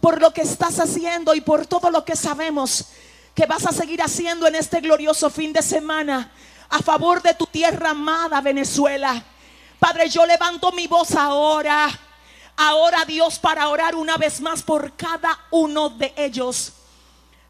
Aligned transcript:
por 0.00 0.20
lo 0.20 0.32
que 0.32 0.42
estás 0.42 0.78
haciendo 0.78 1.34
y 1.34 1.40
por 1.40 1.66
todo 1.66 1.90
lo 1.90 2.04
que 2.04 2.16
sabemos 2.16 2.86
que 3.34 3.46
vas 3.46 3.66
a 3.66 3.72
seguir 3.72 4.02
haciendo 4.02 4.46
en 4.46 4.54
este 4.54 4.80
glorioso 4.80 5.30
fin 5.30 5.52
de 5.52 5.62
semana 5.62 6.32
a 6.68 6.80
favor 6.80 7.22
de 7.22 7.34
tu 7.34 7.46
tierra 7.46 7.90
amada 7.90 8.40
Venezuela. 8.40 9.22
Padre, 9.78 10.08
yo 10.08 10.26
levanto 10.26 10.72
mi 10.72 10.86
voz 10.86 11.14
ahora, 11.14 11.88
ahora 12.56 13.04
Dios, 13.04 13.38
para 13.38 13.68
orar 13.68 13.94
una 13.94 14.16
vez 14.16 14.40
más 14.40 14.62
por 14.62 14.94
cada 14.94 15.38
uno 15.50 15.90
de 15.90 16.12
ellos. 16.16 16.72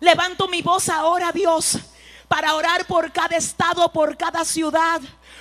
Levanto 0.01 0.49
mi 0.49 0.63
voz 0.63 0.89
ahora, 0.89 1.33
Dios, 1.33 1.79
para 2.29 2.55
orar 2.55 2.87
por 2.87 3.13
cada 3.13 3.37
estado, 3.37 3.93
por 3.93 4.17
cada 4.17 4.45
ciudad 4.45 5.01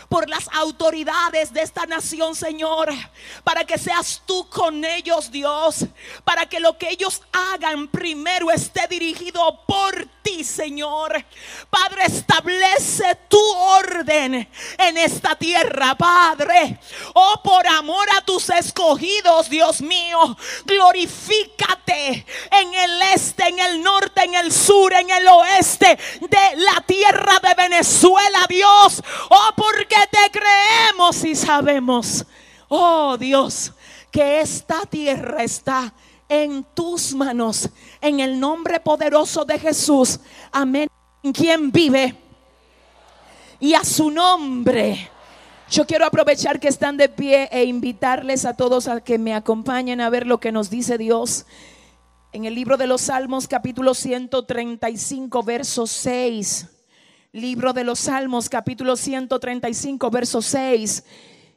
por 0.09 0.27
las 0.27 0.49
autoridades 0.53 1.53
de 1.53 1.61
esta 1.61 1.85
nación, 1.85 2.35
Señor, 2.35 2.89
para 3.43 3.63
que 3.63 3.77
seas 3.77 4.23
tú 4.25 4.49
con 4.49 4.83
ellos, 4.83 5.31
Dios, 5.31 5.85
para 6.23 6.47
que 6.47 6.59
lo 6.59 6.77
que 6.77 6.89
ellos 6.89 7.21
hagan 7.31 7.87
primero 7.87 8.49
esté 8.49 8.87
dirigido 8.87 9.63
por 9.67 10.07
ti, 10.23 10.43
Señor. 10.43 11.23
Padre, 11.69 12.05
establece 12.05 13.15
tu 13.27 13.39
orden 13.39 14.49
en 14.79 14.97
esta 14.97 15.35
tierra, 15.35 15.95
Padre. 15.95 16.79
Oh, 17.13 17.39
por 17.43 17.67
amor 17.67 18.07
a 18.17 18.21
tus 18.21 18.49
escogidos, 18.49 19.49
Dios 19.49 19.79
mío, 19.81 20.35
glorifícate 20.65 22.25
en 22.51 22.73
el 22.73 23.01
este, 23.13 23.47
en 23.47 23.59
el 23.59 23.83
norte, 23.83 24.23
en 24.23 24.33
el 24.33 24.51
sur, 24.51 24.91
en 24.93 25.09
el 25.09 25.27
oeste 25.27 25.97
de 26.21 26.55
la 26.57 26.81
tierra 26.81 27.39
de 27.41 27.53
Venezuela, 27.53 28.45
Dios. 28.47 29.03
Oh, 29.29 29.51
porque 29.55 29.98
te 30.11 30.39
creemos 30.39 31.23
y 31.23 31.35
sabemos, 31.35 32.25
oh 32.67 33.17
Dios, 33.17 33.73
que 34.11 34.41
esta 34.41 34.85
tierra 34.85 35.43
está 35.43 35.93
en 36.27 36.63
tus 36.73 37.13
manos, 37.13 37.69
en 38.01 38.19
el 38.19 38.39
nombre 38.39 38.79
poderoso 38.79 39.45
de 39.45 39.59
Jesús. 39.59 40.19
Amén. 40.51 40.87
En 41.23 41.33
quien 41.33 41.71
vive 41.71 42.15
y 43.59 43.73
a 43.73 43.83
su 43.83 44.09
nombre. 44.09 45.09
Yo 45.69 45.85
quiero 45.85 46.05
aprovechar 46.05 46.59
que 46.59 46.67
están 46.67 46.97
de 46.97 47.09
pie 47.09 47.49
e 47.51 47.65
invitarles 47.65 48.45
a 48.45 48.55
todos 48.55 48.87
a 48.87 49.01
que 49.01 49.19
me 49.19 49.33
acompañen 49.33 50.01
a 50.01 50.09
ver 50.09 50.25
lo 50.25 50.39
que 50.39 50.51
nos 50.51 50.69
dice 50.69 50.97
Dios 50.97 51.45
en 52.31 52.45
el 52.45 52.55
libro 52.55 52.77
de 52.77 52.87
los 52.87 53.01
Salmos 53.01 53.47
capítulo 53.47 53.93
135 53.93 55.43
verso 55.43 55.85
6. 55.85 56.78
Libro 57.33 57.73
de 57.73 57.83
los 57.83 57.99
Salmos, 57.99 58.49
capítulo 58.49 58.95
135, 58.95 60.09
verso 60.09 60.41
6. 60.41 61.03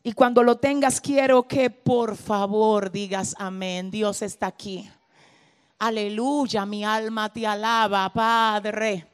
Y 0.02 0.12
cuando 0.12 0.42
lo 0.42 0.58
tengas, 0.58 1.00
quiero 1.00 1.44
que 1.44 1.70
por 1.70 2.14
favor 2.18 2.92
digas 2.92 3.34
amén. 3.38 3.90
Dios 3.90 4.20
está 4.20 4.48
aquí. 4.48 4.86
Aleluya, 5.78 6.66
mi 6.66 6.84
alma 6.84 7.32
te 7.32 7.46
alaba, 7.46 8.12
Padre. 8.12 9.06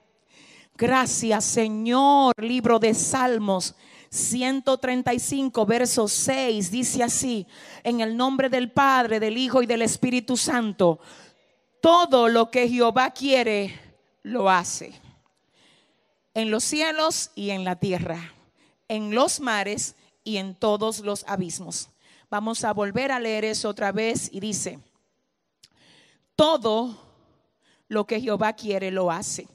Gracias, 0.76 1.44
Señor. 1.44 2.34
Libro 2.38 2.80
de 2.80 2.92
Salmos 2.92 3.76
135, 4.10 5.64
verso 5.64 6.08
6. 6.08 6.72
Dice 6.72 7.04
así, 7.04 7.46
en 7.84 8.00
el 8.00 8.16
nombre 8.16 8.48
del 8.48 8.72
Padre, 8.72 9.20
del 9.20 9.38
Hijo 9.38 9.62
y 9.62 9.66
del 9.66 9.82
Espíritu 9.82 10.36
Santo. 10.36 10.98
Todo 11.80 12.26
lo 12.26 12.50
que 12.50 12.68
Jehová 12.68 13.12
quiere, 13.12 13.78
lo 14.24 14.50
hace 14.50 15.07
en 16.34 16.50
los 16.50 16.64
cielos 16.64 17.30
y 17.34 17.50
en 17.50 17.64
la 17.64 17.76
tierra, 17.76 18.32
en 18.88 19.14
los 19.14 19.40
mares 19.40 19.96
y 20.24 20.36
en 20.36 20.54
todos 20.54 21.00
los 21.00 21.24
abismos. 21.26 21.90
Vamos 22.30 22.64
a 22.64 22.72
volver 22.72 23.10
a 23.12 23.20
leer 23.20 23.44
eso 23.44 23.68
otra 23.68 23.92
vez 23.92 24.28
y 24.32 24.40
dice, 24.40 24.78
todo 26.36 26.96
lo 27.88 28.06
que 28.06 28.20
Jehová 28.20 28.52
quiere 28.52 28.90
lo 28.90 29.10
hace, 29.10 29.48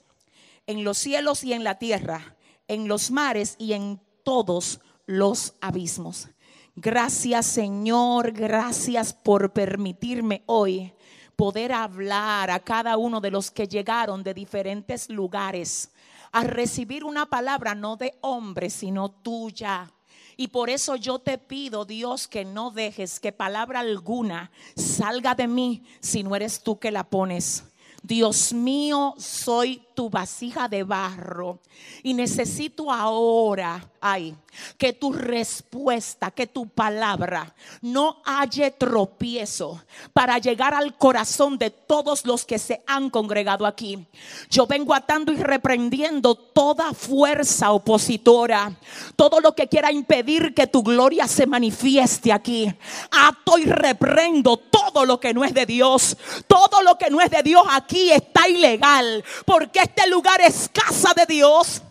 en 0.65 0.83
los 0.83 0.97
cielos 0.97 1.43
y 1.43 1.53
en 1.53 1.63
la 1.63 1.77
tierra, 1.77 2.35
en 2.67 2.87
los 2.87 3.11
mares 3.11 3.55
y 3.59 3.73
en 3.73 4.01
todos 4.23 4.79
los 5.05 5.53
abismos. 5.61 6.29
Gracias 6.75 7.45
Señor, 7.45 8.31
gracias 8.31 9.13
por 9.13 9.53
permitirme 9.53 10.41
hoy 10.47 10.91
poder 11.35 11.71
hablar 11.71 12.49
a 12.49 12.59
cada 12.59 12.97
uno 12.97 13.21
de 13.21 13.31
los 13.31 13.51
que 13.51 13.67
llegaron 13.67 14.23
de 14.23 14.33
diferentes 14.33 15.09
lugares 15.09 15.91
a 16.33 16.43
recibir 16.43 17.05
una 17.05 17.27
palabra 17.27 17.75
no 17.75 17.95
de 17.95 18.17
hombre, 18.21 18.69
sino 18.69 19.09
tuya. 19.09 19.91
Y 20.35 20.47
por 20.47 20.69
eso 20.69 20.95
yo 20.95 21.19
te 21.19 21.37
pido, 21.37 21.85
Dios, 21.85 22.27
que 22.27 22.43
no 22.43 22.71
dejes 22.71 23.19
que 23.19 23.31
palabra 23.31 23.81
alguna 23.81 24.51
salga 24.75 25.35
de 25.35 25.47
mí 25.47 25.83
si 26.01 26.23
no 26.23 26.35
eres 26.35 26.63
tú 26.63 26.79
que 26.79 26.91
la 26.91 27.03
pones. 27.03 27.63
Dios 28.03 28.51
mío, 28.51 29.15
soy 29.17 29.81
tu 29.93 30.09
vasija 30.09 30.67
de 30.67 30.83
barro 30.83 31.59
y 32.01 32.13
necesito 32.13 32.91
ahora, 32.91 33.89
ay, 34.01 34.35
que 34.77 34.91
tu 34.91 35.13
respuesta, 35.13 36.29
que 36.29 36.45
tu 36.45 36.67
palabra 36.67 37.55
no 37.81 38.21
haya 38.25 38.71
tropiezo 38.71 39.81
para 40.11 40.37
llegar 40.37 40.73
al 40.73 40.97
corazón 40.97 41.57
de 41.57 41.69
todos 41.69 42.25
los 42.25 42.43
que 42.43 42.59
se 42.59 42.83
han 42.87 43.09
congregado 43.09 43.65
aquí. 43.65 44.05
Yo 44.49 44.67
vengo 44.67 44.93
atando 44.93 45.31
y 45.31 45.37
reprendiendo 45.37 46.35
toda 46.35 46.93
fuerza 46.93 47.71
opositora, 47.71 48.73
todo 49.15 49.39
lo 49.39 49.55
que 49.55 49.69
quiera 49.69 49.91
impedir 49.91 50.53
que 50.53 50.67
tu 50.67 50.83
gloria 50.83 51.27
se 51.27 51.47
manifieste 51.47 52.33
aquí. 52.33 52.73
Ato 53.11 53.57
y 53.57 53.65
reprendo 53.65 54.57
todo 54.57 55.05
lo 55.05 55.19
que 55.19 55.33
no 55.33 55.45
es 55.45 55.53
de 55.53 55.65
Dios, 55.65 56.17
todo 56.47 56.81
lo 56.81 56.97
que 56.97 57.09
no 57.09 57.21
es 57.21 57.29
de 57.29 57.43
Dios 57.43 57.63
aquí 57.71 57.92
está 58.11 58.47
ilegal, 58.47 59.23
porque 59.45 59.79
este 59.79 60.07
lugar 60.07 60.41
es 60.41 60.69
casa 60.71 61.13
de 61.13 61.25
Dios 61.25 61.81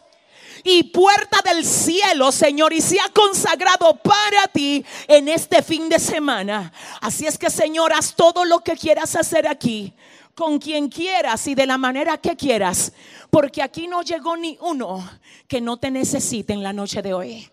y 0.65 0.85
puerta 0.85 1.41
del 1.45 1.65
cielo, 1.65 2.31
Señor, 2.31 2.73
y 2.73 2.81
se 2.81 3.01
ha 3.01 3.09
consagrado 3.11 3.97
para 3.97 4.47
ti 4.53 4.85
en 5.09 5.29
este 5.29 5.63
fin 5.63 5.89
de 5.89 5.99
semana. 5.99 6.73
Así 7.01 7.27
es 7.27 7.37
que, 7.37 7.51
Señor, 7.51 7.93
haz 7.93 8.15
todo 8.15 8.45
lo 8.45 8.61
que 8.61 8.77
quieras 8.77 9.17
hacer 9.17 9.47
aquí, 9.49 9.93
con 10.35 10.59
quien 10.59 10.89
quieras 10.89 11.47
y 11.47 11.55
de 11.55 11.67
la 11.67 11.79
manera 11.79 12.17
que 12.19 12.37
quieras, 12.37 12.93
porque 13.31 13.63
aquí 13.63 13.89
no 13.89 14.03
llegó 14.03 14.37
ni 14.37 14.57
uno 14.61 15.09
que 15.49 15.61
no 15.61 15.77
te 15.77 15.91
necesite 15.91 16.53
en 16.53 16.63
la 16.63 16.73
noche 16.73 17.03
de 17.03 17.15
hoy 17.15 17.52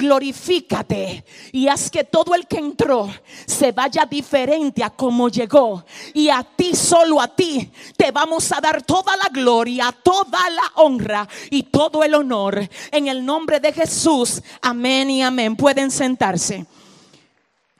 glorifícate 0.00 1.24
y 1.52 1.68
haz 1.68 1.90
que 1.90 2.04
todo 2.04 2.34
el 2.34 2.46
que 2.46 2.58
entró 2.58 3.08
se 3.46 3.70
vaya 3.72 4.06
diferente 4.06 4.82
a 4.82 4.90
como 4.90 5.28
llegó. 5.28 5.84
Y 6.14 6.30
a 6.30 6.42
ti, 6.42 6.74
solo 6.74 7.20
a 7.20 7.28
ti, 7.28 7.70
te 7.96 8.10
vamos 8.10 8.50
a 8.52 8.60
dar 8.60 8.82
toda 8.82 9.16
la 9.16 9.28
gloria, 9.30 9.94
toda 10.02 10.48
la 10.50 10.62
honra 10.76 11.28
y 11.50 11.64
todo 11.64 12.02
el 12.02 12.14
honor. 12.14 12.68
En 12.90 13.08
el 13.08 13.24
nombre 13.24 13.60
de 13.60 13.72
Jesús, 13.72 14.42
amén 14.62 15.10
y 15.10 15.22
amén. 15.22 15.54
Pueden 15.54 15.90
sentarse. 15.90 16.66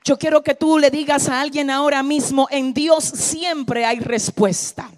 Yo 0.03 0.17
quiero 0.17 0.43
que 0.43 0.55
tú 0.55 0.77
le 0.77 0.89
digas 0.89 1.27
a 1.29 1.41
alguien 1.41 1.69
ahora 1.69 2.03
mismo, 2.03 2.47
en 2.51 2.73
Dios 2.73 3.03
siempre 3.03 3.85
hay 3.85 3.99
respuesta. 3.99 4.89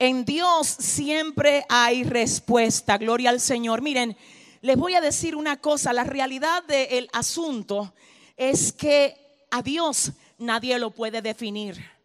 En 0.00 0.24
Dios 0.24 0.68
siempre 0.68 1.64
hay 1.68 2.04
respuesta. 2.04 2.98
Gloria 2.98 3.30
al 3.30 3.40
Señor. 3.40 3.82
Miren, 3.82 4.16
les 4.60 4.76
voy 4.76 4.94
a 4.94 5.00
decir 5.00 5.36
una 5.36 5.58
cosa, 5.58 5.92
la 5.92 6.04
realidad 6.04 6.64
del 6.64 7.08
asunto 7.12 7.92
es 8.36 8.72
que 8.72 9.16
a 9.50 9.62
Dios 9.62 10.12
nadie 10.38 10.78
lo 10.78 10.90
puede 10.90 11.22
definir. 11.22 11.97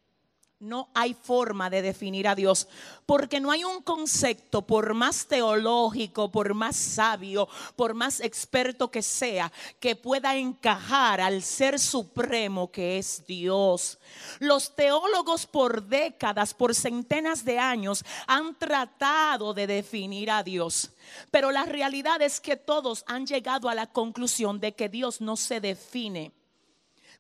No 0.64 0.88
hay 0.94 1.14
forma 1.14 1.70
de 1.70 1.82
definir 1.82 2.26
a 2.26 2.36
Dios, 2.36 2.70
porque 3.06 3.42
no 3.42 3.52
hay 3.52 3.66
un 3.66 3.82
concepto, 3.82 4.62
por 4.62 4.94
más 4.94 5.28
teológico, 5.28 6.32
por 6.32 6.54
más 6.54 6.78
sabio, 6.78 7.50
por 7.76 7.94
más 7.94 8.22
experto 8.22 8.90
que 8.90 9.02
sea, 9.02 9.52
que 9.82 9.98
pueda 9.98 10.38
encajar 10.38 11.20
al 11.20 11.44
ser 11.44 11.78
supremo 11.80 12.72
que 12.72 12.98
es 12.98 13.28
Dios. 13.28 14.00
Los 14.40 14.74
teólogos 14.74 15.46
por 15.48 15.84
décadas, 15.84 16.54
por 16.54 16.74
centenas 16.74 17.44
de 17.44 17.60
años, 17.60 18.06
han 18.26 18.58
tratado 18.58 19.54
de 19.54 19.68
definir 19.68 20.32
a 20.32 20.44
Dios, 20.44 20.92
pero 21.30 21.52
la 21.52 21.66
realidad 21.66 22.22
es 22.22 22.40
que 22.40 22.56
todos 22.56 23.04
han 23.06 23.28
llegado 23.28 23.68
a 23.68 23.76
la 23.76 23.88
conclusión 23.88 24.62
de 24.62 24.72
que 24.72 24.88
Dios 24.88 25.20
no 25.20 25.36
se 25.36 25.60
define 25.60 26.32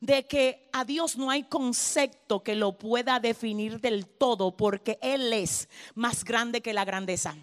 de 0.03 0.27
que 0.27 0.69
a 0.73 0.83
Dios 0.83 1.15
no 1.15 1.31
hay 1.31 1.43
concepto 1.43 2.43
que 2.43 2.55
lo 2.55 2.77
pueda 2.77 3.21
definir 3.21 3.79
del 3.79 4.05
todo 4.05 4.57
porque 4.57 4.99
Él 5.01 5.31
es 5.31 5.69
más 5.95 6.25
grande 6.25 6.59
que 6.59 6.73
la 6.73 6.83
grandeza. 6.83 7.37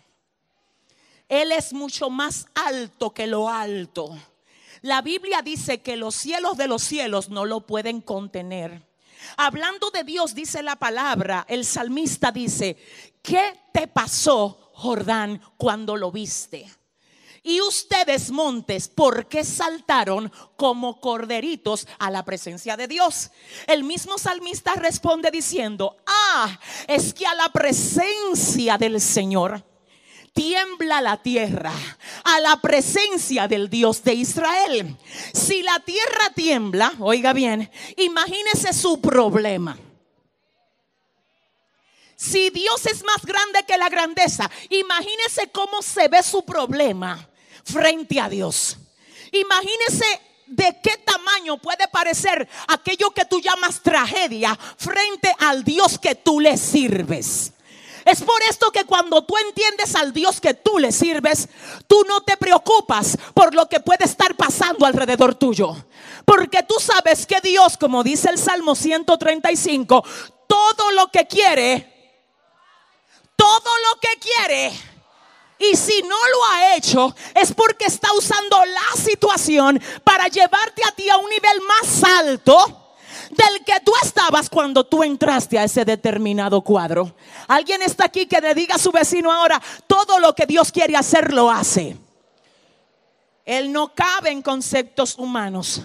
Él 1.27 1.53
es 1.53 1.73
mucho 1.73 2.11
más 2.11 2.49
alto 2.55 3.15
que 3.15 3.27
lo 3.27 3.49
alto. 3.49 4.15
La 4.83 5.01
Biblia 5.01 5.41
dice 5.41 5.81
que 5.81 5.97
los 5.97 6.15
cielos 6.15 6.59
de 6.59 6.69
los 6.69 6.83
cielos 6.83 7.31
no 7.31 7.47
lo 7.47 7.63
pueden 7.63 8.03
contener. 8.03 8.87
Hablando 9.39 9.91
de 9.91 10.05
Dios, 10.05 10.35
dice 10.35 10.63
la 10.63 10.77
palabra, 10.77 11.47
el 11.49 11.65
salmista 11.65 12.31
dice, 12.31 12.77
¿qué 13.23 13.59
te 13.73 13.89
pasó, 13.89 14.71
Jordán, 14.75 15.41
cuando 15.57 15.97
lo 15.97 16.13
viste? 16.13 16.71
Y 17.43 17.63
ustedes, 17.63 18.31
montes, 18.31 18.89
¿por 18.89 19.27
qué 19.27 19.45
saltaron 19.45 20.31
como 20.57 21.01
corderitos 21.01 21.89
a 21.99 22.11
la 22.11 22.25
presencia 22.25 22.77
de 22.77 22.87
Dios? 22.87 23.31
El 23.67 23.83
mismo 23.83 24.19
salmista 24.19 24.75
responde 24.75 25.31
diciendo, 25.31 25.97
ah, 26.07 26.61
es 26.87 27.15
que 27.15 27.27
a 27.27 27.35
la 27.35 27.49
presencia 27.51 28.77
del 28.77 29.01
Señor 29.01 29.65
tiembla 30.35 31.01
la 31.01 31.17
tierra 31.17 31.73
a 32.25 32.41
la 32.41 32.61
presencia 32.61 33.49
del 33.49 33.71
Dios 33.71 34.05
de 34.05 34.15
Israel. 34.15 34.97
Si 35.33 35.63
la 35.63 35.81
tierra 35.81 36.31
tiembla, 36.35 36.93
oiga 36.99 37.33
bien, 37.33 37.71
imagínese 37.97 38.75
su 38.75 39.01
problema. 39.01 39.79
Si 42.17 42.51
Dios 42.51 42.85
es 42.85 43.03
más 43.03 43.25
grande 43.25 43.65
que 43.67 43.79
la 43.79 43.89
grandeza, 43.89 44.51
imagínese 44.69 45.51
cómo 45.51 45.81
se 45.81 46.07
ve 46.09 46.23
su 46.23 46.45
problema 46.45 47.30
frente 47.65 48.21
a 48.21 48.29
Dios. 48.29 48.77
Imagínese 49.33 50.21
de 50.47 50.77
qué 50.83 50.97
tamaño 50.99 51.59
puede 51.59 51.87
parecer 51.89 52.49
aquello 52.69 53.11
que 53.13 53.25
tú 53.25 53.41
llamas 53.41 53.81
tragedia 53.81 54.59
frente 54.77 55.35
al 55.39 55.63
Dios 55.63 55.99
que 55.99 56.17
tú 56.17 56.41
le 56.41 56.57
sirves. 56.57 57.53
Es 58.05 58.23
por 58.23 58.43
esto 58.49 58.73
que 58.73 58.85
cuando 58.85 59.23
tú 59.23 59.37
entiendes 59.37 59.95
al 59.95 60.13
Dios 60.13 60.41
que 60.41 60.55
tú 60.55 60.79
le 60.79 60.91
sirves, 60.91 61.49
tú 61.87 62.05
no 62.09 62.23
te 62.23 62.37
preocupas 62.37 63.17
por 63.35 63.55
lo 63.55 63.69
que 63.69 63.81
puede 63.81 64.05
estar 64.05 64.35
pasando 64.37 64.87
alrededor 64.87 65.35
tuyo. 65.35 65.77
Porque 66.25 66.63
tú 66.63 66.77
sabes 66.81 67.27
que 67.27 67.41
Dios, 67.41 67.77
como 67.77 68.03
dice 68.03 68.31
el 68.31 68.39
Salmo 68.39 68.75
135, 68.75 70.05
todo 70.49 70.91
lo 70.93 71.09
que 71.09 71.27
quiere, 71.27 72.21
todo 73.37 73.71
lo 73.93 74.01
que 74.01 74.19
quiere, 74.19 74.73
y 75.61 75.77
si 75.77 76.03
no 76.03 76.09
lo 76.09 76.45
ha 76.51 76.75
hecho, 76.75 77.15
es 77.35 77.53
porque 77.53 77.85
está 77.85 78.09
usando 78.17 78.57
la 78.65 79.01
situación 79.01 79.81
para 80.03 80.27
llevarte 80.29 80.83
a 80.89 80.93
ti 80.93 81.09
a 81.11 81.19
un 81.19 81.29
nivel 81.29 81.61
más 81.69 82.03
alto 82.19 82.97
del 83.31 83.65
que 83.65 83.79
tú 83.85 83.93
estabas 84.03 84.49
cuando 84.49 84.85
tú 84.85 85.03
entraste 85.03 85.59
a 85.59 85.65
ese 85.65 85.85
determinado 85.85 86.63
cuadro. 86.63 87.15
Alguien 87.47 87.83
está 87.83 88.07
aquí 88.07 88.27
que 88.27 88.41
le 88.41 88.55
diga 88.55 88.77
a 88.77 88.79
su 88.79 88.91
vecino 88.91 89.31
ahora, 89.31 89.61
todo 89.87 90.19
lo 90.19 90.35
que 90.35 90.47
Dios 90.47 90.73
quiere 90.73 90.97
hacer 90.97 91.33
lo 91.33 91.51
hace. 91.51 91.97
Él 93.45 93.73
no 93.73 93.95
cabe 93.95 94.31
en 94.31 94.43
conceptos 94.43 95.17
humanos. 95.19 95.83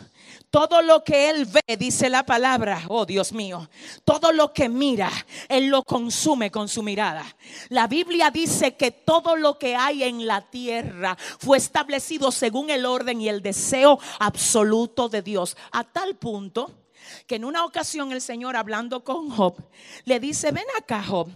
Todo 0.50 0.81
lo 0.81 1.04
que 1.04 1.30
Él 1.30 1.45
ve, 1.45 1.75
dice 1.75 2.10
la 2.10 2.25
palabra, 2.25 2.83
oh 2.88 3.06
Dios 3.06 3.33
mío, 3.33 3.69
todo 4.06 4.31
lo 4.31 4.54
que 4.54 4.69
mira, 4.69 5.12
Él 5.50 5.68
lo 5.68 5.84
consume 5.84 6.52
con 6.52 6.68
su 6.68 6.84
mirada. 6.84 7.26
La 7.70 7.88
Biblia 7.88 8.32
dice 8.32 8.76
que 8.76 8.92
todo 8.92 9.36
lo 9.36 9.58
que 9.58 9.76
hay 9.76 10.04
en 10.04 10.26
la 10.26 10.42
tierra 10.42 11.18
fue 11.40 11.58
establecido 11.58 12.32
según 12.32 12.70
el 12.70 12.86
orden 12.86 13.22
y 13.22 13.30
el 13.30 13.42
deseo 13.42 14.00
absoluto 14.20 15.10
de 15.10 15.22
Dios. 15.22 15.58
A 15.72 15.84
tal 15.84 16.16
punto 16.16 16.72
que 17.28 17.36
en 17.36 17.46
una 17.46 17.66
ocasión 17.66 18.12
el 18.12 18.22
Señor 18.22 18.56
hablando 18.56 19.04
con 19.04 19.30
Job 19.30 19.56
le 20.06 20.20
dice, 20.20 20.52
ven 20.52 20.66
acá 20.78 21.04
Job, 21.04 21.30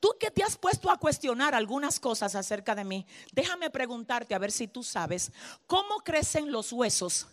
tú 0.00 0.10
que 0.18 0.30
te 0.30 0.42
has 0.42 0.56
puesto 0.56 0.90
a 0.90 0.98
cuestionar 0.98 1.54
algunas 1.54 2.00
cosas 2.00 2.34
acerca 2.34 2.74
de 2.74 2.84
mí, 2.84 3.06
déjame 3.32 3.70
preguntarte 3.70 4.34
a 4.34 4.38
ver 4.38 4.52
si 4.52 4.68
tú 4.68 4.82
sabes 4.82 5.32
cómo 5.66 6.00
crecen 6.04 6.52
los 6.52 6.72
huesos 6.72 7.26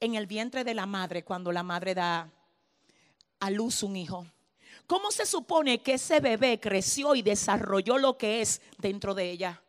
en 0.00 0.14
el 0.14 0.26
vientre 0.26 0.64
de 0.64 0.74
la 0.74 0.86
madre 0.86 1.24
cuando 1.24 1.52
la 1.52 1.62
madre 1.62 1.94
da 1.94 2.30
a 3.40 3.50
luz 3.50 3.82
un 3.82 3.96
hijo? 3.96 4.26
¿Cómo 4.86 5.10
se 5.10 5.26
supone 5.26 5.82
que 5.82 5.94
ese 5.94 6.20
bebé 6.20 6.60
creció 6.60 7.14
y 7.14 7.22
desarrolló 7.22 7.98
lo 7.98 8.16
que 8.16 8.40
es 8.40 8.62
dentro 8.78 9.14
de 9.14 9.30
ella? 9.30 9.62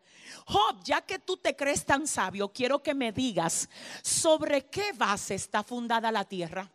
Job, 0.45 0.81
ya 0.83 1.01
que 1.01 1.19
tú 1.19 1.37
te 1.37 1.55
crees 1.55 1.85
tan 1.85 2.07
sabio, 2.07 2.49
quiero 2.49 2.81
que 2.81 2.93
me 2.93 3.11
digas 3.11 3.67
sobre 4.01 4.67
qué 4.67 4.93
base 4.93 5.35
está 5.35 5.63
fundada 5.63 6.11
la 6.11 6.23
tierra. 6.23 6.71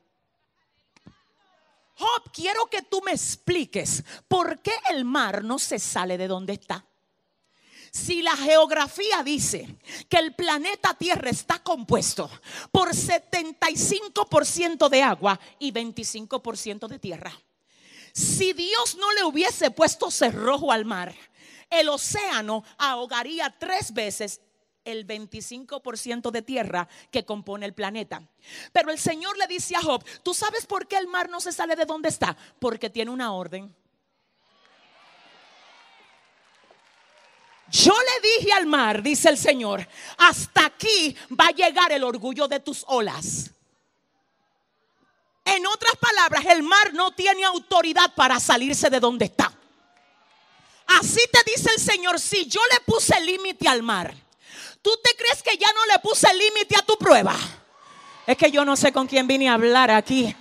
Job, 1.94 2.32
quiero 2.32 2.66
que 2.66 2.82
tú 2.82 3.00
me 3.04 3.12
expliques 3.12 4.02
por 4.26 4.60
qué 4.60 4.72
el 4.90 5.04
mar 5.04 5.44
no 5.44 5.58
se 5.58 5.78
sale 5.78 6.18
de 6.18 6.26
donde 6.26 6.54
está. 6.54 6.84
Si 7.92 8.22
la 8.22 8.36
geografía 8.36 9.22
dice 9.22 9.78
que 10.08 10.16
el 10.16 10.34
planeta 10.34 10.94
Tierra 10.94 11.28
está 11.28 11.58
compuesto 11.58 12.30
por 12.70 12.88
75% 12.88 14.88
de 14.88 15.02
agua 15.02 15.38
y 15.58 15.72
25% 15.72 16.88
de 16.88 16.98
tierra. 16.98 17.30
Si 18.12 18.52
Dios 18.52 18.96
no 18.96 19.12
le 19.12 19.24
hubiese 19.24 19.70
puesto 19.70 20.10
cerrojo 20.10 20.70
al 20.70 20.84
mar, 20.84 21.14
el 21.70 21.88
océano 21.88 22.64
ahogaría 22.78 23.54
tres 23.58 23.92
veces 23.94 24.40
el 24.84 25.06
25% 25.06 26.30
de 26.30 26.42
tierra 26.42 26.88
que 27.10 27.24
compone 27.24 27.66
el 27.66 27.72
planeta. 27.72 28.22
Pero 28.72 28.90
el 28.90 28.98
Señor 28.98 29.38
le 29.38 29.46
dice 29.46 29.76
a 29.76 29.82
Job, 29.82 30.04
¿tú 30.22 30.34
sabes 30.34 30.66
por 30.66 30.86
qué 30.86 30.96
el 30.96 31.06
mar 31.06 31.30
no 31.30 31.40
se 31.40 31.52
sale 31.52 31.76
de 31.76 31.86
donde 31.86 32.08
está? 32.08 32.36
Porque 32.58 32.90
tiene 32.90 33.10
una 33.10 33.32
orden. 33.32 33.74
Yo 37.70 37.94
le 37.94 38.28
dije 38.28 38.52
al 38.52 38.66
mar, 38.66 39.02
dice 39.02 39.30
el 39.30 39.38
Señor, 39.38 39.88
hasta 40.18 40.66
aquí 40.66 41.16
va 41.30 41.46
a 41.46 41.52
llegar 41.52 41.90
el 41.90 42.04
orgullo 42.04 42.46
de 42.46 42.60
tus 42.60 42.84
olas. 42.86 43.50
En 45.44 45.66
otras 45.66 45.96
palabras, 45.96 46.44
el 46.46 46.62
mar 46.62 46.92
no 46.94 47.12
tiene 47.12 47.44
autoridad 47.44 48.14
para 48.14 48.38
salirse 48.38 48.90
de 48.90 49.00
donde 49.00 49.26
está. 49.26 49.52
Así 50.86 51.20
te 51.32 51.40
dice 51.50 51.70
el 51.74 51.80
Señor, 51.80 52.20
si 52.20 52.46
yo 52.46 52.60
le 52.72 52.80
puse 52.80 53.18
límite 53.20 53.68
al 53.68 53.82
mar, 53.82 54.14
¿tú 54.82 54.90
te 55.02 55.14
crees 55.16 55.42
que 55.42 55.56
ya 55.56 55.72
no 55.72 55.86
le 55.86 55.98
puse 56.00 56.32
límite 56.34 56.76
a 56.76 56.82
tu 56.82 56.96
prueba? 56.96 57.36
Es 58.26 58.36
que 58.36 58.50
yo 58.50 58.64
no 58.64 58.76
sé 58.76 58.92
con 58.92 59.06
quién 59.06 59.26
vine 59.26 59.48
a 59.48 59.54
hablar 59.54 59.90
aquí. 59.90 60.34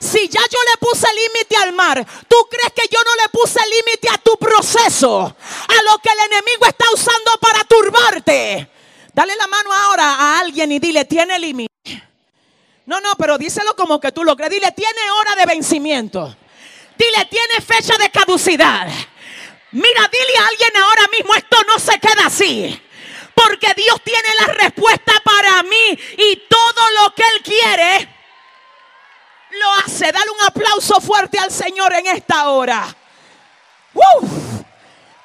Si 0.00 0.28
ya 0.28 0.40
yo 0.50 0.58
le 0.70 0.78
puse 0.78 1.06
límite 1.12 1.56
al 1.56 1.72
mar, 1.72 2.06
¿tú 2.26 2.36
crees 2.50 2.72
que 2.72 2.88
yo 2.90 2.98
no 3.04 3.14
le 3.22 3.28
puse 3.28 3.60
límite 3.68 4.08
a 4.08 4.18
tu 4.18 4.36
proceso? 4.38 5.20
A 5.20 5.82
lo 5.82 5.98
que 5.98 6.08
el 6.08 6.32
enemigo 6.32 6.66
está 6.66 6.86
usando 6.92 7.32
para 7.38 7.62
turbarte. 7.64 8.70
Dale 9.12 9.36
la 9.36 9.46
mano 9.46 9.70
ahora 9.72 10.14
a 10.14 10.40
alguien 10.40 10.72
y 10.72 10.78
dile, 10.78 11.04
tiene 11.04 11.38
límite. 11.38 12.09
No, 12.90 13.00
no, 13.00 13.14
pero 13.14 13.38
díselo 13.38 13.76
como 13.76 14.00
que 14.00 14.10
tú 14.10 14.24
lo 14.24 14.34
crees. 14.34 14.50
Dile, 14.50 14.72
tiene 14.72 14.98
hora 15.12 15.36
de 15.36 15.46
vencimiento. 15.46 16.36
Dile, 16.98 17.24
tiene 17.26 17.60
fecha 17.64 17.96
de 17.96 18.10
caducidad. 18.10 18.88
Mira, 19.70 20.10
dile 20.10 20.36
a 20.36 20.48
alguien 20.48 20.76
ahora 20.76 21.06
mismo, 21.16 21.32
esto 21.36 21.56
no 21.68 21.78
se 21.78 22.00
queda 22.00 22.26
así. 22.26 22.82
Porque 23.32 23.72
Dios 23.76 24.02
tiene 24.02 24.28
la 24.40 24.54
respuesta 24.54 25.12
para 25.24 25.62
mí 25.62 25.98
y 26.18 26.42
todo 26.48 26.90
lo 27.00 27.14
que 27.14 27.22
Él 27.22 27.42
quiere 27.44 28.16
lo 29.52 29.72
hace. 29.84 30.10
Dale 30.10 30.28
un 30.28 30.46
aplauso 30.48 31.00
fuerte 31.00 31.38
al 31.38 31.52
Señor 31.52 31.92
en 31.94 32.08
esta 32.08 32.48
hora. 32.48 32.92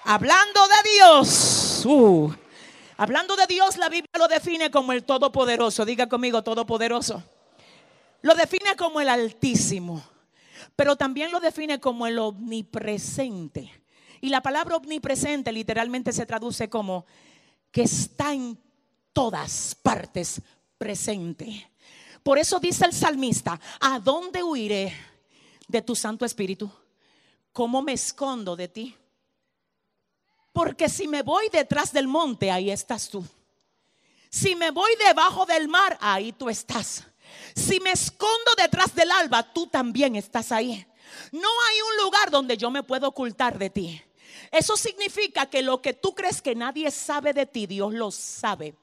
Hablando 0.04 0.68
de 0.68 0.90
Dios. 0.92 1.82
Uh. 1.84 2.32
Hablando 2.98 3.36
de 3.36 3.48
Dios, 3.48 3.78
la 3.78 3.90
Biblia 3.90 4.12
lo 4.20 4.28
define 4.28 4.70
como 4.70 4.92
el 4.92 5.04
Todopoderoso. 5.04 5.84
Diga 5.84 6.08
conmigo, 6.08 6.44
Todopoderoso. 6.44 7.24
Lo 8.26 8.34
define 8.34 8.76
como 8.76 9.00
el 9.02 9.10
Altísimo. 9.10 10.04
Pero 10.76 10.96
también 10.96 11.32
lo 11.32 11.40
define 11.40 11.80
como 11.80 12.08
el 12.08 12.18
omnipresente. 12.18 13.72
Y 14.20 14.30
la 14.30 14.42
palabra 14.42 14.78
omnipresente 14.78 15.52
literalmente 15.52 16.12
se 16.12 16.26
traduce 16.26 16.68
como 16.68 17.06
que 17.70 17.84
está 17.84 18.34
en 18.34 18.60
todas 19.14 19.76
partes 19.76 20.42
presente. 20.80 21.70
Por 22.24 22.40
eso 22.40 22.60
dice 22.60 22.86
el 22.86 22.94
salmista, 22.94 23.62
¿a 23.80 24.00
dónde 24.00 24.42
huiré 24.42 24.92
de 25.68 25.84
tu 25.84 25.96
Santo 25.96 26.26
Espíritu? 26.26 26.72
¿Cómo 27.54 27.84
me 27.84 27.94
escondo 27.94 28.56
de 28.56 28.70
ti? 28.70 28.96
Porque 30.52 30.90
si 30.90 31.08
me 31.08 31.22
voy 31.22 31.48
detrás 31.50 31.94
del 31.94 32.08
monte, 32.08 32.50
ahí 32.50 32.72
estás 32.72 33.08
tú. 33.08 33.24
Si 34.32 34.56
me 34.56 34.72
voy 34.72 34.94
debajo 34.96 35.46
del 35.46 35.68
mar, 35.68 35.96
ahí 36.02 36.32
tú 36.34 36.50
estás. 36.50 37.06
Si 37.56 37.80
me 37.80 37.92
escondo 37.92 38.52
detrás 38.58 38.94
del 38.96 39.12
alba, 39.12 39.44
tú 39.44 39.68
también 39.68 40.16
estás 40.16 40.52
ahí. 40.52 40.86
No 41.32 41.48
hay 41.68 41.82
un 41.82 42.04
lugar 42.04 42.32
donde 42.32 42.58
yo 42.58 42.70
me 42.70 42.84
puedo 42.84 43.08
ocultar 43.08 43.58
de 43.58 43.70
ti. 43.70 44.02
Eso 44.52 44.78
significa 44.78 45.46
que 45.48 45.62
lo 45.62 45.82
que 45.82 45.94
tú 45.94 46.14
crees 46.14 46.42
que 46.42 46.56
nadie 46.56 46.92
sabe 46.92 47.34
de 47.34 47.46
ti, 47.46 47.68
Dios 47.68 47.94
lo 47.94 48.12
sabe 48.12 48.76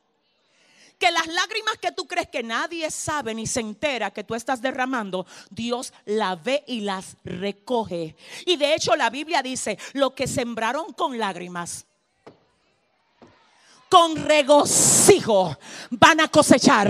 que 1.02 1.10
las 1.10 1.26
lágrimas 1.26 1.78
que 1.78 1.90
tú 1.90 2.06
crees 2.06 2.28
que 2.28 2.44
nadie 2.44 2.88
sabe 2.88 3.34
ni 3.34 3.44
se 3.44 3.58
entera 3.58 4.12
que 4.12 4.22
tú 4.22 4.36
estás 4.36 4.62
derramando, 4.62 5.26
Dios 5.50 5.92
la 6.04 6.36
ve 6.36 6.62
y 6.68 6.82
las 6.82 7.16
recoge. 7.24 8.14
Y 8.46 8.56
de 8.56 8.76
hecho 8.76 8.94
la 8.94 9.10
Biblia 9.10 9.42
dice, 9.42 9.80
lo 9.94 10.14
que 10.14 10.28
sembraron 10.28 10.92
con 10.92 11.18
lágrimas 11.18 11.86
con 13.92 14.16
regocijo 14.24 15.54
van 15.90 16.18
a 16.20 16.28
cosechar. 16.28 16.88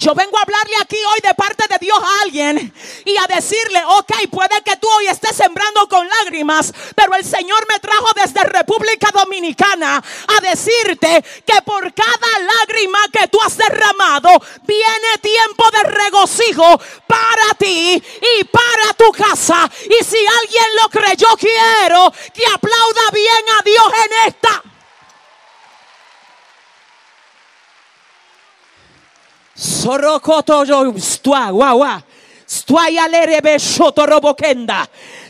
Yo 0.00 0.12
vengo 0.12 0.36
a 0.36 0.42
hablarle 0.42 0.74
aquí 0.80 0.96
hoy 0.96 1.20
de 1.22 1.34
parte 1.34 1.66
de 1.68 1.78
Dios 1.78 1.96
a 1.96 2.22
alguien 2.22 2.74
y 3.04 3.16
a 3.16 3.32
decirle, 3.32 3.80
ok, 3.86 4.12
puede 4.28 4.60
que 4.64 4.76
tú 4.78 4.88
hoy 4.88 5.06
estés 5.06 5.36
sembrando 5.36 5.88
con 5.88 6.08
lágrimas, 6.08 6.74
pero 6.96 7.14
el 7.14 7.24
Señor 7.24 7.64
me 7.68 7.78
trajo 7.78 8.08
desde 8.16 8.42
República 8.42 9.12
Dominicana 9.12 9.98
a 10.02 10.40
decirte 10.40 11.24
que 11.46 11.62
por 11.64 11.94
cada 11.94 12.38
lágrima 12.58 12.98
que 13.12 13.28
tú 13.28 13.38
has 13.40 13.56
derramado, 13.56 14.30
viene 14.66 15.18
tiempo 15.20 15.70
de 15.70 15.82
regocijo 15.90 16.80
para 17.06 17.54
ti 17.56 18.02
y 18.40 18.44
para 18.46 18.94
tu 18.98 19.12
casa. 19.12 19.70
Y 19.84 20.02
si 20.02 20.18
alguien 20.18 20.66
lo 20.82 20.88
creyó, 20.88 21.28
quiero 21.38 22.12
que 22.34 22.44
aplauda 22.52 23.10
bien 23.12 23.44
a 23.60 23.62
Dios 23.62 23.92
en 24.06 24.28
esta. 24.28 24.71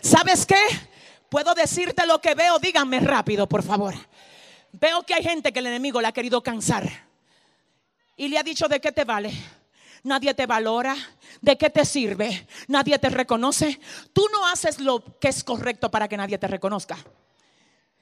¿Sabes 0.00 0.46
qué? 0.46 0.56
Puedo 1.28 1.52
decirte 1.52 2.06
lo 2.06 2.18
que 2.18 2.34
veo, 2.34 2.58
díganme 2.58 2.98
rápido, 3.00 3.46
por 3.46 3.62
favor. 3.62 3.94
Veo 4.72 5.02
que 5.02 5.12
hay 5.12 5.22
gente 5.22 5.52
que 5.52 5.58
el 5.58 5.66
enemigo 5.66 6.00
le 6.00 6.08
ha 6.08 6.12
querido 6.12 6.42
cansar 6.42 6.88
y 8.16 8.28
le 8.28 8.38
ha 8.38 8.42
dicho 8.42 8.68
de 8.68 8.80
qué 8.80 8.90
te 8.90 9.04
vale. 9.04 9.34
Nadie 10.02 10.32
te 10.32 10.46
valora, 10.46 10.96
de 11.42 11.58
qué 11.58 11.68
te 11.68 11.84
sirve, 11.84 12.46
nadie 12.68 12.98
te 12.98 13.10
reconoce. 13.10 13.78
Tú 14.14 14.26
no 14.32 14.46
haces 14.46 14.80
lo 14.80 15.04
que 15.18 15.28
es 15.28 15.44
correcto 15.44 15.90
para 15.90 16.08
que 16.08 16.16
nadie 16.16 16.38
te 16.38 16.48
reconozca. 16.48 16.96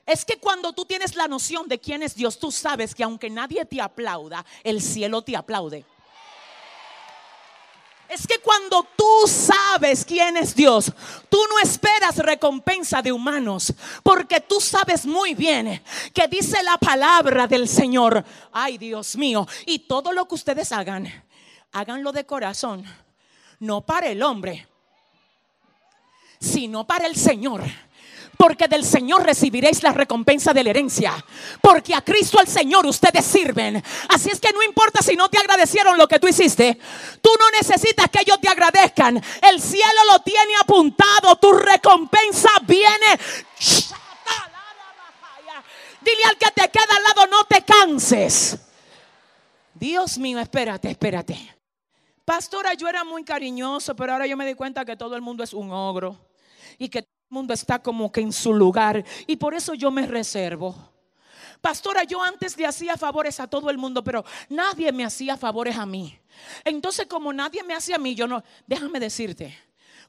Es 0.06 0.24
que 0.24 0.38
cuando 0.38 0.72
tú 0.72 0.84
tienes 0.84 1.16
la 1.16 1.26
noción 1.26 1.66
de 1.66 1.80
quién 1.80 2.04
es 2.04 2.14
Dios, 2.14 2.38
tú 2.38 2.52
sabes 2.52 2.94
que 2.94 3.02
aunque 3.02 3.30
nadie 3.30 3.64
te 3.64 3.80
aplauda, 3.80 4.46
el 4.62 4.80
cielo 4.80 5.22
te 5.22 5.36
aplaude. 5.36 5.84
Es 8.10 8.26
que 8.26 8.40
cuando 8.40 8.84
tú 8.96 9.28
sabes 9.28 10.04
quién 10.04 10.36
es 10.36 10.52
Dios, 10.56 10.92
tú 11.28 11.38
no 11.48 11.60
esperas 11.60 12.16
recompensa 12.16 13.00
de 13.00 13.12
humanos, 13.12 13.72
porque 14.02 14.40
tú 14.40 14.60
sabes 14.60 15.06
muy 15.06 15.34
bien 15.34 15.80
que 16.12 16.26
dice 16.26 16.60
la 16.64 16.76
palabra 16.76 17.46
del 17.46 17.68
Señor, 17.68 18.24
ay 18.50 18.78
Dios 18.78 19.14
mío, 19.14 19.46
y 19.64 19.78
todo 19.78 20.12
lo 20.12 20.26
que 20.26 20.34
ustedes 20.34 20.72
hagan, 20.72 21.06
háganlo 21.70 22.10
de 22.10 22.26
corazón, 22.26 22.84
no 23.60 23.82
para 23.82 24.08
el 24.08 24.24
hombre, 24.24 24.66
sino 26.40 26.84
para 26.84 27.06
el 27.06 27.14
Señor 27.14 27.62
porque 28.40 28.68
del 28.68 28.86
Señor 28.86 29.22
recibiréis 29.22 29.82
la 29.82 29.92
recompensa 29.92 30.54
de 30.54 30.64
la 30.64 30.70
herencia. 30.70 31.12
Porque 31.60 31.94
a 31.94 32.00
Cristo 32.00 32.40
el 32.40 32.46
Señor 32.46 32.86
ustedes 32.86 33.22
sirven. 33.22 33.82
Así 34.08 34.30
es 34.30 34.40
que 34.40 34.50
no 34.54 34.62
importa 34.62 35.02
si 35.02 35.14
no 35.14 35.28
te 35.28 35.36
agradecieron 35.36 35.98
lo 35.98 36.08
que 36.08 36.18
tú 36.18 36.26
hiciste. 36.26 36.78
Tú 37.20 37.28
no 37.38 37.50
necesitas 37.50 38.08
que 38.08 38.22
ellos 38.22 38.40
te 38.40 38.48
agradezcan. 38.48 39.22
El 39.42 39.60
cielo 39.60 40.00
lo 40.10 40.20
tiene 40.20 40.54
apuntado. 40.58 41.36
Tu 41.36 41.52
recompensa 41.52 42.48
viene. 42.66 43.20
Dile 46.00 46.24
al 46.24 46.38
que 46.38 46.50
te 46.52 46.70
queda 46.70 46.96
al 46.96 47.02
lado, 47.02 47.26
no 47.26 47.44
te 47.44 47.62
canses. 47.62 48.56
Dios 49.74 50.16
mío, 50.16 50.38
espérate, 50.38 50.88
espérate. 50.88 51.56
Pastora, 52.24 52.72
yo 52.72 52.88
era 52.88 53.04
muy 53.04 53.22
cariñoso, 53.22 53.94
pero 53.94 54.14
ahora 54.14 54.26
yo 54.26 54.38
me 54.38 54.46
di 54.46 54.54
cuenta 54.54 54.86
que 54.86 54.96
todo 54.96 55.14
el 55.14 55.20
mundo 55.20 55.44
es 55.44 55.52
un 55.52 55.70
ogro 55.70 56.16
y 56.78 56.88
que 56.88 57.09
mundo 57.30 57.54
está 57.54 57.80
como 57.80 58.10
que 58.10 58.20
en 58.20 58.32
su 58.32 58.52
lugar 58.52 59.04
y 59.26 59.36
por 59.36 59.54
eso 59.54 59.74
yo 59.74 59.90
me 59.92 60.04
reservo. 60.04 60.74
Pastora, 61.60 62.02
yo 62.02 62.20
antes 62.22 62.56
le 62.56 62.66
hacía 62.66 62.96
favores 62.96 63.38
a 63.38 63.46
todo 63.46 63.70
el 63.70 63.78
mundo, 63.78 64.02
pero 64.02 64.24
nadie 64.48 64.90
me 64.90 65.04
hacía 65.04 65.36
favores 65.36 65.76
a 65.76 65.86
mí. 65.86 66.18
Entonces, 66.64 67.06
como 67.06 67.32
nadie 67.32 67.62
me 67.62 67.74
hacía 67.74 67.96
a 67.96 67.98
mí, 67.98 68.14
yo 68.14 68.26
no, 68.26 68.42
déjame 68.66 68.98
decirte, 68.98 69.56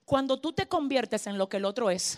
cuando 0.04 0.40
tú 0.40 0.52
te 0.54 0.68
conviertes 0.68 1.28
en 1.28 1.38
lo 1.38 1.48
que 1.48 1.58
el 1.58 1.66
otro 1.66 1.92
es, 1.92 2.18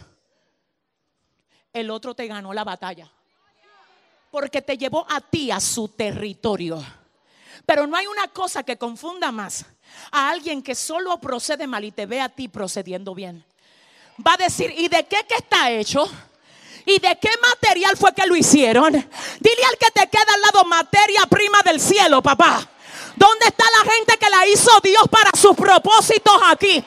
el 1.73 1.89
otro 1.89 2.15
te 2.15 2.27
ganó 2.27 2.53
la 2.53 2.63
batalla. 2.63 3.11
Porque 4.31 4.61
te 4.61 4.77
llevó 4.77 5.05
a 5.09 5.19
ti 5.19 5.51
a 5.51 5.59
su 5.59 5.89
territorio. 5.89 6.81
Pero 7.65 7.87
no 7.87 7.97
hay 7.97 8.07
una 8.07 8.27
cosa 8.29 8.63
que 8.63 8.77
confunda 8.77 9.31
más 9.31 9.65
a 10.11 10.29
alguien 10.29 10.61
que 10.61 10.75
solo 10.75 11.19
procede 11.19 11.67
mal 11.67 11.83
y 11.83 11.91
te 11.91 12.05
ve 12.05 12.21
a 12.21 12.29
ti 12.29 12.47
procediendo 12.47 13.13
bien 13.13 13.43
va 14.25 14.33
a 14.33 14.37
decir, 14.37 14.73
¿y 14.77 14.87
de 14.87 15.05
qué 15.05 15.25
que 15.27 15.35
está 15.35 15.71
hecho? 15.71 16.09
¿Y 16.85 16.99
de 16.99 17.17
qué 17.19 17.29
material 17.41 17.95
fue 17.97 18.13
que 18.13 18.25
lo 18.25 18.35
hicieron? 18.35 18.91
Dile 18.91 19.65
al 19.69 19.77
que 19.77 19.91
te 19.91 20.07
queda 20.09 20.33
al 20.33 20.41
lado 20.41 20.65
materia 20.65 21.25
prima 21.27 21.61
del 21.63 21.79
cielo, 21.79 22.21
papá. 22.21 22.67
¿Dónde 23.15 23.45
está 23.45 23.63
la 23.83 23.91
gente 23.91 24.17
que 24.17 24.29
la 24.29 24.47
hizo 24.47 24.71
Dios 24.81 25.03
para 25.09 25.31
sus 25.39 25.55
propósitos 25.55 26.33
aquí? 26.49 26.83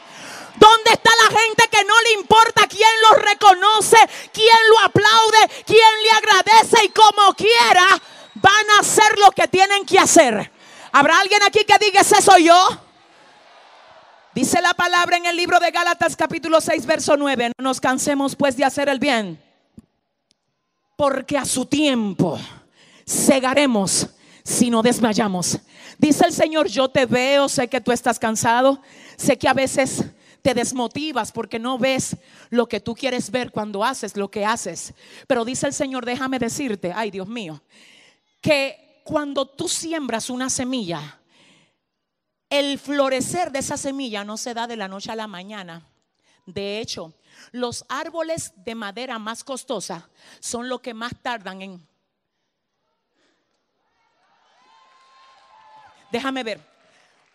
¿Dónde 0.56 0.92
está 0.92 1.11
la 1.25 1.38
gente 1.38 1.68
que 1.71 1.85
no 1.85 2.00
le 2.02 2.12
importa 2.12 2.66
quién 2.66 2.90
lo 3.09 3.16
reconoce, 3.16 3.99
quién 4.33 4.59
lo 4.71 4.80
aplaude, 4.80 5.62
quién 5.66 6.02
le 6.02 6.11
agradece 6.11 6.85
y 6.85 6.88
como 6.90 7.35
quiera 7.35 7.87
van 8.35 8.71
a 8.76 8.80
hacer 8.80 9.18
lo 9.18 9.30
que 9.30 9.49
tienen 9.49 9.85
que 9.85 9.99
hacer? 9.99 10.50
¿Habrá 10.92 11.21
alguien 11.21 11.42
aquí 11.42 11.64
que 11.64 11.78
diga, 11.78 12.00
ese 12.00 12.21
soy 12.23 12.45
yo? 12.45 12.86
Dice 14.37 14.61
la 14.61 14.75
palabra 14.75 15.16
en 15.16 15.25
el 15.25 15.35
libro 15.35 15.59
de 15.59 15.71
Gálatas 15.71 16.14
capítulo 16.14 16.61
6 16.61 16.85
verso 16.85 17.16
9, 17.16 17.52
no 17.57 17.62
nos 17.62 17.81
cansemos 17.81 18.37
pues 18.37 18.55
de 18.55 18.66
hacer 18.66 18.87
el 18.90 18.99
bien, 18.99 19.40
porque 20.95 21.38
a 21.38 21.47
su 21.47 21.64
tiempo 21.64 22.38
cegaremos 23.09 24.11
si 24.45 24.69
no 24.69 24.83
desmayamos. 24.83 25.59
Dice 25.97 26.26
el 26.26 26.35
Señor, 26.35 26.69
yo 26.69 26.90
te 26.90 27.07
veo, 27.07 27.49
sé 27.49 27.66
que 27.69 27.81
tú 27.81 27.93
estás 27.93 28.19
cansado, 28.19 28.83
sé 29.16 29.38
que 29.38 29.49
a 29.49 29.55
veces 29.55 30.05
te 30.43 30.52
desmotivas 30.52 31.33
porque 31.33 31.59
no 31.59 31.78
ves 31.78 32.14
lo 32.50 32.69
que 32.69 32.81
tú 32.81 32.95
quieres 32.95 33.31
ver 33.31 33.50
cuando 33.50 33.83
haces 33.83 34.19
lo 34.19 34.31
que 34.31 34.45
haces. 34.45 34.93
Pero 35.26 35.47
dice 35.47 35.66
el 35.66 35.73
Señor, 35.73 36.05
déjame 36.05 36.38
decirte, 36.38 36.93
ay 36.95 37.11
Dios 37.11 37.26
mío, 37.26 37.62
que 38.43 39.00
cuando 39.02 39.47
tú 39.47 39.66
siembras 39.66 40.28
una 40.28 40.50
semilla, 40.50 41.15
el 42.50 42.79
florecer 42.79 43.50
de 43.50 43.59
esa 43.59 43.76
semilla 43.76 44.25
no 44.25 44.37
se 44.37 44.55
da 44.55 44.67
de 44.67 44.76
la 44.76 44.88
noche 44.88 45.11
a 45.11 45.17
la 45.17 45.26
mañana. 45.26 45.83
De 46.47 46.79
hecho, 46.81 47.12
los 47.53 47.85
árboles 47.88 48.53
de 48.57 48.75
madera 48.75 49.19
más 49.19 49.43
costosa 49.43 50.09
son 50.41 50.69
los 50.69 50.81
que 50.81 50.95
más 50.95 51.12
tardan 51.21 51.62
en... 51.62 51.88
Déjame 56.12 56.45
ver. 56.45 56.61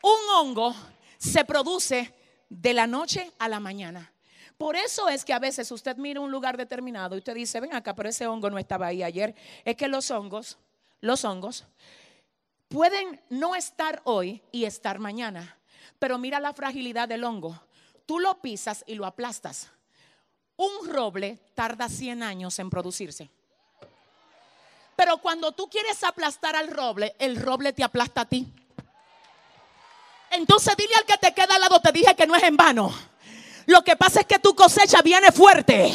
Un 0.01 0.20
hongo 0.36 0.74
se 1.18 1.44
produce 1.44 2.13
de 2.50 2.74
la 2.74 2.88
noche 2.88 3.32
a 3.38 3.50
la 3.50 3.60
mañana. 3.60 4.12
Por 4.58 4.75
eso 4.75 5.10
es 5.10 5.25
que 5.25 5.34
a 5.34 5.39
veces 5.39 5.72
usted 5.72 5.98
mira 5.98 6.22
un 6.22 6.32
lugar 6.32 6.56
determinado 6.56 7.15
y 7.15 7.20
usted 7.20 7.36
dice, 7.36 7.60
ven 7.60 7.74
acá, 7.74 7.96
pero 7.96 8.10
ese 8.10 8.27
hongo 8.27 8.50
no 8.50 8.58
estaba 8.58 8.88
ahí 8.88 9.03
ayer. 9.03 9.36
Es 9.65 9.75
que 9.75 9.88
los 9.88 10.10
hongos, 10.10 10.58
los 11.01 11.25
hongos 11.25 11.65
pueden 12.72 13.22
no 13.30 13.54
estar 13.56 14.01
hoy 14.06 14.42
y 14.51 14.66
estar 14.66 14.98
mañana, 14.98 15.58
pero 16.00 16.18
mira 16.18 16.40
la 16.40 16.54
fragilidad 16.54 17.08
del 17.08 17.24
hongo. 17.24 17.62
Tú 18.06 18.20
lo 18.20 18.42
pisas 18.42 18.84
y 18.88 18.96
lo 18.96 19.06
aplastas. 19.06 19.70
Un 20.56 20.90
roble 20.90 21.40
tarda 21.54 21.90
100 21.90 22.24
años 22.24 22.58
en 22.60 22.70
producirse. 22.70 23.30
Pero 24.96 25.18
cuando 25.18 25.51
tú 25.51 25.70
quieres 25.70 26.04
aplastar 26.04 26.56
al 26.56 26.68
roble, 26.70 27.16
el 27.20 27.36
roble 27.36 27.74
te 27.74 27.84
aplasta 27.84 28.22
a 28.22 28.25
ti. 28.25 28.48
Entonces 30.32 30.75
dile 30.78 30.96
al 30.96 31.06
que 31.06 31.18
te 31.18 31.34
queda 31.34 31.56
al 31.56 31.62
lado, 31.62 31.82
te 31.82 31.92
dije 31.92 32.16
que 32.16 32.25
no 32.25 32.36
es 32.36 32.44
en 32.44 32.56
vano. 32.56 32.94
Lo 33.65 33.84
que 33.84 33.96
pasa 33.96 34.22
es 34.22 34.25
que 34.25 34.39
tu 34.39 34.56
cosecha 34.56 35.01
viene 35.01 35.32
fuerte. 35.32 35.94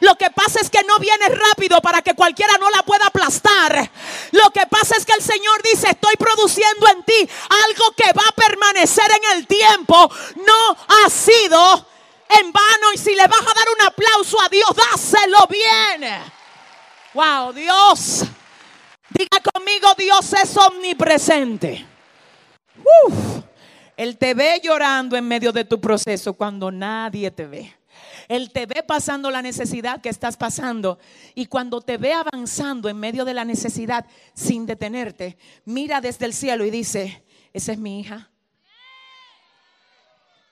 Lo 0.00 0.14
que 0.16 0.30
pasa 0.30 0.60
es 0.60 0.70
que 0.70 0.82
no 0.84 0.98
viene 0.98 1.28
rápido 1.28 1.80
para 1.80 2.02
que 2.02 2.14
cualquiera 2.14 2.54
no 2.58 2.70
la 2.70 2.82
pueda 2.82 3.06
aplastar. 3.06 3.90
Lo 4.32 4.50
que 4.50 4.66
pasa 4.66 4.96
es 4.96 5.04
que 5.04 5.14
el 5.14 5.22
Señor 5.22 5.62
dice, 5.62 5.90
estoy 5.90 6.14
produciendo 6.16 6.88
en 6.88 7.02
ti 7.02 7.28
algo 7.66 7.92
que 7.96 8.12
va 8.12 8.22
a 8.28 8.32
permanecer 8.32 9.10
en 9.10 9.38
el 9.38 9.46
tiempo. 9.46 10.10
No 10.36 10.76
ha 10.88 11.10
sido 11.10 11.86
en 12.28 12.52
vano. 12.52 12.92
Y 12.94 12.98
si 12.98 13.14
le 13.14 13.26
vas 13.26 13.40
a 13.40 13.54
dar 13.54 13.66
un 13.78 13.86
aplauso 13.86 14.40
a 14.40 14.48
Dios, 14.48 14.70
dáselo 14.74 15.46
bien. 15.48 16.22
Wow, 17.14 17.52
Dios. 17.52 18.24
Diga 19.10 19.40
conmigo, 19.52 19.92
Dios 19.96 20.32
es 20.34 20.56
omnipresente. 20.56 21.86
Uf. 23.06 23.47
Él 23.98 24.16
te 24.16 24.32
ve 24.32 24.60
llorando 24.62 25.16
en 25.16 25.26
medio 25.26 25.50
de 25.50 25.64
tu 25.64 25.80
proceso 25.80 26.32
cuando 26.32 26.70
nadie 26.70 27.32
te 27.32 27.48
ve. 27.48 27.74
Él 28.28 28.52
te 28.52 28.64
ve 28.64 28.84
pasando 28.84 29.28
la 29.28 29.42
necesidad 29.42 30.00
que 30.00 30.08
estás 30.08 30.36
pasando. 30.36 31.00
Y 31.34 31.46
cuando 31.46 31.80
te 31.80 31.98
ve 31.98 32.12
avanzando 32.12 32.88
en 32.88 32.96
medio 32.96 33.24
de 33.24 33.34
la 33.34 33.44
necesidad 33.44 34.06
sin 34.34 34.66
detenerte, 34.66 35.36
mira 35.64 36.00
desde 36.00 36.26
el 36.26 36.32
cielo 36.32 36.64
y 36.64 36.70
dice, 36.70 37.24
esa 37.52 37.72
es 37.72 37.78
mi 37.78 37.98
hija. 37.98 38.30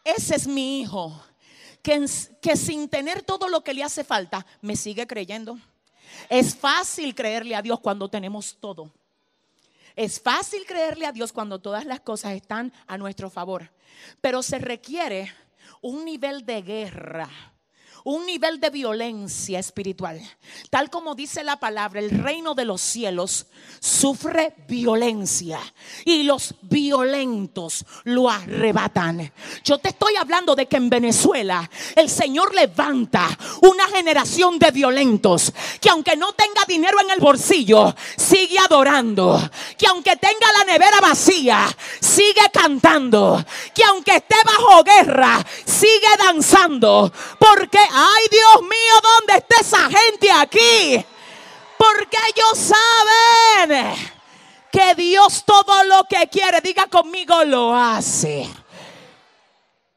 Ese 0.02 0.34
es 0.34 0.48
mi 0.48 0.80
hijo. 0.80 1.16
Que, 1.82 2.04
que 2.42 2.56
sin 2.56 2.88
tener 2.88 3.22
todo 3.22 3.48
lo 3.48 3.62
que 3.62 3.74
le 3.74 3.84
hace 3.84 4.02
falta, 4.02 4.44
me 4.60 4.74
sigue 4.74 5.06
creyendo. 5.06 5.56
Es 6.28 6.56
fácil 6.56 7.14
creerle 7.14 7.54
a 7.54 7.62
Dios 7.62 7.78
cuando 7.78 8.08
tenemos 8.08 8.56
todo. 8.58 8.90
Es 9.96 10.20
fácil 10.20 10.66
creerle 10.66 11.06
a 11.06 11.12
Dios 11.12 11.32
cuando 11.32 11.58
todas 11.58 11.86
las 11.86 12.00
cosas 12.00 12.34
están 12.34 12.72
a 12.86 12.98
nuestro 12.98 13.30
favor. 13.30 13.72
Pero 14.20 14.42
se 14.42 14.58
requiere 14.58 15.32
un 15.80 16.04
nivel 16.04 16.44
de 16.44 16.62
guerra 16.62 17.55
un 18.06 18.24
nivel 18.24 18.60
de 18.60 18.70
violencia 18.70 19.58
espiritual. 19.58 20.20
Tal 20.70 20.90
como 20.90 21.16
dice 21.16 21.42
la 21.42 21.58
palabra, 21.58 21.98
el 21.98 22.10
reino 22.10 22.54
de 22.54 22.64
los 22.64 22.80
cielos 22.80 23.46
sufre 23.80 24.54
violencia 24.68 25.58
y 26.04 26.22
los 26.22 26.54
violentos 26.62 27.84
lo 28.04 28.30
arrebatan. 28.30 29.32
Yo 29.64 29.78
te 29.78 29.88
estoy 29.88 30.14
hablando 30.14 30.54
de 30.54 30.66
que 30.66 30.76
en 30.76 30.88
Venezuela 30.88 31.68
el 31.96 32.08
Señor 32.08 32.54
levanta 32.54 33.26
una 33.62 33.88
generación 33.88 34.60
de 34.60 34.70
violentos 34.70 35.52
que 35.80 35.90
aunque 35.90 36.16
no 36.16 36.32
tenga 36.32 36.64
dinero 36.68 37.00
en 37.00 37.10
el 37.10 37.18
bolsillo, 37.18 37.92
sigue 38.16 38.58
adorando. 38.60 39.50
Que 39.76 39.88
aunque 39.88 40.14
tenga 40.16 40.46
la 40.58 40.64
nevera 40.64 41.00
vacía, 41.00 41.66
sigue 42.00 42.50
cantando. 42.52 43.44
Que 43.74 43.82
aunque 43.82 44.16
esté 44.16 44.36
bajo 44.44 44.84
guerra, 44.84 45.44
sigue 45.64 46.16
danzando. 46.18 47.12
Porque 47.40 47.80
Ay, 47.98 48.26
Dios 48.30 48.60
mío, 48.60 49.00
¿dónde 49.02 49.38
está 49.38 49.58
esa 49.58 49.88
gente 49.88 50.30
aquí? 50.30 51.02
Porque 51.78 52.18
ellos 52.28 52.58
saben 52.58 53.96
que 54.70 54.94
Dios 54.94 55.42
todo 55.46 55.82
lo 55.84 56.04
que 56.04 56.28
quiere, 56.28 56.60
diga 56.60 56.88
conmigo, 56.88 57.42
lo 57.44 57.74
hace. 57.74 58.50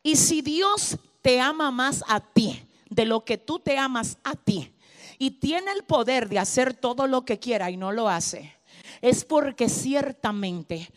Y 0.01 0.15
si 0.15 0.41
Dios 0.41 0.97
te 1.21 1.41
ama 1.41 1.71
más 1.71 2.05
a 2.07 2.21
ti 2.21 2.65
de 2.89 3.03
lo 3.03 3.25
que 3.25 3.37
tú 3.37 3.59
te 3.59 3.77
amas 3.77 4.15
a 4.23 4.33
ti 4.33 4.73
y 5.17 5.31
tiene 5.31 5.73
el 5.73 5.83
poder 5.83 6.29
de 6.29 6.39
hacer 6.39 6.73
todo 6.73 7.05
lo 7.05 7.25
que 7.25 7.37
quiera 7.37 7.69
y 7.69 7.75
no 7.75 7.91
lo 7.91 8.07
hace, 8.07 8.55
es 9.01 9.25
porque 9.25 9.67
ciertamente 9.67 10.89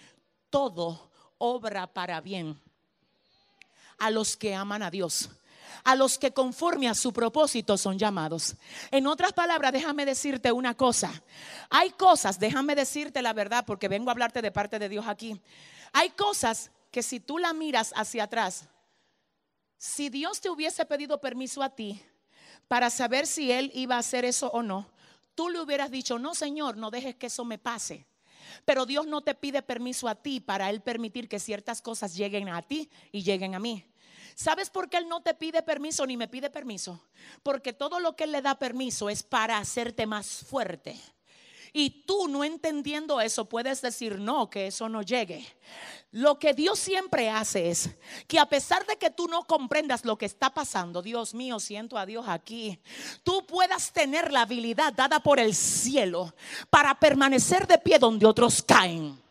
todo 0.50 1.11
obra 1.38 1.88
para 1.88 2.21
bien 2.21 2.61
a 3.99 4.09
los 4.09 4.37
que 4.37 4.54
aman 4.54 4.85
a 4.85 4.90
Dios 4.92 5.30
a 5.85 5.95
los 5.97 6.19
que 6.19 6.33
conforme 6.33 6.89
a 6.89 6.95
su 6.95 7.12
propósito 7.12 7.77
son 7.77 7.99
llamados. 7.99 8.57
En 8.91 9.07
otras 9.07 9.33
palabras, 9.33 9.73
déjame 9.73 10.05
decirte 10.05 10.53
una 10.53 10.75
cosa. 10.75 11.23
Hay 11.71 11.91
cosas, 11.91 12.39
déjame 12.39 12.75
decirte 12.75 13.23
la 13.23 13.33
verdad 13.33 13.65
porque 13.67 13.89
vengo 13.89 14.11
a 14.11 14.12
hablarte 14.12 14.43
de 14.43 14.53
parte 14.53 14.79
de 14.79 14.89
Dios 14.89 15.07
aquí. 15.07 15.41
Hay 15.93 16.11
cosas 16.11 16.71
que 16.91 17.03
si 17.03 17.21
tú 17.21 17.39
la 17.39 17.53
miras 17.53 17.93
hacia 17.97 18.25
atrás, 18.25 18.69
si 19.79 20.09
Dios 20.09 20.41
te 20.41 20.51
hubiese 20.51 20.85
pedido 20.87 21.21
permiso 21.21 21.62
a 21.62 21.71
ti 21.71 22.01
para 22.69 22.91
saber 22.91 23.27
si 23.27 23.51
Él 23.51 23.71
iba 23.75 23.97
a 23.97 24.01
hacer 24.01 24.25
eso 24.25 24.49
o 24.53 24.62
no, 24.62 24.89
tú 25.35 25.49
le 25.49 25.61
hubieras 25.61 25.91
dicho, 25.91 26.19
no 26.19 26.35
Señor, 26.35 26.77
no 26.77 26.91
dejes 26.91 27.17
que 27.17 27.27
eso 27.27 27.45
me 27.45 27.59
pase. 27.59 28.07
Pero 28.65 28.87
Dios 28.87 29.07
no 29.07 29.23
te 29.23 29.35
pide 29.35 29.62
permiso 29.62 30.09
a 30.09 30.15
ti 30.15 30.41
para 30.41 30.71
Él 30.71 30.83
permitir 30.83 31.29
que 31.29 31.41
ciertas 31.41 31.83
cosas 31.83 32.15
lleguen 32.15 32.49
a 32.49 32.62
ti 32.62 32.91
y 33.11 33.23
lleguen 33.23 33.55
a 33.55 33.59
mí. 33.59 33.85
¿Sabes 34.35 34.71
por 34.71 34.89
qué 34.89 34.99
Él 34.99 35.09
no 35.09 35.23
te 35.23 35.35
pide 35.35 35.62
permiso 35.62 36.07
ni 36.07 36.17
me 36.17 36.29
pide 36.29 36.51
permiso? 36.51 37.01
Porque 37.43 37.73
todo 37.73 38.01
lo 38.01 38.17
que 38.17 38.25
Él 38.25 38.33
le 38.33 38.43
da 38.43 38.59
permiso 38.59 39.11
es 39.11 39.23
para 39.23 39.59
hacerte 39.59 40.07
más 40.07 40.45
fuerte. 40.45 40.99
Y 41.75 42.05
tú 42.05 42.29
no 42.29 42.45
entendiendo 42.45 43.21
eso 43.21 43.47
puedes 43.47 43.81
decir 43.81 44.19
no, 44.19 44.51
que 44.51 44.67
eso 44.67 44.91
no 44.91 45.01
llegue. 45.01 45.47
Lo 46.11 46.39
que 46.39 46.53
Dios 46.53 46.79
siempre 46.79 47.31
hace 47.31 47.71
es 47.71 47.89
que 48.29 48.39
a 48.39 48.45
pesar 48.45 48.85
de 48.85 48.99
que 48.99 49.09
tú 49.11 49.27
no 49.27 49.47
comprendas 49.47 50.05
lo 50.05 50.19
que 50.19 50.27
está 50.27 50.53
pasando, 50.53 51.01
Dios 51.01 51.33
mío, 51.33 51.59
siento 51.59 51.97
a 51.97 52.05
Dios 52.05 52.27
aquí, 52.29 52.79
tú 53.23 53.47
puedas 53.47 53.91
tener 53.91 54.31
la 54.31 54.43
habilidad 54.43 54.93
dada 54.93 55.21
por 55.21 55.41
el 55.41 55.55
cielo 55.55 56.35
para 56.69 56.95
permanecer 57.01 57.66
de 57.66 57.79
pie 57.79 57.99
donde 57.99 58.27
otros 58.27 58.62
caen 58.62 59.21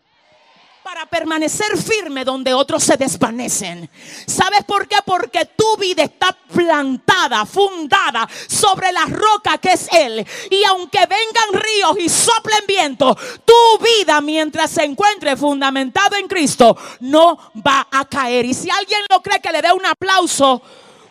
para 0.83 1.05
permanecer 1.05 1.77
firme 1.77 2.25
donde 2.25 2.53
otros 2.53 2.83
se 2.83 2.97
desvanecen. 2.97 3.89
¿Sabes 4.25 4.63
por 4.63 4.87
qué? 4.87 4.97
Porque 5.05 5.45
tu 5.45 5.77
vida 5.77 6.03
está 6.03 6.35
plantada, 6.53 7.45
fundada 7.45 8.27
sobre 8.47 8.91
la 8.91 9.05
roca 9.05 9.57
que 9.59 9.73
es 9.73 9.87
Él. 9.91 10.25
Y 10.49 10.63
aunque 10.63 10.99
vengan 10.99 11.61
ríos 11.61 11.97
y 11.99 12.09
soplen 12.09 12.65
viento, 12.67 13.15
tu 13.45 13.83
vida 13.83 14.21
mientras 14.21 14.71
se 14.71 14.83
encuentre 14.83 15.37
fundamentado 15.37 16.15
en 16.15 16.27
Cristo 16.27 16.75
no 17.01 17.51
va 17.65 17.87
a 17.91 18.05
caer. 18.05 18.45
Y 18.45 18.53
si 18.53 18.69
alguien 18.69 19.01
lo 19.09 19.21
cree, 19.21 19.39
que 19.39 19.51
le 19.51 19.61
dé 19.61 19.71
un 19.71 19.85
aplauso 19.85 20.61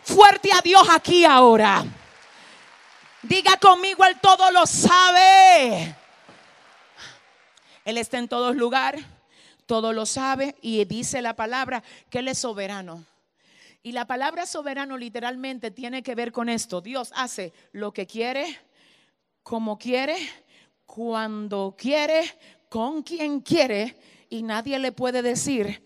fuerte 0.03 0.51
a 0.51 0.61
Dios 0.61 0.85
aquí 0.89 1.23
ahora. 1.23 1.85
Diga 3.21 3.57
conmigo, 3.57 4.03
Él 4.03 4.17
todo 4.21 4.51
lo 4.51 4.65
sabe. 4.65 5.95
Él 7.85 7.97
está 7.97 8.17
en 8.17 8.27
todos 8.27 8.55
lugares 8.55 9.05
todo 9.71 9.93
lo 9.93 10.05
sabe 10.05 10.57
y 10.61 10.83
dice 10.83 11.21
la 11.21 11.33
palabra 11.33 11.81
que 12.09 12.19
Él 12.19 12.27
es 12.27 12.39
soberano. 12.39 13.05
Y 13.81 13.93
la 13.93 14.05
palabra 14.05 14.45
soberano 14.45 14.97
literalmente 14.97 15.71
tiene 15.71 16.03
que 16.03 16.13
ver 16.13 16.33
con 16.33 16.49
esto. 16.49 16.81
Dios 16.81 17.13
hace 17.15 17.53
lo 17.71 17.93
que 17.93 18.05
quiere, 18.05 18.59
como 19.43 19.77
quiere, 19.77 20.17
cuando 20.85 21.73
quiere, 21.77 22.37
con 22.67 23.01
quien 23.01 23.39
quiere 23.39 23.95
y 24.29 24.43
nadie 24.43 24.77
le 24.77 24.91
puede 24.91 25.21
decir 25.21 25.81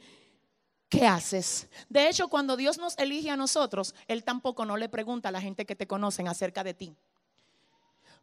¿qué 0.89 1.05
haces? 1.05 1.69
De 1.87 2.09
hecho, 2.09 2.27
cuando 2.27 2.57
Dios 2.57 2.79
nos 2.79 2.97
elige 2.97 3.29
a 3.29 3.37
nosotros, 3.37 3.93
Él 4.07 4.23
tampoco 4.23 4.65
no 4.65 4.77
le 4.77 4.89
pregunta 4.89 5.29
a 5.29 5.31
la 5.31 5.41
gente 5.41 5.63
que 5.67 5.75
te 5.75 5.85
conocen 5.85 6.27
acerca 6.27 6.63
de 6.63 6.73
ti. 6.73 6.95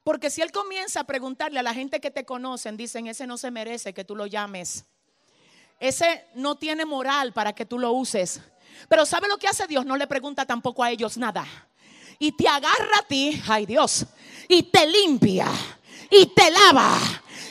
Porque 0.03 0.29
si 0.29 0.43
Él 0.43 0.51
comienza 0.51 0.99
a 0.99 1.05
preguntarle 1.05 1.61
a 1.61 1.63
la 1.63 1.73
gente 1.73 2.01
que 2.01 2.11
te 2.11 2.25
conocen, 2.25 2.77
dicen, 2.77 3.07
ese 3.07 3.29
no 3.29 3.39
se 3.39 3.53
merece 3.53 3.95
que 3.95 4.05
tú 4.05 4.17
lo 4.17 4.27
llames. 4.27 4.87
Ese 5.83 6.27
no 6.35 6.55
tiene 6.55 6.85
moral 6.85 7.33
para 7.33 7.53
que 7.53 7.67
tú 7.67 7.77
lo 7.77 7.91
uses. 7.91 8.41
Pero 8.89 9.05
¿sabe 9.05 9.27
lo 9.27 9.37
que 9.37 9.49
hace 9.49 9.67
Dios? 9.67 9.85
No 9.85 9.97
le 9.97 10.07
pregunta 10.07 10.47
tampoco 10.47 10.85
a 10.85 10.93
ellos 10.93 11.17
nada. 11.17 11.45
Y 12.21 12.31
te 12.31 12.47
agarra 12.47 12.99
a 13.01 13.03
ti, 13.03 13.43
ay 13.49 13.67
Dios, 13.67 14.07
y 14.47 14.63
te 14.63 14.87
limpia, 14.87 15.49
y 16.09 16.27
te 16.27 16.53
lava, 16.53 16.97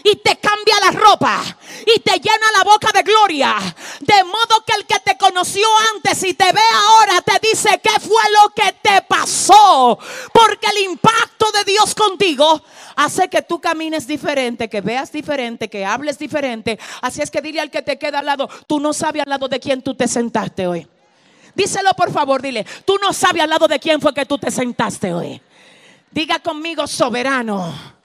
y 0.04 0.16
te 0.18 0.36
cambia 0.38 0.76
la 0.82 0.92
ropa 0.92 1.42
y 1.86 2.00
te 2.00 2.14
llena 2.20 2.46
la 2.58 2.64
boca 2.64 2.92
de 2.94 3.04
gloria. 3.04 3.56
De 4.00 4.24
modo 4.24 4.64
que 4.66 4.74
el 4.74 4.86
que 4.86 5.00
te 5.00 5.18
conoció 5.18 5.68
antes 5.96 6.24
y 6.24 6.34
te 6.34 6.52
ve 6.52 6.62
ahora 6.74 7.22
te 7.22 7.48
dice 7.48 7.80
qué 7.84 8.00
fue 8.00 8.22
lo 8.42 8.54
que 8.54 8.74
te 8.82 9.02
pasó. 9.04 9.98
Porque 10.34 10.68
el 10.68 10.90
impacto 10.90 11.52
de 11.52 11.64
Dios 11.66 11.96
contigo 11.96 12.62
hace 12.96 13.30
que 13.30 13.42
tú 13.42 13.60
camines 13.60 14.08
diferente, 14.08 14.70
que 14.70 14.82
veas 14.82 15.12
diferente, 15.12 15.70
que 15.70 15.86
hables 15.86 16.18
diferente. 16.18 16.80
Así 17.02 17.22
es 17.22 17.32
que 17.32 17.42
dile 17.42 17.62
al 17.62 17.72
que 17.72 17.82
te 17.82 17.98
queda 17.98 18.20
al 18.20 18.26
lado, 18.26 18.50
tú 18.68 18.80
no 18.80 18.94
sabes 18.94 19.24
al 19.24 19.30
lado 19.30 19.48
de 19.48 19.60
quién 19.60 19.82
tú 19.82 19.96
te 19.96 20.08
sentaste 20.08 20.68
hoy. 20.68 20.88
Díselo 21.54 21.92
por 21.94 22.12
favor, 22.14 22.42
dile, 22.42 22.66
tú 22.86 22.98
no 23.02 23.12
sabes 23.12 23.44
al 23.44 23.50
lado 23.50 23.68
de 23.68 23.80
quién 23.80 24.00
fue 24.00 24.14
que 24.14 24.26
tú 24.26 24.38
te 24.38 24.50
sentaste 24.50 25.14
hoy. 25.14 25.42
Diga 26.12 26.40
conmigo, 26.40 26.88
soberano 26.88 28.01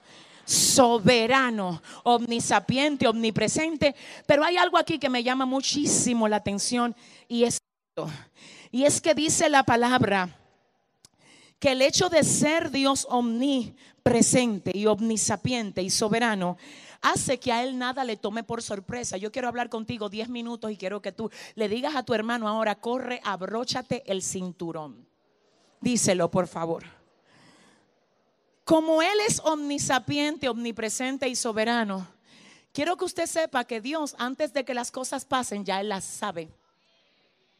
soberano, 0.47 1.81
omnisapiente, 2.03 3.07
omnipresente. 3.07 3.95
Pero 4.25 4.43
hay 4.43 4.57
algo 4.57 4.77
aquí 4.77 4.97
que 4.97 5.09
me 5.09 5.21
llama 5.21 5.45
muchísimo 5.45 6.27
la 6.27 6.37
atención 6.37 6.95
y 7.27 7.43
es 7.43 7.59
Y 8.71 8.85
es 8.85 9.01
que 9.01 9.13
dice 9.13 9.49
la 9.49 9.63
palabra 9.63 10.39
que 11.59 11.73
el 11.73 11.81
hecho 11.81 12.09
de 12.09 12.23
ser 12.23 12.71
Dios 12.71 13.05
omnipresente 13.09 14.71
y 14.73 14.85
omnisapiente 14.85 15.81
y 15.81 15.89
soberano 15.89 16.57
hace 17.01 17.39
que 17.39 17.51
a 17.51 17.63
él 17.63 17.77
nada 17.77 18.03
le 18.03 18.15
tome 18.15 18.43
por 18.43 18.61
sorpresa. 18.61 19.17
Yo 19.17 19.31
quiero 19.31 19.47
hablar 19.47 19.69
contigo 19.69 20.09
10 20.09 20.29
minutos 20.29 20.71
y 20.71 20.77
quiero 20.77 21.01
que 21.01 21.11
tú 21.11 21.29
le 21.55 21.67
digas 21.67 21.95
a 21.95 22.03
tu 22.03 22.13
hermano 22.13 22.47
ahora, 22.47 22.75
corre, 22.75 23.19
abróchate 23.23 24.03
el 24.05 24.21
cinturón. 24.21 25.07
Díselo, 25.81 26.31
por 26.31 26.47
favor. 26.47 26.83
Como 28.67 29.01
Él 29.01 29.17
es 29.25 29.39
omnisapiente, 29.45 30.49
omnipresente 30.49 31.29
y 31.29 31.37
soberano, 31.37 32.05
quiero 32.73 32.97
que 32.97 33.05
usted 33.05 33.25
sepa 33.25 33.63
que 33.63 33.79
Dios, 33.79 34.13
antes 34.19 34.51
de 34.51 34.65
que 34.65 34.73
las 34.73 34.91
cosas 34.91 35.23
pasen, 35.23 35.63
ya 35.63 35.79
Él 35.79 35.87
las 35.87 36.03
sabe. 36.03 36.51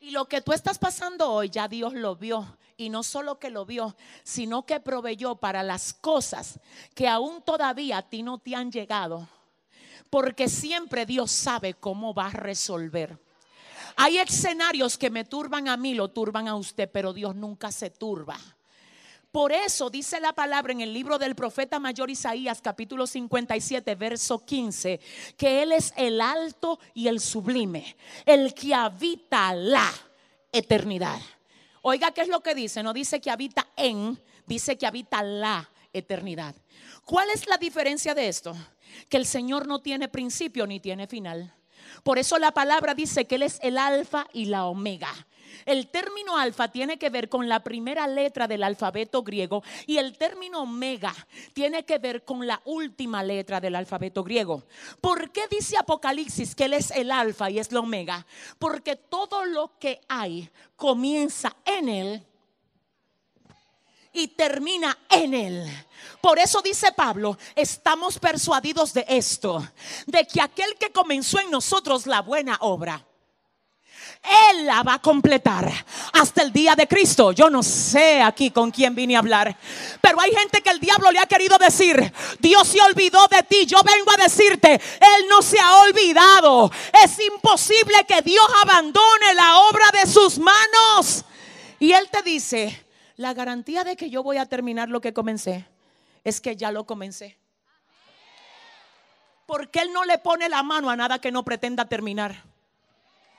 Y 0.02 0.12
lo 0.12 0.26
que 0.26 0.42
tú 0.42 0.52
estás 0.52 0.78
pasando 0.78 1.32
hoy, 1.32 1.50
ya 1.50 1.70
Dios 1.70 1.94
lo 1.94 2.18
vio. 2.18 2.58
Y 2.76 2.90
no 2.90 3.04
solo 3.04 3.40
que 3.40 3.50
lo 3.50 3.66
vio, 3.66 3.96
sino 4.26 4.66
que 4.66 4.82
proveyó 4.82 5.36
para 5.36 5.64
las 5.64 5.94
cosas 5.94 6.60
que 6.94 7.08
aún 7.08 7.42
todavía 7.42 8.00
a 8.00 8.10
ti 8.10 8.22
no 8.22 8.40
te 8.40 8.54
han 8.54 8.70
llegado. 8.70 9.30
Porque 10.10 10.50
siempre 10.50 11.06
Dios 11.06 11.32
sabe 11.32 11.74
cómo 11.74 12.14
va 12.14 12.28
a 12.28 12.32
resolver. 12.32 13.18
Hay 13.96 14.18
escenarios 14.18 14.98
que 14.98 15.10
me 15.10 15.24
turban 15.24 15.70
a 15.70 15.78
mí, 15.78 15.94
lo 15.94 16.10
turban 16.10 16.50
a 16.50 16.56
usted, 16.56 16.92
pero 16.92 17.14
Dios 17.14 17.34
nunca 17.34 17.72
se 17.72 17.90
turba. 17.90 18.38
Por 19.32 19.52
eso 19.52 19.90
dice 19.90 20.20
la 20.20 20.34
palabra 20.34 20.72
en 20.72 20.82
el 20.82 20.94
libro 20.94 21.20
del 21.20 21.36
profeta 21.36 21.80
mayor 21.80 22.10
Isaías 22.10 22.62
capítulo 22.62 23.06
57 23.06 23.96
verso 23.96 24.44
15 24.46 25.00
que 25.38 25.64
Él 25.64 25.74
es 25.74 25.94
el 25.98 26.22
alto 26.22 26.80
y 26.94 27.08
el 27.08 27.20
sublime, 27.20 27.98
el 28.26 28.54
que 28.54 28.74
habita 28.74 29.54
la 29.54 29.92
eternidad. 30.52 31.20
Oiga, 31.82 32.12
¿qué 32.12 32.22
es 32.22 32.30
lo 32.30 32.42
que 32.42 32.56
dice? 32.56 32.82
No 32.84 32.94
dice 32.94 33.20
que 33.20 33.30
habita 33.30 33.68
en, 33.76 34.20
dice 34.46 34.78
que 34.78 34.88
habita 34.88 35.22
la 35.24 35.70
eternidad. 35.94 36.56
¿Cuál 37.04 37.30
es 37.30 37.48
la 37.48 37.58
diferencia 37.58 38.16
de 38.16 38.28
esto? 38.30 38.56
Que 39.10 39.18
el 39.18 39.26
Señor 39.26 39.68
no 39.68 39.82
tiene 39.82 40.08
principio 40.08 40.66
ni 40.66 40.80
tiene 40.80 41.08
final. 41.08 41.54
Por 42.04 42.18
eso 42.18 42.38
la 42.38 42.52
palabra 42.52 42.94
dice 42.94 43.26
que 43.26 43.36
Él 43.36 43.44
es 43.44 43.60
el 43.62 43.78
alfa 43.78 44.28
y 44.34 44.46
la 44.46 44.66
omega. 44.66 45.14
El 45.66 45.88
término 45.88 46.38
alfa 46.38 46.70
tiene 46.70 46.98
que 46.98 47.10
ver 47.10 47.30
con 47.30 47.48
la 47.48 47.64
primera 47.64 48.08
letra 48.08 48.48
del 48.48 48.64
alfabeto 48.64 49.24
griego 49.24 49.64
y 49.86 49.98
el 49.98 50.18
término 50.18 50.62
omega 50.62 51.14
tiene 51.54 51.86
que 51.86 51.98
ver 51.98 52.24
con 52.24 52.46
la 52.46 52.62
última 52.66 53.24
letra 53.24 53.60
del 53.60 53.76
alfabeto 53.76 54.24
griego. 54.24 54.64
¿Por 55.02 55.32
qué 55.32 55.48
dice 55.50 55.78
Apocalipsis 55.78 56.56
que 56.56 56.66
Él 56.66 56.74
es 56.74 56.92
el 56.92 57.12
alfa 57.12 57.50
y 57.50 57.60
es 57.60 57.72
la 57.72 57.80
omega? 57.80 58.26
Porque 58.60 58.96
todo 58.96 59.46
lo 59.46 59.78
que 59.80 60.02
hay 60.08 60.50
comienza 60.76 61.56
en 61.66 61.90
Él 61.90 62.28
y 64.14 64.30
termina 64.30 64.98
en 65.10 65.34
Él. 65.34 65.88
Por 66.22 66.40
eso 66.40 66.62
dice 66.62 66.92
Pablo, 66.92 67.38
estamos 67.56 68.20
persuadidos 68.20 68.94
de 68.94 69.06
esto, 69.08 69.66
de 70.06 70.26
que 70.26 70.42
aquel 70.42 70.76
que 70.80 70.92
comenzó 70.92 71.40
en 71.40 71.52
nosotros 71.52 72.08
la 72.08 72.22
buena 72.22 72.58
obra, 72.62 73.06
él 74.52 74.66
la 74.66 74.84
va 74.84 74.96
a 74.96 75.02
completar 75.02 75.72
hasta 76.14 76.42
el 76.42 76.52
día 76.52 76.76
de 76.76 76.88
Cristo. 76.88 77.32
Yo 77.32 77.50
no 77.50 77.64
sé 77.64 78.22
aquí 78.22 78.52
con 78.52 78.72
quién 78.72 78.96
vine 78.96 79.16
a 79.16 79.20
hablar, 79.20 79.56
pero 80.02 80.20
hay 80.20 80.34
gente 80.34 80.62
que 80.62 80.70
el 80.70 80.80
diablo 80.80 81.12
le 81.12 81.20
ha 81.20 81.26
querido 81.26 81.58
decir, 81.58 82.12
Dios 82.40 82.68
se 82.68 82.82
olvidó 82.82 83.28
de 83.28 83.44
ti. 83.44 83.66
Yo 83.66 83.78
vengo 83.84 84.12
a 84.12 84.24
decirte, 84.24 84.74
Él 84.74 85.26
no 85.30 85.42
se 85.42 85.60
ha 85.60 85.78
olvidado. 85.82 86.72
Es 87.04 87.18
imposible 87.20 88.06
que 88.08 88.22
Dios 88.22 88.46
abandone 88.64 89.34
la 89.36 89.60
obra 89.60 89.86
de 89.94 90.10
sus 90.10 90.40
manos. 90.40 91.26
Y 91.80 91.92
Él 91.94 92.08
te 92.12 92.22
dice, 92.22 92.86
la 93.16 93.34
garantía 93.34 93.84
de 93.84 93.96
que 93.96 94.10
yo 94.10 94.24
voy 94.24 94.38
a 94.38 94.46
terminar 94.46 94.90
lo 94.90 95.02
que 95.02 95.14
comencé 95.14 95.68
es 96.24 96.42
que 96.42 96.56
ya 96.56 96.72
lo 96.72 96.86
comencé. 96.86 97.38
Porque 99.46 99.80
Él 99.80 99.94
no 99.94 100.04
le 100.04 100.18
pone 100.18 100.50
la 100.50 100.62
mano 100.64 100.90
a 100.90 100.96
nada 100.96 101.20
que 101.20 101.32
no 101.32 101.44
pretenda 101.44 101.86
terminar. 101.86 102.47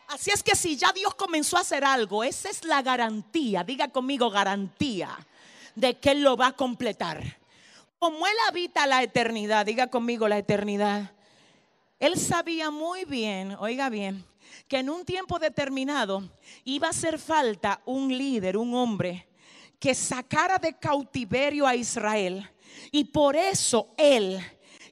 Así 0.08 0.30
es 0.30 0.42
que 0.42 0.56
si 0.56 0.76
ya 0.76 0.90
Dios 0.92 1.14
comenzó 1.14 1.58
a 1.58 1.60
hacer 1.60 1.84
algo, 1.84 2.24
esa 2.24 2.48
es 2.48 2.64
la 2.64 2.80
garantía, 2.80 3.62
diga 3.62 3.88
conmigo 3.88 4.30
garantía, 4.30 5.10
de 5.74 5.98
que 5.98 6.12
Él 6.12 6.22
lo 6.22 6.34
va 6.34 6.48
a 6.48 6.56
completar. 6.56 7.38
Como 7.98 8.26
Él 8.26 8.32
habita 8.48 8.86
la 8.86 9.02
eternidad, 9.02 9.66
diga 9.66 9.88
conmigo 9.88 10.26
la 10.26 10.38
eternidad, 10.38 11.12
Él 12.00 12.18
sabía 12.18 12.70
muy 12.70 13.04
bien, 13.04 13.54
oiga 13.60 13.90
bien, 13.90 14.24
que 14.66 14.78
en 14.78 14.88
un 14.88 15.04
tiempo 15.04 15.38
determinado 15.38 16.26
iba 16.64 16.86
a 16.86 16.90
hacer 16.90 17.18
falta 17.18 17.82
un 17.84 18.08
líder, 18.08 18.56
un 18.56 18.74
hombre, 18.74 19.28
que 19.78 19.94
sacara 19.94 20.56
de 20.56 20.72
cautiverio 20.78 21.66
a 21.66 21.76
Israel. 21.76 22.48
Y 22.90 23.04
por 23.04 23.36
eso 23.36 23.92
Él 23.98 24.40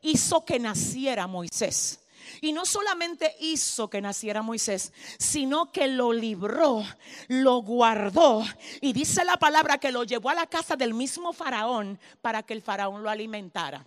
hizo 0.03 0.45
que 0.45 0.59
naciera 0.59 1.27
Moisés. 1.27 2.06
Y 2.41 2.53
no 2.53 2.67
solamente 2.67 3.35
hizo 3.41 3.89
que 3.89 4.01
naciera 4.01 4.43
Moisés, 4.43 4.93
sino 5.19 5.73
que 5.73 5.89
lo 5.89 6.13
libró, 6.13 6.85
lo 7.29 7.63
guardó. 7.63 8.45
Y 8.81 8.93
dice 8.93 9.25
la 9.25 9.37
palabra 9.37 9.79
que 9.79 9.93
lo 9.93 10.05
llevó 10.05 10.31
a 10.31 10.35
la 10.35 10.47
casa 10.47 10.77
del 10.77 10.95
mismo 10.95 11.33
faraón 11.33 11.99
para 12.21 12.43
que 12.43 12.53
el 12.53 12.63
faraón 12.63 13.03
lo 13.03 13.11
alimentara. 13.11 13.87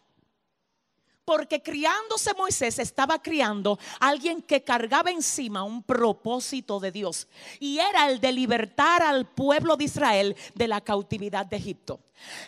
Porque 1.30 1.62
criándose 1.62 2.34
Moisés 2.34 2.80
estaba 2.80 3.22
criando 3.22 3.78
a 4.00 4.08
alguien 4.08 4.42
que 4.42 4.63
cargaba 4.63 5.12
encima 5.12 5.62
un 5.62 5.84
propósito 5.84 6.80
de 6.80 6.92
Dios. 6.92 7.28
Y 7.60 7.78
era 7.78 8.10
el 8.10 8.20
de 8.20 8.32
libertar 8.32 9.04
al 9.04 9.28
pueblo 9.28 9.78
de 9.78 9.84
Israel 9.84 10.36
de 10.56 10.68
la 10.68 10.82
cautividad 10.82 11.46
de 11.46 11.58
Egipto. 11.58 12.00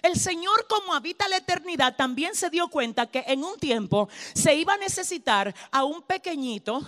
El 0.02 0.16
Señor 0.16 0.66
como 0.68 0.96
habita 0.96 1.28
la 1.28 1.38
eternidad 1.38 1.96
también 1.96 2.34
se 2.34 2.50
dio 2.50 2.70
cuenta 2.70 3.06
que 3.06 3.24
en 3.28 3.44
un 3.44 3.60
tiempo 3.60 4.10
se 4.34 4.56
iba 4.56 4.74
a 4.74 4.78
necesitar 4.78 5.54
a 5.70 5.84
un 5.84 6.02
pequeñito 6.02 6.82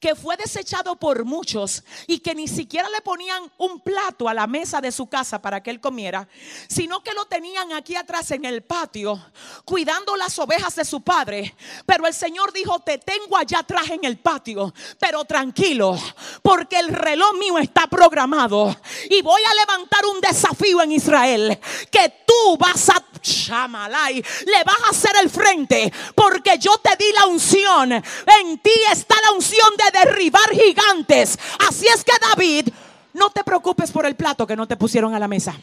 que 0.00 0.14
fue 0.14 0.36
desechado 0.36 0.96
por 0.96 1.24
muchos 1.24 1.84
y 2.06 2.18
que 2.18 2.34
ni 2.34 2.48
siquiera 2.48 2.88
le 2.88 3.00
ponían 3.00 3.50
un 3.58 3.80
plato 3.80 4.28
a 4.28 4.34
la 4.34 4.46
mesa 4.46 4.80
de 4.80 4.92
su 4.92 5.06
casa 5.06 5.40
para 5.40 5.62
que 5.62 5.70
él 5.70 5.80
comiera, 5.80 6.28
sino 6.68 7.02
que 7.02 7.12
lo 7.12 7.26
tenían 7.26 7.72
aquí 7.72 7.96
atrás 7.96 8.30
en 8.30 8.44
el 8.44 8.62
patio, 8.62 9.20
cuidando 9.64 10.16
las 10.16 10.38
ovejas 10.38 10.76
de 10.76 10.84
su 10.84 11.02
padre. 11.02 11.54
Pero 11.86 12.06
el 12.06 12.14
Señor 12.14 12.52
dijo, 12.52 12.80
te 12.80 12.98
tengo 12.98 13.36
allá 13.36 13.60
atrás 13.60 13.90
en 13.90 14.04
el 14.04 14.18
patio, 14.18 14.72
pero 14.98 15.24
tranquilo, 15.24 15.98
porque 16.42 16.78
el 16.78 16.88
reloj 16.88 17.34
mío 17.38 17.58
está 17.58 17.86
programado 17.86 18.76
y 19.08 19.22
voy 19.22 19.42
a 19.42 19.54
levantar 19.54 20.04
un 20.06 20.20
desafío 20.20 20.82
en 20.82 20.92
Israel, 20.92 21.58
que 21.90 22.24
tú 22.26 22.56
vas 22.58 22.88
a 22.90 23.04
Shamalai, 23.24 24.14
le 24.16 24.64
vas 24.64 24.76
a 24.86 24.90
hacer 24.90 25.12
el 25.22 25.30
frente, 25.30 25.92
porque 26.14 26.58
yo 26.58 26.76
te 26.78 26.94
di 26.96 27.10
la 27.12 27.26
unción, 27.26 27.92
en 27.92 28.58
ti 28.58 28.72
está 28.90 29.16
la 29.22 29.32
unción 29.32 29.70
de 29.76 29.98
derribar 29.98 30.50
gigantes. 30.50 31.38
Así 31.66 31.86
es 31.86 32.04
que 32.04 32.12
David, 32.20 32.68
no 33.14 33.30
te 33.30 33.42
preocupes 33.42 33.90
por 33.90 34.06
el 34.06 34.14
plato 34.14 34.46
que 34.46 34.56
no 34.56 34.68
te 34.68 34.76
pusieron 34.76 35.14
a 35.14 35.18
la 35.18 35.28
mesa. 35.28 35.54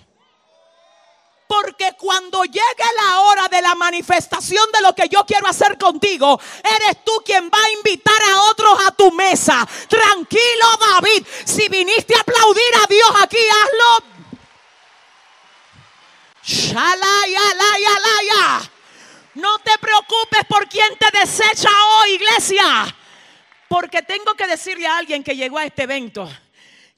Porque 1.48 1.94
cuando 2.00 2.46
llegue 2.46 2.86
la 3.04 3.20
hora 3.20 3.48
de 3.50 3.62
la 3.62 3.76
manifestación 3.76 4.64
de 4.74 4.82
lo 4.82 4.96
que 4.96 5.10
yo 5.10 5.26
quiero 5.26 5.48
hacer 5.48 5.78
contigo, 5.78 6.40
eres 6.64 7.04
tú 7.04 7.12
quien 7.26 7.50
va 7.50 7.58
a 7.62 7.72
invitar 7.72 8.22
a 8.32 8.44
otros 8.44 8.72
a 8.88 8.92
tu 8.92 9.12
mesa. 9.12 9.68
Tranquilo, 9.90 10.66
David. 10.80 11.26
Si 11.44 11.68
viniste 11.68 12.16
a 12.16 12.22
aplaudir 12.22 12.74
a 12.82 12.88
Dios 12.88 13.12
aquí, 13.22 13.38
hazlo. 13.38 14.11
No 19.36 19.60
te 19.60 19.78
preocupes 19.80 20.44
por 20.48 20.68
quien 20.68 20.98
te 20.98 21.18
desecha 21.18 21.70
hoy, 21.98 22.12
iglesia. 22.16 22.96
Porque 23.68 24.02
tengo 24.02 24.34
que 24.34 24.48
decirle 24.48 24.88
a 24.88 24.98
alguien 24.98 25.24
que 25.24 25.36
llegó 25.36 25.58
a 25.58 25.66
este 25.66 25.84
evento 25.84 26.30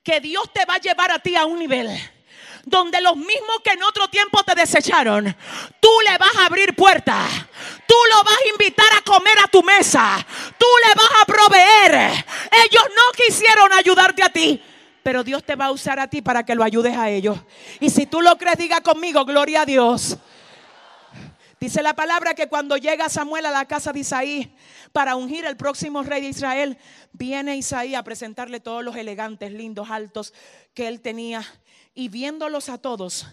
que 0.03 0.19
Dios 0.19 0.51
te 0.51 0.65
va 0.65 0.75
a 0.75 0.79
llevar 0.79 1.11
a 1.11 1.19
ti 1.19 1.35
a 1.35 1.45
un 1.45 1.59
nivel 1.59 1.89
donde 2.65 3.01
los 3.01 3.15
mismos 3.15 3.59
que 3.63 3.71
en 3.71 3.83
otro 3.83 4.07
tiempo 4.07 4.41
te 4.43 4.55
desecharon, 4.55 5.35
tú 5.79 5.89
le 6.09 6.17
vas 6.17 6.35
a 6.37 6.45
abrir 6.45 6.73
puertas. 6.75 7.29
Tú 7.85 7.95
lo 8.11 8.23
vas 8.23 8.37
a 8.37 8.49
invitar 8.49 8.87
a 8.97 9.01
comer 9.01 9.37
a 9.43 9.47
tu 9.47 9.61
mesa. 9.61 10.25
Tú 10.57 10.65
le 10.87 10.95
vas 10.95 11.21
a 11.21 11.25
proveer. 11.25 12.25
Ellos 12.51 12.83
no 12.95 13.11
quisieron 13.15 13.71
ayudarte 13.73 14.23
a 14.23 14.29
ti. 14.29 14.61
Pero 15.03 15.23
Dios 15.23 15.43
te 15.43 15.55
va 15.55 15.65
a 15.65 15.71
usar 15.71 15.99
a 15.99 16.07
ti 16.07 16.21
para 16.21 16.43
que 16.45 16.55
lo 16.55 16.63
ayudes 16.63 16.95
a 16.95 17.09
ellos. 17.09 17.37
Y 17.79 17.89
si 17.89 18.05
tú 18.05 18.21
lo 18.21 18.37
crees, 18.37 18.57
diga 18.57 18.81
conmigo, 18.81 19.25
gloria 19.25 19.61
a 19.61 19.65
Dios. 19.65 20.17
Dice 21.59 21.81
la 21.81 21.93
palabra 21.93 22.33
que 22.33 22.47
cuando 22.47 22.75
llega 22.75 23.07
Samuel 23.07 23.45
a 23.45 23.51
la 23.51 23.65
casa 23.65 23.93
de 23.93 23.99
Isaí 23.99 24.53
para 24.91 25.15
ungir 25.15 25.45
el 25.45 25.55
próximo 25.55 26.03
rey 26.03 26.21
de 26.21 26.27
Israel, 26.27 26.77
viene 27.13 27.55
Isaí 27.55 27.95
a 27.95 28.03
presentarle 28.03 28.59
todos 28.59 28.83
los 28.83 28.95
elegantes, 28.97 29.51
lindos, 29.51 29.89
altos 29.89 30.33
que 30.73 30.89
él 30.89 30.99
tenía. 30.99 31.41
Y 31.93 32.09
viéndolos 32.09 32.69
a 32.69 32.77
todos, 32.77 33.27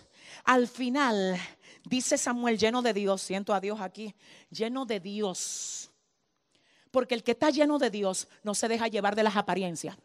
al 0.45 0.69
final, 0.69 1.41
dice 1.85 2.19
Samuel, 2.19 2.59
lleno 2.59 2.83
de 2.83 2.93
Dios, 2.93 3.23
siento 3.23 3.53
a 3.53 3.61
Dios 3.61 3.81
aquí, 3.81 4.15
lleno 4.51 4.87
de 4.87 5.01
Dios. 5.01 5.91
Porque 6.91 7.15
el 7.15 7.23
que 7.23 7.33
está 7.33 7.51
lleno 7.51 7.79
de 7.79 7.91
Dios 7.91 8.29
no 8.43 8.55
se 8.55 8.69
deja 8.69 8.89
llevar 8.89 9.17
de 9.17 9.25
las 9.25 9.37
apariencias. 9.37 9.97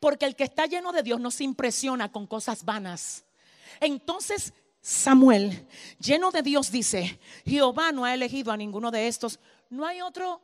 Porque 0.00 0.26
el 0.26 0.36
que 0.36 0.44
está 0.44 0.66
lleno 0.66 0.92
de 0.92 1.02
Dios 1.02 1.20
no 1.20 1.30
se 1.30 1.44
impresiona 1.44 2.10
con 2.10 2.26
cosas 2.26 2.64
vanas. 2.64 3.24
Entonces 3.80 4.52
Samuel, 4.86 5.66
lleno 5.98 6.30
de 6.30 6.42
Dios, 6.42 6.70
dice, 6.70 7.18
Jehová 7.44 7.90
no 7.90 8.04
ha 8.04 8.14
elegido 8.14 8.52
a 8.52 8.56
ninguno 8.56 8.92
de 8.92 9.08
estos. 9.08 9.40
No 9.68 9.84
hay 9.84 10.00
otro 10.00 10.40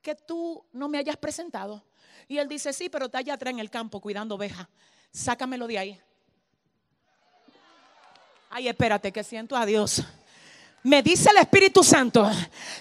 que 0.00 0.14
tú 0.14 0.64
no 0.72 0.88
me 0.88 0.98
hayas 0.98 1.16
presentado. 1.16 1.84
Y 2.28 2.38
él 2.38 2.46
dice, 2.46 2.72
sí, 2.72 2.88
pero 2.88 3.06
está 3.06 3.18
allá 3.18 3.34
atrás 3.34 3.52
en 3.52 3.58
el 3.58 3.70
campo 3.70 4.00
cuidando 4.00 4.36
oveja. 4.36 4.70
Sácamelo 5.10 5.66
de 5.66 5.78
ahí. 5.78 6.00
Ay, 8.50 8.68
espérate, 8.68 9.10
que 9.10 9.24
siento 9.24 9.56
a 9.56 9.66
Dios. 9.66 10.04
Me 10.84 11.02
dice 11.02 11.30
el 11.30 11.36
Espíritu 11.36 11.84
Santo 11.84 12.30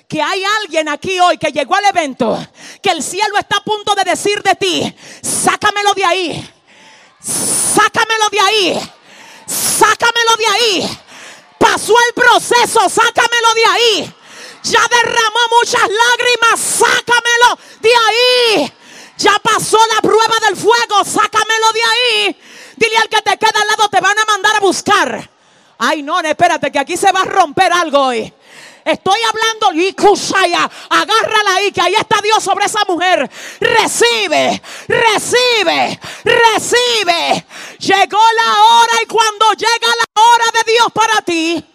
que 0.08 0.22
hay 0.22 0.44
alguien 0.62 0.90
aquí 0.90 1.20
hoy 1.20 1.38
que 1.38 1.52
llegó 1.52 1.76
al 1.76 1.86
evento, 1.86 2.38
que 2.82 2.90
el 2.90 3.04
cielo 3.04 3.38
está 3.38 3.58
a 3.58 3.64
punto 3.64 3.94
de 3.96 4.04
decir 4.04 4.42
de 4.42 4.56
ti, 4.56 4.96
sácamelo 5.22 5.94
de 5.94 6.06
ahí, 6.06 6.54
sácamelo 7.22 8.30
de 8.32 8.40
ahí 8.40 8.92
sácamelo 9.52 10.38
de 10.38 10.48
ahí. 10.48 11.00
Pasó 11.58 11.94
el 12.08 12.14
proceso, 12.14 12.90
sácamelo 12.90 13.54
de 13.56 13.66
ahí. 13.66 14.16
Ya 14.64 14.88
derramó 14.88 15.40
muchas 15.60 15.82
lágrimas, 15.82 16.60
sácamelo 16.60 17.60
de 17.82 17.90
ahí. 17.90 18.74
Ya 19.18 19.38
pasó 19.40 19.78
la 19.94 20.02
prueba 20.02 20.36
del 20.48 20.56
fuego, 20.56 21.04
sácamelo 21.04 21.74
de 21.74 21.84
ahí. 21.84 22.38
Dile 22.78 22.98
al 22.98 23.10
que 23.10 23.22
te 23.22 23.38
queda 23.38 23.62
al 23.62 23.68
lado, 23.68 23.90
te 23.90 24.02
van 24.02 24.18
a 24.18 24.26
mandar 24.26 24.56
a 24.56 24.60
buscar. 24.60 25.30
Ay, 25.84 26.04
no, 26.04 26.20
espérate, 26.20 26.72
que 26.72 26.78
aquí 26.78 26.96
se 26.96 27.12
va 27.12 27.22
a 27.22 27.26
romper 27.26 27.74
algo 27.74 27.98
hoy. 27.98 28.32
Estoy 28.86 29.20
hablando 29.24 29.82
y 29.84 29.94
Kusaya, 29.94 30.70
agárrala 30.90 31.56
ahí, 31.56 31.72
que 31.72 31.82
ahí 31.82 31.96
está 31.96 32.22
Dios 32.22 32.44
sobre 32.44 32.66
esa 32.66 32.82
mujer. 32.88 33.28
Recibe, 33.60 34.62
recibe, 34.88 36.00
recibe. 36.24 37.46
Llegó 37.80 38.20
la 38.36 38.62
hora 38.62 38.94
y 39.02 39.08
cuando 39.08 39.54
llega 39.54 39.88
la 39.88 40.22
hora 40.22 40.46
de 40.54 40.72
Dios 40.72 40.88
para 40.94 41.22
ti, 41.24 41.66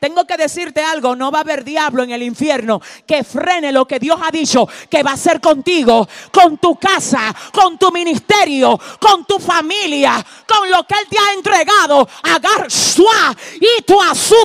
tengo 0.00 0.26
que 0.26 0.38
decirte 0.38 0.82
algo, 0.82 1.14
no 1.14 1.30
va 1.30 1.38
a 1.38 1.42
haber 1.42 1.62
diablo 1.62 2.02
en 2.02 2.10
el 2.10 2.22
infierno 2.22 2.80
que 3.06 3.22
frene 3.22 3.70
lo 3.70 3.86
que 3.86 3.98
Dios 3.98 4.18
ha 4.22 4.30
dicho 4.30 4.66
que 4.88 5.02
va 5.02 5.10
a 5.10 5.14
hacer 5.14 5.42
contigo, 5.42 6.08
con 6.32 6.56
tu 6.56 6.76
casa, 6.76 7.34
con 7.52 7.76
tu 7.78 7.92
ministerio, 7.92 8.80
con 8.98 9.26
tu 9.26 9.38
familia, 9.38 10.24
con 10.48 10.70
lo 10.70 10.86
que 10.86 10.94
Él 10.94 11.06
te 11.08 11.18
ha 11.18 11.34
entregado. 11.34 12.08
Agar 12.22 12.66
y 13.60 13.82
tu 13.82 13.94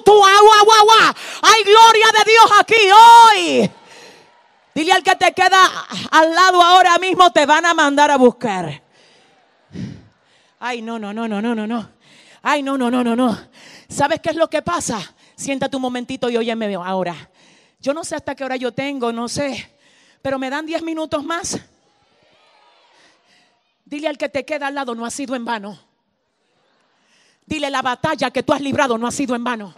tu 0.04 0.26
agua, 0.26 1.16
Hay 1.42 1.64
gloria 1.64 2.08
de 2.18 2.32
Dios 2.32 2.52
aquí 2.60 2.76
hoy. 2.92 3.72
Dile 4.74 4.92
al 4.92 5.04
que 5.04 5.16
te 5.16 5.32
queda 5.32 5.58
al 6.12 6.36
lado 6.36 6.62
ahora 6.62 6.98
mismo, 6.98 7.32
te 7.32 7.46
van 7.46 7.66
a 7.66 7.74
mandar 7.74 8.12
a 8.12 8.18
buscar. 8.18 8.84
Ay, 10.60 10.82
no, 10.82 11.00
no, 11.00 11.14
no, 11.14 11.30
no, 11.30 11.42
no, 11.42 11.56
no, 11.56 11.66
no. 11.66 11.90
Ay, 12.44 12.62
no, 12.62 12.78
no, 12.78 12.92
no, 12.92 13.06
no, 13.06 13.16
no. 13.16 13.40
¿Sabes 13.88 14.20
qué 14.20 14.32
es 14.32 14.36
lo 14.36 14.50
que 14.50 14.62
pasa? 14.62 15.00
Siéntate 15.36 15.76
un 15.76 15.82
momentito 15.82 16.30
y 16.30 16.38
óyeme 16.38 16.74
ahora. 16.76 17.30
Yo 17.80 17.94
no 17.94 18.04
sé 18.04 18.16
hasta 18.16 18.36
qué 18.36 18.44
hora 18.44 18.56
yo 18.56 18.72
tengo, 18.72 19.12
no 19.12 19.28
sé. 19.28 19.70
Pero 20.22 20.40
me 20.40 20.50
dan 20.50 20.66
10 20.66 20.82
minutos 20.82 21.24
más. 21.24 21.60
Dile 23.84 24.08
al 24.08 24.18
que 24.18 24.30
te 24.30 24.46
queda 24.46 24.68
al 24.68 24.76
lado, 24.76 24.96
no 24.96 25.06
ha 25.06 25.12
sido 25.12 25.36
en 25.36 25.46
vano. 25.46 25.78
Dile, 27.46 27.70
la 27.70 27.82
batalla 27.82 28.32
que 28.32 28.42
tú 28.42 28.54
has 28.54 28.62
librado 28.62 28.98
no 28.98 29.06
ha 29.06 29.12
sido 29.12 29.36
en 29.36 29.44
vano. 29.44 29.76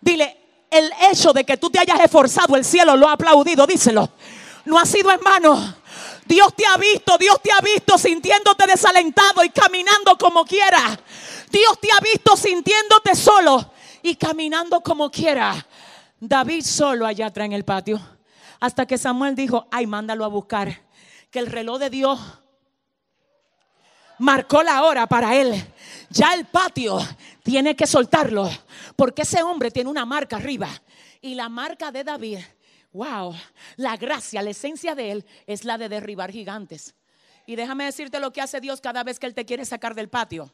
Dile, 0.00 0.36
el 0.70 0.90
hecho 1.08 1.32
de 1.32 1.44
que 1.44 1.56
tú 1.56 1.70
te 1.70 1.78
hayas 1.78 2.00
esforzado, 2.00 2.56
el 2.56 2.64
cielo 2.64 2.96
lo 2.96 3.08
ha 3.08 3.12
aplaudido, 3.12 3.66
díselo. 3.66 4.10
No 4.64 4.78
ha 4.78 4.86
sido 4.86 5.12
en 5.12 5.20
vano. 5.20 5.76
Dios 6.24 6.54
te 6.56 6.66
ha 6.66 6.76
visto, 6.76 7.16
Dios 7.18 7.40
te 7.40 7.52
ha 7.52 7.60
visto 7.60 7.96
sintiéndote 7.98 8.66
desalentado 8.66 9.44
y 9.44 9.50
caminando 9.50 10.16
como 10.18 10.44
quiera. 10.44 10.98
Dios 11.50 11.78
te 11.80 11.92
ha 11.92 12.00
visto 12.00 12.36
sintiéndote 12.36 13.14
solo 13.14 13.73
y 14.04 14.16
caminando 14.16 14.82
como 14.82 15.10
quiera. 15.10 15.66
David 16.20 16.62
solo 16.62 17.06
allá 17.06 17.26
atrás 17.26 17.46
en 17.46 17.54
el 17.54 17.64
patio. 17.64 17.98
Hasta 18.60 18.84
que 18.84 18.98
Samuel 18.98 19.34
dijo, 19.34 19.66
ay, 19.72 19.86
mándalo 19.86 20.26
a 20.26 20.28
buscar. 20.28 20.82
Que 21.30 21.38
el 21.38 21.46
reloj 21.46 21.78
de 21.78 21.88
Dios 21.88 22.20
marcó 24.18 24.62
la 24.62 24.84
hora 24.84 25.06
para 25.06 25.34
él. 25.34 25.54
Ya 26.10 26.34
el 26.34 26.44
patio 26.44 26.98
tiene 27.42 27.74
que 27.74 27.86
soltarlo. 27.86 28.50
Porque 28.94 29.22
ese 29.22 29.42
hombre 29.42 29.70
tiene 29.70 29.88
una 29.88 30.04
marca 30.04 30.36
arriba. 30.36 30.68
Y 31.22 31.34
la 31.34 31.48
marca 31.48 31.90
de 31.90 32.04
David, 32.04 32.40
wow, 32.92 33.34
la 33.76 33.96
gracia, 33.96 34.42
la 34.42 34.50
esencia 34.50 34.94
de 34.94 35.12
él 35.12 35.26
es 35.46 35.64
la 35.64 35.78
de 35.78 35.88
derribar 35.88 36.30
gigantes. 36.30 36.94
Y 37.46 37.56
déjame 37.56 37.86
decirte 37.86 38.20
lo 38.20 38.34
que 38.34 38.42
hace 38.42 38.60
Dios 38.60 38.82
cada 38.82 39.02
vez 39.02 39.18
que 39.18 39.26
Él 39.26 39.34
te 39.34 39.46
quiere 39.46 39.64
sacar 39.64 39.94
del 39.94 40.10
patio. 40.10 40.52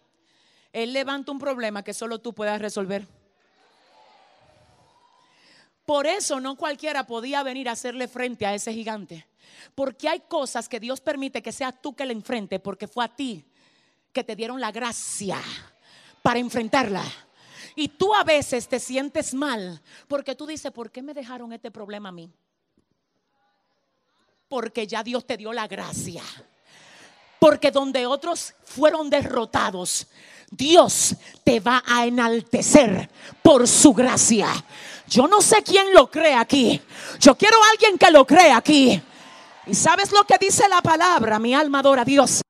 Él 0.73 0.93
levanta 0.93 1.33
un 1.33 1.41
problema 1.41 1.83
que 1.83 1.95
solo 1.95 2.21
tú 2.21 2.33
puedas 2.33 2.61
resolver. 2.61 3.09
Por 5.91 6.07
eso 6.07 6.39
no 6.39 6.55
cualquiera 6.55 7.05
podía 7.05 7.43
venir 7.43 7.69
a 7.69 7.73
hacerle 7.73 8.07
frente 8.07 8.47
a 8.47 8.55
ese 8.55 8.73
gigante. 8.73 9.27
Porque 9.75 10.09
hay 10.09 10.21
cosas 10.21 10.69
que 10.69 10.79
Dios 10.79 11.01
permite 11.01 11.43
que 11.43 11.51
sea 11.51 11.73
tú 11.73 11.97
que 11.97 12.07
le 12.07 12.13
enfrente, 12.13 12.61
porque 12.61 12.87
fue 12.87 13.05
a 13.05 13.09
ti 13.09 13.45
que 14.13 14.23
te 14.23 14.37
dieron 14.37 14.61
la 14.61 14.71
gracia 14.71 15.37
para 16.23 16.39
enfrentarla. 16.39 17.03
Y 17.75 17.89
tú 17.89 18.15
a 18.15 18.23
veces 18.23 18.69
te 18.69 18.79
sientes 18.79 19.35
mal 19.35 19.83
porque 20.07 20.37
tú 20.37 20.47
dices, 20.47 20.71
¿por 20.71 20.93
qué 20.93 21.03
me 21.03 21.13
dejaron 21.13 21.53
este 21.53 21.73
problema 21.73 22.11
a 22.11 22.13
mí? 22.13 22.31
Porque 24.49 24.87
ya 24.87 25.03
Dios 25.03 25.27
te 25.27 25.37
dio 25.37 25.53
la 25.53 25.67
gracia. 25.67 26.23
Porque 27.41 27.73
donde 27.73 28.07
otros 28.07 28.55
fueron 28.63 29.11
derrotados, 29.11 30.07
Dios 30.51 31.15
te 31.45 31.61
va 31.61 31.83
a 31.87 32.07
enaltecer 32.07 33.09
por 33.43 33.67
su 33.69 33.95
gracia. 33.95 34.49
Yo 35.07 35.27
no 35.27 35.41
sé 35.41 35.63
quién 35.63 35.93
lo 35.95 36.11
cree 36.11 36.35
aquí. 36.35 36.81
Yo 37.21 37.37
quiero 37.37 37.57
a 37.63 37.71
alguien 37.71 37.99
que 37.99 38.11
lo 38.11 38.27
cree 38.27 38.53
aquí. 38.53 39.01
Y 39.67 39.75
sabes 39.75 40.13
lo 40.13 40.25
que 40.25 40.39
dice 40.39 40.69
la 40.69 40.83
palabra, 40.83 41.39
mi 41.39 41.55
alma 41.55 41.81
adora 41.81 42.03
a 42.03 42.05
Dios, 42.05 42.43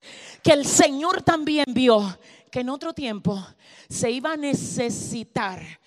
que 0.42 0.52
el 0.52 0.66
Señor 0.66 1.22
también 1.22 1.66
vio 1.68 2.18
que 2.50 2.60
en 2.60 2.70
otro 2.70 2.92
tiempo 2.92 3.44
se 3.88 4.10
iba 4.10 4.32
a 4.32 4.36
necesitar 4.36 5.79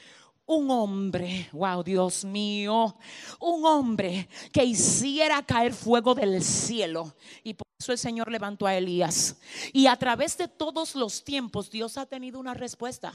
un 0.45 0.69
hombre, 0.69 1.49
wow, 1.51 1.83
Dios 1.83 2.25
mío, 2.25 2.97
un 3.39 3.65
hombre 3.65 4.27
que 4.51 4.63
hiciera 4.63 5.41
caer 5.43 5.73
fuego 5.73 6.13
del 6.13 6.43
cielo. 6.43 7.15
Y 7.43 7.53
por 7.53 7.67
eso 7.79 7.91
el 7.91 7.97
Señor 7.97 8.31
levantó 8.31 8.67
a 8.67 8.75
Elías. 8.75 9.37
Y 9.71 9.87
a 9.87 9.95
través 9.95 10.37
de 10.37 10.47
todos 10.47 10.95
los 10.95 11.23
tiempos 11.23 11.69
Dios 11.69 11.97
ha 11.97 12.05
tenido 12.05 12.39
una 12.39 12.53
respuesta. 12.53 13.13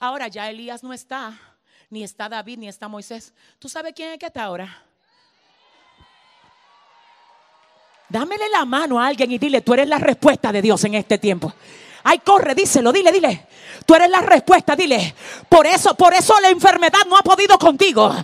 Ahora 0.00 0.28
ya 0.28 0.50
Elías 0.50 0.82
no 0.82 0.92
está 0.92 1.38
ni 1.90 2.02
está 2.02 2.28
David, 2.28 2.58
ni 2.58 2.68
está 2.68 2.88
Moisés. 2.88 3.32
¿Tú 3.58 3.68
sabes 3.68 3.92
quién 3.94 4.12
es 4.12 4.18
que 4.18 4.26
está 4.26 4.44
ahora? 4.44 4.84
Dámele 8.08 8.48
la 8.48 8.64
mano 8.64 9.00
a 9.00 9.06
alguien 9.06 9.30
y 9.30 9.38
dile, 9.38 9.60
tú 9.60 9.74
eres 9.74 9.88
la 9.88 9.98
respuesta 9.98 10.52
de 10.52 10.60
Dios 10.60 10.82
en 10.84 10.94
este 10.94 11.18
tiempo. 11.18 11.52
Ay, 12.04 12.18
corre, 12.18 12.54
díselo, 12.54 12.92
dile, 12.92 13.10
dile. 13.10 13.46
Tú 13.86 13.94
eres 13.94 14.10
la 14.10 14.20
respuesta, 14.20 14.76
dile. 14.76 15.14
Por 15.48 15.66
eso, 15.66 15.94
por 15.94 16.14
eso 16.14 16.38
la 16.40 16.50
enfermedad 16.50 17.04
no 17.06 17.16
ha 17.16 17.22
podido 17.22 17.58
contigo. 17.58 18.14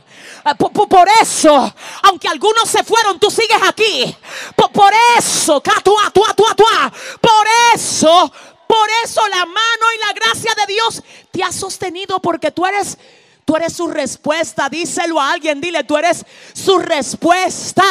Ah, 0.44 0.54
por, 0.54 1.08
eso, 1.20 1.74
aunque 2.02 2.28
algunos 2.28 2.68
se 2.68 2.84
fueron, 2.84 3.18
tú 3.18 3.30
sigues 3.30 3.58
aquí. 3.66 4.14
Por, 4.54 4.92
eso, 5.18 5.62
por 5.62 7.46
eso, 7.74 8.32
por 8.66 8.88
eso 9.04 9.28
la 9.28 9.46
mano 9.46 9.86
y 9.94 9.98
la 10.06 10.12
gracia 10.12 10.54
de 10.54 10.72
Dios 10.72 11.02
te 11.30 11.42
ha 11.42 11.52
sostenido 11.52 12.20
porque 12.20 12.50
tú 12.50 12.64
eres 12.64 12.96
Tú 13.50 13.56
eres 13.56 13.72
su 13.72 13.88
respuesta. 13.88 14.68
Díselo 14.68 15.20
a 15.20 15.32
alguien. 15.32 15.60
Dile, 15.60 15.82
tú 15.82 15.96
eres 15.96 16.24
su 16.52 16.78
respuesta. 16.78 17.82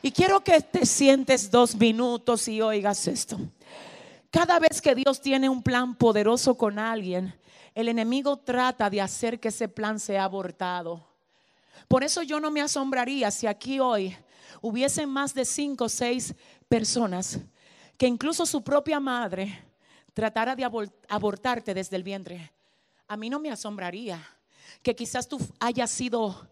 Y 0.00 0.12
quiero 0.12 0.40
que 0.42 0.62
te 0.62 0.86
sientes 0.86 1.50
dos 1.50 1.74
minutos 1.74 2.48
y 2.48 2.62
oigas 2.62 3.06
esto. 3.06 3.38
Cada 4.30 4.58
vez 4.58 4.82
que 4.82 4.94
Dios 4.94 5.20
tiene 5.20 5.48
un 5.48 5.62
plan 5.62 5.96
poderoso 5.96 6.56
con 6.56 6.78
alguien, 6.78 7.34
el 7.74 7.88
enemigo 7.88 8.36
trata 8.36 8.90
de 8.90 9.00
hacer 9.00 9.40
que 9.40 9.48
ese 9.48 9.68
plan 9.68 9.98
sea 9.98 10.24
abortado. 10.24 11.06
Por 11.86 12.04
eso 12.04 12.22
yo 12.22 12.38
no 12.38 12.50
me 12.50 12.60
asombraría 12.60 13.30
si 13.30 13.46
aquí 13.46 13.80
hoy 13.80 14.14
hubiesen 14.60 15.08
más 15.08 15.32
de 15.32 15.44
cinco 15.44 15.84
o 15.84 15.88
seis 15.88 16.34
personas 16.68 17.38
que 17.96 18.06
incluso 18.06 18.44
su 18.44 18.62
propia 18.62 19.00
madre 19.00 19.64
tratara 20.12 20.54
de 20.54 20.64
abortarte 21.08 21.72
desde 21.72 21.96
el 21.96 22.02
vientre. 22.02 22.52
A 23.06 23.16
mí 23.16 23.30
no 23.30 23.40
me 23.40 23.50
asombraría 23.50 24.20
que 24.82 24.94
quizás 24.94 25.26
tú 25.26 25.38
hayas 25.58 25.90
sido 25.90 26.50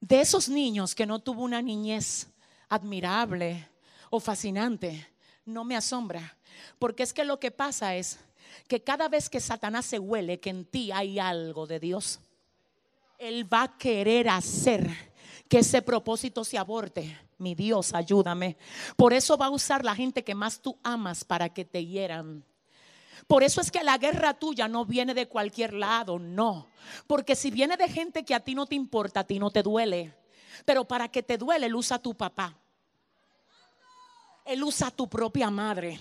de 0.00 0.20
esos 0.20 0.48
niños 0.48 0.94
que 0.94 1.06
no 1.06 1.18
tuvo 1.18 1.44
una 1.44 1.62
niñez 1.62 2.28
admirable 2.68 3.68
o 4.10 4.18
fascinante. 4.18 5.06
No 5.44 5.64
me 5.64 5.76
asombra, 5.76 6.37
porque 6.78 7.02
es 7.02 7.12
que 7.12 7.24
lo 7.24 7.38
que 7.40 7.50
pasa 7.50 7.96
es 7.96 8.18
que 8.66 8.82
cada 8.82 9.08
vez 9.08 9.28
que 9.28 9.40
Satanás 9.40 9.86
se 9.86 9.98
huele 9.98 10.40
que 10.40 10.50
en 10.50 10.64
ti 10.64 10.92
hay 10.92 11.18
algo 11.18 11.66
de 11.66 11.80
Dios, 11.80 12.20
él 13.18 13.52
va 13.52 13.64
a 13.64 13.78
querer 13.78 14.28
hacer 14.28 14.88
que 15.48 15.58
ese 15.58 15.82
propósito 15.82 16.44
se 16.44 16.58
aborte. 16.58 17.18
Mi 17.38 17.54
Dios, 17.54 17.94
ayúdame. 17.94 18.56
Por 18.96 19.12
eso 19.12 19.36
va 19.36 19.46
a 19.46 19.50
usar 19.50 19.84
la 19.84 19.94
gente 19.94 20.24
que 20.24 20.34
más 20.34 20.60
tú 20.60 20.78
amas 20.82 21.24
para 21.24 21.48
que 21.48 21.64
te 21.64 21.84
hieran. 21.84 22.44
Por 23.26 23.42
eso 23.42 23.60
es 23.60 23.70
que 23.70 23.84
la 23.84 23.98
guerra 23.98 24.34
tuya 24.34 24.68
no 24.68 24.84
viene 24.84 25.14
de 25.14 25.28
cualquier 25.28 25.74
lado, 25.74 26.18
no. 26.18 26.66
Porque 27.06 27.36
si 27.36 27.50
viene 27.50 27.76
de 27.76 27.88
gente 27.88 28.24
que 28.24 28.34
a 28.34 28.40
ti 28.40 28.54
no 28.54 28.66
te 28.66 28.74
importa, 28.74 29.20
a 29.20 29.24
ti 29.24 29.38
no 29.38 29.50
te 29.50 29.62
duele. 29.62 30.14
Pero 30.64 30.86
para 30.86 31.08
que 31.08 31.22
te 31.22 31.38
duele, 31.38 31.66
él 31.66 31.74
usa 31.74 31.96
a 31.96 32.02
tu 32.02 32.14
papá. 32.14 32.56
Él 34.48 34.64
usa 34.64 34.86
a 34.86 34.90
tu 34.90 35.06
propia 35.08 35.50
madre. 35.50 36.00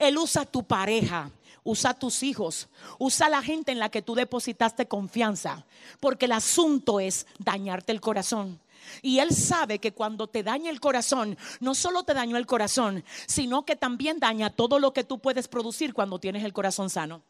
Él 0.00 0.18
usa 0.18 0.42
a 0.42 0.46
tu 0.46 0.64
pareja. 0.64 1.30
Usa 1.62 1.90
a 1.90 1.94
tus 1.94 2.24
hijos. 2.24 2.68
Usa 2.98 3.26
a 3.26 3.30
la 3.30 3.40
gente 3.40 3.70
en 3.70 3.78
la 3.78 3.88
que 3.88 4.02
tú 4.02 4.16
depositaste 4.16 4.88
confianza. 4.88 5.64
Porque 6.00 6.24
el 6.24 6.32
asunto 6.32 6.98
es 6.98 7.24
dañarte 7.38 7.92
el 7.92 8.00
corazón. 8.00 8.58
Y 9.00 9.20
Él 9.20 9.32
sabe 9.32 9.78
que 9.78 9.92
cuando 9.92 10.26
te 10.26 10.42
daña 10.42 10.70
el 10.70 10.80
corazón, 10.80 11.38
no 11.60 11.76
solo 11.76 12.02
te 12.02 12.14
dañó 12.14 12.36
el 12.36 12.46
corazón, 12.46 13.04
sino 13.26 13.64
que 13.64 13.76
también 13.76 14.18
daña 14.18 14.50
todo 14.50 14.80
lo 14.80 14.92
que 14.92 15.04
tú 15.04 15.20
puedes 15.20 15.46
producir 15.46 15.94
cuando 15.94 16.18
tienes 16.18 16.42
el 16.42 16.52
corazón 16.52 16.90
sano. 16.90 17.22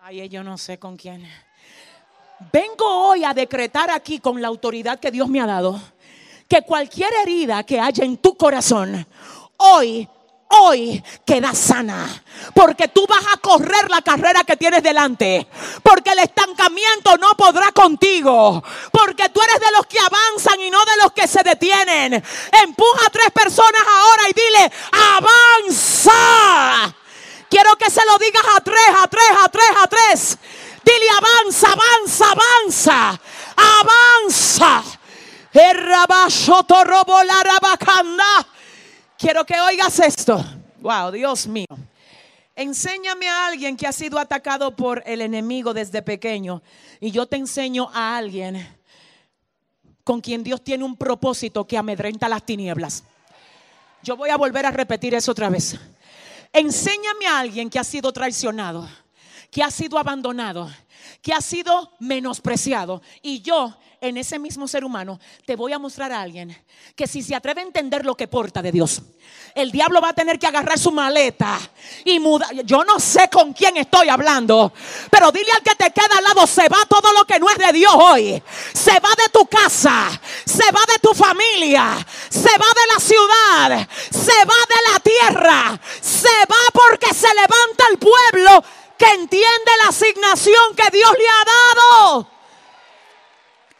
Ay, 0.00 0.26
yo 0.30 0.42
no 0.42 0.56
sé 0.56 0.78
con 0.78 0.96
quién. 0.96 1.28
Vengo 2.50 2.86
hoy 3.08 3.24
a 3.24 3.34
decretar 3.34 3.90
aquí 3.90 4.20
con 4.20 4.40
la 4.40 4.48
autoridad 4.48 4.98
que 4.98 5.10
Dios 5.10 5.28
me 5.28 5.42
ha 5.42 5.46
dado 5.46 5.78
que 6.50 6.62
cualquier 6.62 7.10
herida 7.22 7.62
que 7.62 7.78
haya 7.78 8.04
en 8.04 8.16
tu 8.16 8.36
corazón, 8.36 9.06
hoy 9.60 10.08
hoy 10.50 11.02
queda 11.24 11.54
sana. 11.54 12.22
Porque 12.54 12.88
tú 12.88 13.06
vas 13.08 13.24
a 13.32 13.36
correr 13.38 13.90
la 13.90 14.02
carrera 14.02 14.44
que 14.44 14.56
tienes 14.56 14.82
delante. 14.82 15.46
Porque 15.82 16.10
el 16.10 16.18
estancamiento 16.20 17.16
no 17.18 17.30
podrá 17.36 17.72
contigo. 17.72 18.62
Porque 18.90 19.28
tú 19.28 19.40
eres 19.42 19.60
de 19.60 19.70
los 19.76 19.86
que 19.86 19.98
avanzan 19.98 20.60
y 20.60 20.70
no 20.70 20.84
de 20.84 20.96
los 21.02 21.12
que 21.12 21.28
se 21.28 21.42
detienen. 21.42 22.14
Empuja 22.14 23.06
a 23.06 23.10
tres 23.10 23.30
personas 23.30 23.82
ahora 23.82 24.22
y 24.28 24.32
dile, 24.32 24.72
avanza. 25.16 26.94
Quiero 27.48 27.76
que 27.76 27.90
se 27.90 28.04
lo 28.06 28.18
digas 28.18 28.44
a 28.56 28.60
tres, 28.60 28.90
a 29.02 29.08
tres, 29.08 29.30
a 29.44 29.48
tres, 29.48 29.70
a 29.82 29.86
tres. 29.86 30.38
Dile, 30.84 31.06
avanza, 31.10 31.72
avanza, 31.72 32.30
avanza. 32.30 33.20
Avanza. 33.56 34.82
Quiero 39.20 39.44
que 39.44 39.60
oigas 39.60 39.98
esto. 39.98 40.42
Wow, 40.80 41.10
Dios 41.10 41.46
mío. 41.46 41.66
Enséñame 42.56 43.28
a 43.28 43.48
alguien 43.48 43.76
que 43.76 43.86
ha 43.86 43.92
sido 43.92 44.18
atacado 44.18 44.74
por 44.74 45.02
el 45.04 45.20
enemigo 45.20 45.74
desde 45.74 46.00
pequeño. 46.00 46.62
Y 47.00 47.10
yo 47.10 47.26
te 47.26 47.36
enseño 47.36 47.90
a 47.92 48.16
alguien 48.16 48.66
con 50.04 50.22
quien 50.22 50.42
Dios 50.42 50.64
tiene 50.64 50.84
un 50.84 50.96
propósito 50.96 51.66
que 51.66 51.76
amedrenta 51.76 52.30
las 52.30 52.46
tinieblas. 52.46 53.04
Yo 54.02 54.16
voy 54.16 54.30
a 54.30 54.38
volver 54.38 54.64
a 54.64 54.70
repetir 54.70 55.14
eso 55.14 55.32
otra 55.32 55.50
vez. 55.50 55.78
Enséñame 56.50 57.26
a 57.26 57.40
alguien 57.40 57.68
que 57.68 57.78
ha 57.78 57.84
sido 57.84 58.14
traicionado, 58.14 58.88
que 59.50 59.62
ha 59.62 59.70
sido 59.70 59.98
abandonado, 59.98 60.70
que 61.20 61.34
ha 61.34 61.42
sido 61.42 61.92
menospreciado. 61.98 63.02
Y 63.20 63.42
yo 63.42 63.76
en 64.00 64.16
ese 64.16 64.38
mismo 64.38 64.66
ser 64.66 64.84
humano, 64.84 65.20
te 65.44 65.56
voy 65.56 65.72
a 65.72 65.78
mostrar 65.78 66.10
a 66.12 66.20
alguien 66.20 66.56
que 66.96 67.06
si 67.06 67.22
se 67.22 67.34
atreve 67.34 67.60
a 67.60 67.64
entender 67.64 68.04
lo 68.04 68.16
que 68.16 68.28
porta 68.28 68.62
de 68.62 68.72
Dios, 68.72 69.02
el 69.54 69.70
diablo 69.70 70.00
va 70.00 70.10
a 70.10 70.14
tener 70.14 70.38
que 70.38 70.46
agarrar 70.46 70.78
su 70.78 70.90
maleta 70.92 71.58
y 72.04 72.18
mudar. 72.18 72.50
Yo 72.64 72.84
no 72.84 72.98
sé 72.98 73.28
con 73.28 73.52
quién 73.52 73.76
estoy 73.76 74.08
hablando, 74.08 74.72
pero 75.10 75.30
dile 75.32 75.52
al 75.52 75.62
que 75.62 75.74
te 75.74 75.90
queda 75.90 76.18
al 76.18 76.24
lado, 76.24 76.46
se 76.46 76.68
va 76.68 76.78
todo 76.88 77.12
lo 77.12 77.24
que 77.26 77.38
no 77.38 77.50
es 77.50 77.58
de 77.58 77.72
Dios 77.72 77.92
hoy. 77.94 78.42
Se 78.72 78.92
va 78.92 79.10
de 79.16 79.28
tu 79.32 79.46
casa, 79.46 80.08
se 80.44 80.70
va 80.72 80.80
de 80.86 80.98
tu 81.00 81.12
familia, 81.14 82.06
se 82.28 82.50
va 82.50 82.66
de 82.74 82.94
la 82.94 83.00
ciudad, 83.00 83.88
se 84.10 84.44
va 84.44 84.54
de 84.68 84.92
la 84.92 85.00
tierra, 85.00 85.80
se 86.00 86.28
va 86.28 86.70
porque 86.72 87.12
se 87.12 87.28
levanta 87.28 87.84
el 87.90 87.98
pueblo 87.98 88.64
que 88.96 89.06
entiende 89.14 89.72
la 89.82 89.88
asignación 89.88 90.74
que 90.76 90.90
Dios 90.90 91.12
le 91.18 91.28
ha 91.28 91.44
dado. 91.44 92.39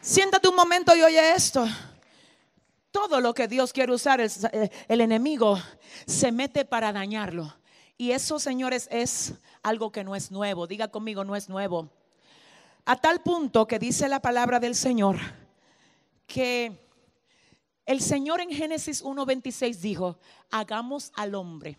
Siéntate 0.01 0.49
un 0.49 0.57
momento 0.57 0.95
y 0.97 1.03
oye 1.03 1.33
esto. 1.35 1.67
Todo 2.91 3.21
lo 3.21 3.35
que 3.35 3.47
Dios 3.47 3.73
quiere 3.73 3.93
usar, 3.93 4.21
el, 4.21 4.31
el, 4.89 5.01
enemigo 5.01 5.59
se 6.07 6.33
mete 6.33 6.65
para 6.65 6.93
dañarlo. 6.93 7.55
Y 7.97 8.13
eso, 8.13 8.39
señores, 8.39 8.89
es 8.91 9.35
algo 9.63 9.93
que 9.93 10.03
no 10.03 10.17
es 10.17 10.31
nuevo. 10.31 10.67
Diga 10.67 10.89
conmigo, 10.89 11.25
no 11.25 11.37
es 11.37 11.49
nuevo. 11.49 11.91
A 12.87 12.97
tal 12.97 13.21
punto 13.21 13.67
que 13.67 13.79
dice 13.79 14.09
la 14.09 14.21
palabra 14.21 14.59
del 14.59 14.75
Señor 14.75 15.19
que 16.27 16.91
el 17.85 18.01
Señor 18.01 18.41
en 18.41 18.51
Génesis 18.51 19.05
1.26 19.05 19.77
dijo, 19.77 20.19
hagamos 20.51 21.13
al 21.15 21.35
hombre 21.35 21.77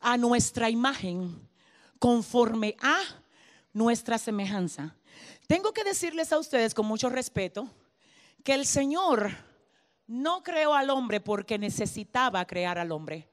a 0.00 0.16
nuestra 0.16 0.70
imagen 0.70 1.48
conforme 1.98 2.76
a 2.80 3.00
nuestra 3.72 4.16
semejanza. 4.16 4.94
Tengo 5.50 5.72
que 5.72 5.82
decirles 5.82 6.32
a 6.32 6.38
ustedes 6.38 6.74
con 6.74 6.86
mucho 6.86 7.10
respeto 7.10 7.68
que 8.44 8.54
el 8.54 8.64
Señor 8.64 9.32
no 10.06 10.44
creó 10.44 10.74
al 10.74 10.90
hombre 10.90 11.20
porque 11.20 11.58
necesitaba 11.58 12.44
crear 12.44 12.78
al 12.78 12.92
hombre. 12.92 13.28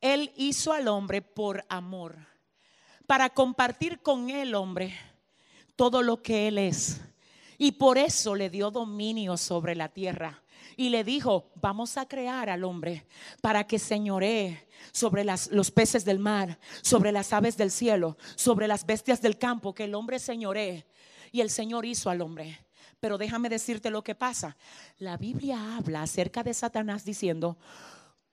Él 0.00 0.32
hizo 0.36 0.72
al 0.72 0.88
hombre 0.88 1.20
por 1.20 1.66
amor, 1.68 2.16
para 3.06 3.28
compartir 3.28 4.00
con 4.00 4.30
el 4.30 4.54
hombre 4.54 4.96
todo 5.76 6.00
lo 6.00 6.22
que 6.22 6.48
Él 6.48 6.56
es. 6.56 7.02
Y 7.58 7.72
por 7.72 7.98
eso 7.98 8.34
le 8.34 8.48
dio 8.48 8.70
dominio 8.70 9.36
sobre 9.36 9.74
la 9.74 9.90
tierra. 9.90 10.42
Y 10.78 10.88
le 10.88 11.04
dijo, 11.04 11.50
vamos 11.56 11.98
a 11.98 12.08
crear 12.08 12.48
al 12.48 12.64
hombre 12.64 13.04
para 13.42 13.66
que 13.66 13.78
señoree 13.78 14.66
sobre 14.92 15.24
los 15.24 15.70
peces 15.70 16.06
del 16.06 16.20
mar, 16.20 16.58
sobre 16.80 17.12
las 17.12 17.34
aves 17.34 17.58
del 17.58 17.70
cielo, 17.70 18.16
sobre 18.34 18.66
las 18.66 18.86
bestias 18.86 19.20
del 19.20 19.36
campo, 19.36 19.74
que 19.74 19.84
el 19.84 19.94
hombre 19.94 20.18
señoree 20.18 20.86
y 21.32 21.40
el 21.40 21.50
Señor 21.50 21.84
hizo 21.86 22.10
al 22.10 22.20
hombre. 22.20 22.58
Pero 23.00 23.16
déjame 23.16 23.48
decirte 23.48 23.90
lo 23.90 24.02
que 24.02 24.14
pasa. 24.14 24.56
La 24.98 25.16
Biblia 25.16 25.76
habla 25.76 26.02
acerca 26.02 26.42
de 26.42 26.52
Satanás 26.52 27.04
diciendo, 27.04 27.58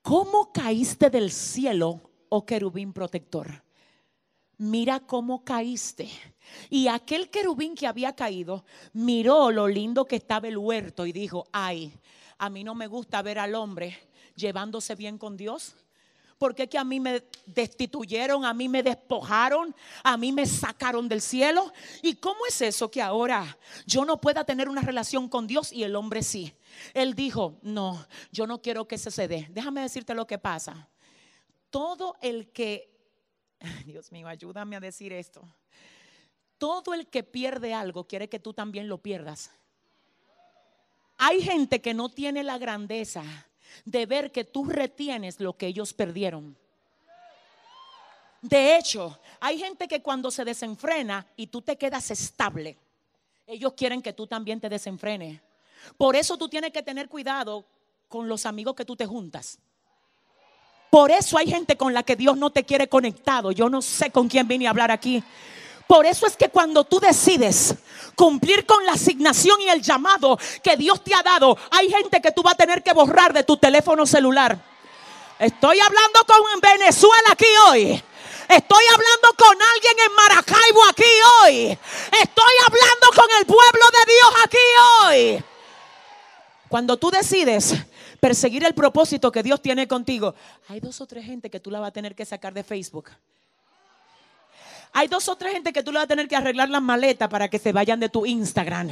¿cómo 0.02 0.52
caíste 0.52 1.10
del 1.10 1.32
cielo, 1.32 2.02
oh 2.30 2.46
querubín 2.46 2.92
protector? 2.94 3.64
Mira 4.58 5.00
cómo 5.00 5.44
caíste. 5.44 6.10
Y 6.70 6.88
aquel 6.88 7.30
querubín 7.30 7.76
que 7.76 7.88
había 7.88 8.16
caído 8.16 8.66
miró 8.94 9.52
lo 9.52 9.68
lindo 9.68 10.06
que 10.06 10.16
estaba 10.16 10.48
el 10.48 10.58
huerto 10.58 11.06
y 11.06 11.12
dijo, 11.12 11.48
ay, 11.52 11.94
a 12.38 12.50
mí 12.50 12.64
no 12.64 12.76
me 12.76 12.88
gusta 12.88 13.22
ver 13.22 13.40
al 13.40 13.56
hombre 13.56 13.98
llevándose 14.36 14.96
bien 14.96 15.18
con 15.18 15.38
Dios 15.38 15.76
porque 16.38 16.68
que 16.68 16.78
a 16.78 16.84
mí 16.84 17.00
me 17.00 17.24
destituyeron, 17.46 18.46
a 18.46 18.54
mí 18.54 18.70
me 18.70 18.84
despojaron, 18.84 19.76
a 20.04 20.18
mí 20.18 20.32
me 20.32 20.46
sacaron 20.46 21.08
del 21.08 21.22
cielo. 21.22 21.72
¿Y 22.02 22.16
cómo 22.16 22.46
es 22.48 22.62
eso 22.62 22.92
que 22.92 23.02
ahora 23.02 23.58
yo 23.86 24.06
no 24.06 24.20
pueda 24.20 24.44
tener 24.44 24.70
una 24.70 24.82
relación 24.82 25.28
con 25.28 25.48
Dios 25.48 25.74
y 25.74 25.84
el 25.84 25.96
hombre 25.96 26.24
sí? 26.24 26.54
Él 26.94 27.16
dijo, 27.16 27.58
no, 27.62 28.06
yo 28.32 28.46
no 28.46 28.62
quiero 28.62 28.88
que 28.88 28.98
se 28.98 29.12
se 29.12 29.28
dé. 29.28 29.48
Déjame 29.50 29.82
decirte 29.82 30.14
lo 30.14 30.28
que 30.28 30.38
pasa. 30.38 30.90
Todo 31.70 32.16
el 32.22 32.52
que, 32.52 32.90
Dios 33.86 34.12
mío, 34.12 34.28
ayúdame 34.28 34.76
a 34.76 34.80
decir 34.80 35.14
esto. 35.14 35.42
Todo 36.58 36.94
el 36.94 37.08
que 37.08 37.24
pierde 37.24 37.74
algo 37.74 38.08
quiere 38.08 38.30
que 38.30 38.40
tú 38.40 38.54
también 38.54 38.88
lo 38.88 39.00
pierdas. 39.00 39.52
Hay 41.18 41.42
gente 41.42 41.82
que 41.82 41.96
no 41.96 42.10
tiene 42.10 42.44
la 42.44 42.60
grandeza 42.60 43.24
de 43.86 44.06
ver 44.06 44.32
que 44.32 44.44
tú 44.44 44.66
retienes 44.66 45.40
lo 45.40 45.58
que 45.58 45.68
ellos 45.68 45.94
perdieron. 45.94 46.58
De 48.42 48.78
hecho, 48.78 49.20
hay 49.40 49.60
gente 49.60 49.88
que 49.88 50.02
cuando 50.02 50.32
se 50.32 50.46
desenfrena 50.46 51.26
y 51.36 51.48
tú 51.48 51.62
te 51.62 51.76
quedas 51.78 52.12
estable, 52.12 52.78
ellos 53.46 53.74
quieren 53.74 54.02
que 54.02 54.14
tú 54.14 54.28
también 54.28 54.60
te 54.60 54.70
desenfrenes. 54.70 55.40
Por 55.98 56.16
eso 56.16 56.38
tú 56.38 56.50
tienes 56.50 56.72
que 56.72 56.84
tener 56.84 57.10
cuidado 57.10 57.66
con 58.08 58.28
los 58.28 58.46
amigos 58.46 58.76
que 58.76 58.86
tú 58.86 58.96
te 58.96 59.06
juntas. 59.06 59.60
Por 60.90 61.12
eso 61.12 61.38
hay 61.38 61.48
gente 61.48 61.76
con 61.76 61.94
la 61.94 62.04
que 62.04 62.16
Dios 62.16 62.38
no 62.38 62.50
te 62.50 62.64
quiere 62.64 62.88
conectado. 62.88 63.52
Yo 63.52 63.70
no 63.70 63.82
sé 63.82 64.12
con 64.12 64.28
quién 64.28 64.48
vine 64.48 64.68
a 64.68 64.70
hablar 64.70 64.92
aquí. 64.92 65.24
Por 65.88 66.06
eso 66.06 66.28
es 66.28 66.36
que 66.36 66.50
cuando 66.50 66.84
tú 66.84 67.00
decides 67.00 67.76
cumplir 68.16 68.66
con 68.66 68.86
la 68.86 68.94
asignación 68.94 69.62
y 69.62 69.70
el 69.70 69.82
llamado 69.82 70.38
que 70.62 70.76
Dios 70.76 71.04
te 71.04 71.14
ha 71.16 71.24
dado, 71.24 71.58
hay 71.72 71.90
gente 71.90 72.22
que 72.22 72.32
tú 72.32 72.44
vas 72.44 72.56
a 72.56 72.58
tener 72.58 72.84
que 72.84 72.94
borrar 72.94 73.32
de 73.34 73.44
tu 73.44 73.58
teléfono 73.58 74.06
celular. 74.06 74.60
Estoy 75.40 75.80
hablando 75.80 76.20
con 76.26 76.60
Venezuela 76.62 77.30
aquí 77.32 77.46
hoy. 77.70 78.04
Estoy 78.50 78.84
hablando 78.94 79.30
con 79.38 79.58
alguien 79.62 79.94
en 80.06 80.16
Maracaibo 80.16 80.86
aquí 80.90 81.04
hoy. 81.44 81.80
Estoy 82.22 82.54
hablando 82.66 83.08
con 83.16 83.26
el 83.40 83.46
pueblo 83.46 83.86
de 83.92 84.14
Dios 84.14 84.32
aquí 84.44 84.58
hoy. 85.04 85.44
Cuando 86.68 86.98
tú 86.98 87.12
decides 87.12 87.76
perseguir 88.20 88.66
el 88.66 88.74
propósito 88.74 89.32
que 89.32 89.44
Dios 89.44 89.62
tiene 89.62 89.88
contigo, 89.88 90.34
hay 90.68 90.80
dos 90.80 91.00
o 91.02 91.06
tres 91.06 91.26
gente 91.26 91.50
que 91.50 91.60
tú 91.60 91.72
la 91.72 91.80
vas 91.80 91.90
a 91.90 91.94
tener 91.94 92.16
que 92.16 92.26
sacar 92.26 92.54
de 92.54 92.64
Facebook. 92.64 93.12
Hay 94.98 95.08
dos 95.08 95.30
o 95.30 95.36
tres 95.36 95.54
gente 95.54 95.72
que 95.72 95.84
tú 95.84 95.92
le 95.92 96.00
vas 96.00 96.06
a 96.06 96.08
tener 96.08 96.28
que 96.28 96.36
arreglar 96.36 96.70
las 96.70 96.82
maletas 96.82 97.30
para 97.30 97.48
que 97.48 97.60
se 97.60 97.72
vayan 97.72 98.00
de 98.00 98.10
tu 98.10 98.26
Instagram 98.26 98.92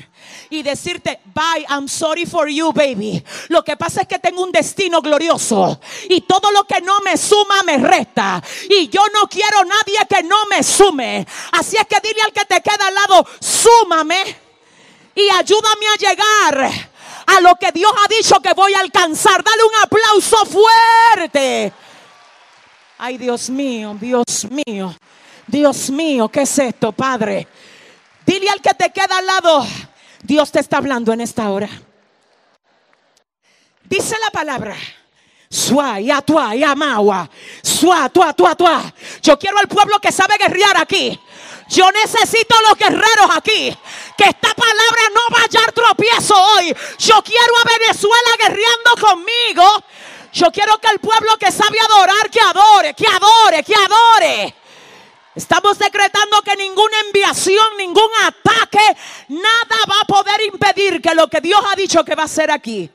y 0.51 0.61
decirte, 0.61 1.19
bye, 1.33 1.65
I'm 1.67 1.87
sorry 1.87 2.27
for 2.27 2.47
you, 2.47 2.71
baby. 2.71 3.23
Lo 3.47 3.63
que 3.63 3.75
pasa 3.75 4.01
es 4.01 4.07
que 4.07 4.19
tengo 4.19 4.43
un 4.43 4.51
destino 4.51 5.01
glorioso 5.01 5.81
y 6.07 6.21
todo 6.21 6.51
lo 6.51 6.63
que 6.65 6.79
no 6.81 6.99
me 6.99 7.17
suma 7.17 7.63
me 7.63 7.79
resta. 7.79 8.39
Y 8.69 8.87
yo 8.87 9.01
no 9.15 9.27
quiero 9.27 9.65
nadie 9.65 9.97
que 10.07 10.21
no 10.21 10.45
me 10.45 10.61
sume. 10.61 11.25
Así 11.53 11.75
es 11.75 11.87
que 11.87 11.99
dile 12.07 12.21
al 12.21 12.31
que 12.31 12.45
te 12.45 12.61
queda 12.61 12.85
al 12.85 12.93
lado, 12.93 13.25
súmame 13.39 14.21
y 15.15 15.27
ayúdame 15.31 15.87
a 15.87 15.97
llegar 15.97 16.71
a 17.25 17.41
lo 17.41 17.55
que 17.55 17.71
Dios 17.71 17.91
ha 17.91 18.07
dicho 18.15 18.39
que 18.41 18.53
voy 18.53 18.75
a 18.75 18.81
alcanzar. 18.81 19.43
Dale 19.43 19.63
un 19.63 19.81
aplauso 19.81 20.45
fuerte. 20.45 21.73
Ay, 22.99 23.17
Dios 23.17 23.49
mío, 23.49 23.97
Dios 23.99 24.45
mío. 24.67 24.95
Dios 25.47 25.89
mío, 25.89 26.29
¿qué 26.29 26.41
es 26.41 26.59
esto, 26.59 26.91
Padre? 26.91 27.47
Dile 28.25 28.49
al 28.49 28.61
que 28.61 28.73
te 28.73 28.91
queda 28.91 29.17
al 29.17 29.25
lado, 29.25 29.65
Dios 30.23 30.51
te 30.51 30.59
está 30.59 30.77
hablando 30.77 31.13
en 31.13 31.21
esta 31.21 31.49
hora. 31.49 31.69
Dice 33.83 34.15
la 34.23 34.31
palabra. 34.31 34.75
Sua, 35.47 35.99
ya 35.99 36.21
tua, 36.21 36.55
ya 36.55 36.75
maua. 36.75 37.29
Sua, 37.61 38.09
tua, 38.09 38.33
tua, 38.33 38.55
tua. 38.55 38.93
Yo 39.21 39.37
quiero 39.37 39.59
al 39.59 39.67
pueblo 39.67 39.99
que 39.99 40.11
sabe 40.11 40.35
guerrear 40.37 40.77
aquí. 40.77 41.17
Yo 41.69 41.89
necesito 41.91 42.55
los 42.67 42.77
guerreros 42.77 43.29
aquí. 43.35 43.75
Que 44.17 44.23
esta 44.25 44.53
palabra 44.53 45.01
no 45.13 45.21
vaya 45.29 45.59
a 45.67 45.71
tropiezo 45.71 46.35
hoy. 46.35 46.75
Yo 46.97 47.21
quiero 47.23 47.53
a 47.57 47.79
Venezuela 47.79 48.31
guerreando 48.39 48.95
conmigo. 48.99 49.83
Yo 50.33 50.51
quiero 50.51 50.77
que 50.79 50.87
el 50.87 50.99
pueblo 50.99 51.37
que 51.37 51.51
sabe 51.51 51.79
adorar, 51.79 52.29
que 52.29 52.41
adore, 52.41 52.93
que 52.93 53.07
adore, 53.07 53.63
que 53.63 53.75
adore. 53.75 54.55
Estamos 55.36 55.77
decretando 55.77 56.41
que 56.41 56.55
ninguna 56.55 56.97
enviación, 57.07 57.77
ningún 57.77 58.09
ataque, 58.23 58.79
nada 59.27 59.77
va 59.89 60.01
a 60.01 60.05
poder 60.05 60.41
impedir 60.51 61.01
que 61.01 61.13
lo 61.13 61.27
que 61.27 61.41
Dios 61.41 61.59
ha 61.69 61.75
dicho 61.75 62.05
que 62.05 62.15
va 62.15 62.23
a 62.23 62.25
hacer 62.25 62.49
aquí. 62.49 62.89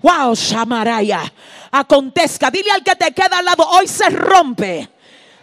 Wow, 0.00 0.34
Shamaraya. 0.34 1.32
Acontezca. 1.70 2.50
Dile 2.50 2.70
al 2.70 2.84
que 2.84 2.94
te 2.94 3.12
queda 3.12 3.38
al 3.38 3.44
lado, 3.44 3.66
hoy 3.66 3.88
se 3.88 4.10
rompe. 4.10 4.88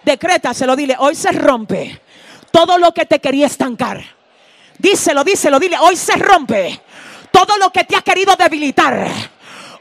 Decrétaselo, 0.04 0.76
dile, 0.76 0.96
hoy 1.00 1.16
se 1.16 1.32
rompe 1.32 2.00
todo 2.52 2.78
lo 2.78 2.94
que 2.94 3.06
te 3.06 3.20
quería 3.20 3.48
estancar. 3.48 4.04
Díselo, 4.78 5.24
díselo, 5.24 5.60
dile, 5.60 5.78
hoy 5.80 5.96
se 5.96 6.14
rompe 6.14 6.80
todo 7.32 7.58
lo 7.58 7.72
que 7.72 7.86
te 7.86 7.96
ha 7.96 8.02
querido 8.02 8.36
debilitar 8.36 9.35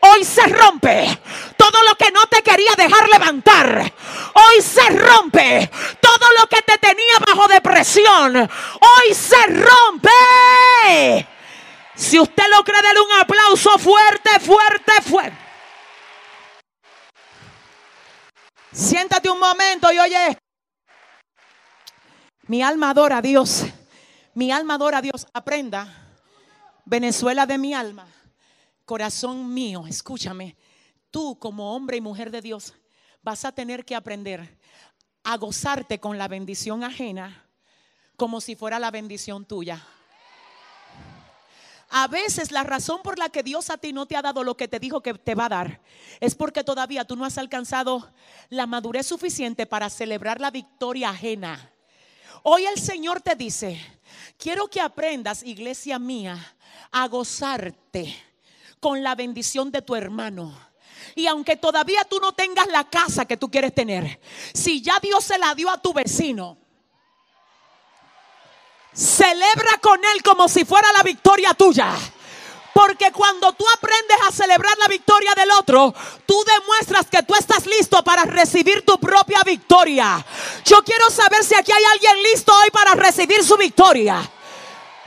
hoy 0.05 0.25
se 0.25 0.47
rompe. 0.47 1.19
Todo 1.57 1.83
lo 1.89 1.95
que 1.97 2.11
no 2.11 2.27
te 2.27 2.43
quería 2.43 2.73
dejar 2.77 3.09
levantar, 3.09 3.93
hoy 4.35 4.63
se 4.63 4.89
rompe. 4.91 5.71
Todo 6.01 6.27
lo 6.39 6.47
que 6.49 6.63
te 6.63 6.79
tenía 6.79 7.19
bajo 7.27 7.49
depresión, 7.49 8.37
hoy 8.37 9.15
se 9.15 9.47
rompe. 9.47 11.29
Si 11.95 12.19
usted 12.19 12.45
lo 12.51 12.65
cree, 12.65 12.83
dele 12.83 13.01
un 13.01 13.21
aplauso 13.21 13.79
fuerte, 13.79 14.41
fuerte, 14.41 14.93
fuerte. 15.03 15.39
Siéntate 18.73 19.31
un 19.31 19.39
momento 19.39 19.93
y 19.93 19.99
oye. 19.99 20.39
Mi 22.47 22.63
alma 22.63 22.91
adora 22.91 23.19
a 23.19 23.23
Dios. 23.23 23.65
Mi 24.35 24.51
alma 24.51 24.75
adora 24.75 24.99
a 24.99 25.03
Dios. 25.03 25.27
Aprenda. 25.33 25.87
Venezuela 26.85 27.47
de 27.47 27.57
mi 27.57 27.73
alma 27.73 28.07
corazón 28.85 29.53
mío, 29.53 29.85
escúchame, 29.87 30.57
tú 31.11 31.39
como 31.39 31.75
hombre 31.75 31.97
y 31.97 32.01
mujer 32.01 32.31
de 32.31 32.43
Dios 32.43 32.75
vas 33.23 33.45
a 33.45 33.53
tener 33.53 33.85
que 33.85 33.95
aprender 33.95 34.59
a 35.23 35.37
gozarte 35.37 35.99
con 35.99 36.19
la 36.19 36.29
bendición 36.29 36.85
ajena 36.85 37.49
como 38.17 38.41
si 38.41 38.55
fuera 38.55 38.79
la 38.79 38.91
bendición 38.91 39.45
tuya. 39.45 39.85
A 41.91 42.09
veces 42.09 42.51
la 42.51 42.65
razón 42.65 43.03
por 43.03 43.19
la 43.19 43.29
que 43.29 43.43
Dios 43.43 43.71
a 43.71 43.79
ti 43.79 43.93
no 43.93 44.07
te 44.07 44.17
ha 44.17 44.23
dado 44.23 44.43
lo 44.43 44.57
que 44.57 44.69
te 44.69 44.81
dijo 44.81 45.01
que 45.01 45.15
te 45.15 45.35
va 45.35 45.47
a 45.47 45.51
dar 45.51 45.81
es 46.21 46.35
porque 46.35 46.65
todavía 46.65 47.05
tú 47.05 47.15
no 47.15 47.25
has 47.25 47.39
alcanzado 47.39 48.13
la 48.49 48.67
madurez 48.67 49.07
suficiente 49.07 49.67
para 49.67 49.91
celebrar 49.91 50.41
la 50.41 50.51
victoria 50.51 51.11
ajena. 51.11 51.71
Hoy 52.43 52.67
el 52.67 52.79
Señor 52.79 53.21
te 53.21 53.37
dice, 53.37 53.81
quiero 54.37 54.69
que 54.69 54.81
aprendas, 54.81 55.43
iglesia 55.43 55.99
mía, 55.99 56.57
a 56.91 57.07
gozarte 57.07 58.15
con 58.85 59.03
la 59.03 59.15
bendición 59.15 59.71
de 59.71 59.81
tu 59.81 59.97
hermano. 59.97 60.55
Y 61.15 61.27
aunque 61.27 61.57
todavía 61.57 62.05
tú 62.05 62.21
no 62.21 62.35
tengas 62.35 62.67
la 62.67 62.85
casa 62.85 63.25
que 63.25 63.39
tú 63.39 63.51
quieres 63.51 63.75
tener, 63.75 64.21
si 64.53 64.83
ya 64.83 65.01
Dios 65.01 65.25
se 65.25 65.39
la 65.39 65.55
dio 65.55 65.71
a 65.71 65.81
tu 65.81 65.95
vecino, 65.95 66.59
celebra 68.93 69.79
con 69.81 69.99
él 70.05 70.23
como 70.23 70.49
si 70.49 70.67
fuera 70.67 70.93
la 70.93 71.03
victoria 71.03 71.55
tuya. 71.55 71.95
Porque 72.75 73.11
cuando 73.11 73.55
tú 73.55 73.65
aprendes 73.75 74.19
a 74.29 74.31
celebrar 74.31 74.77
la 74.77 74.89
victoria 74.89 75.33
del 75.35 75.51
otro, 75.53 75.95
tú 76.27 76.45
demuestras 76.45 77.07
que 77.07 77.23
tú 77.23 77.35
estás 77.37 77.65
listo 77.65 78.05
para 78.05 78.25
recibir 78.25 78.85
tu 78.85 79.01
propia 79.01 79.43
victoria. 79.45 80.23
Yo 80.63 80.85
quiero 80.85 81.09
saber 81.09 81.43
si 81.43 81.55
aquí 81.55 81.73
hay 81.73 81.85
alguien 81.85 82.23
listo 82.25 82.53
hoy 82.55 82.69
para 82.71 82.93
recibir 82.93 83.43
su 83.43 83.57
victoria. 83.57 84.31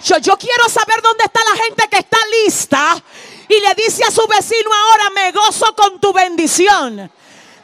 Yo, 0.04 0.18
yo 0.18 0.36
quiero 0.36 0.68
saber 0.68 1.00
dónde 1.04 1.26
está 1.26 1.42
la 1.44 1.64
gente 1.64 1.88
que 1.92 1.98
está 1.98 2.18
lista 2.44 3.04
y 3.50 3.60
le 3.60 3.76
dice 3.76 4.04
a 4.04 4.12
su 4.12 4.26
vecino 4.28 4.70
ahora, 4.74 5.10
me 5.12 5.32
gozo 5.32 5.76
con 5.76 6.00
tu 6.00 6.12
bendición. 6.14 7.12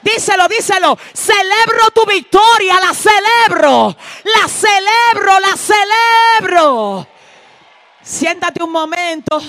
Díselo, 0.01 0.47
díselo. 0.47 0.97
Celebro 1.13 1.91
tu 1.93 2.05
victoria, 2.05 2.79
la 2.79 2.93
celebro. 2.93 3.95
La 4.25 4.47
celebro, 4.47 5.39
la 5.39 5.55
celebro. 5.57 7.07
Siéntate 8.01 8.61
un 8.61 8.71
momento. 8.71 9.41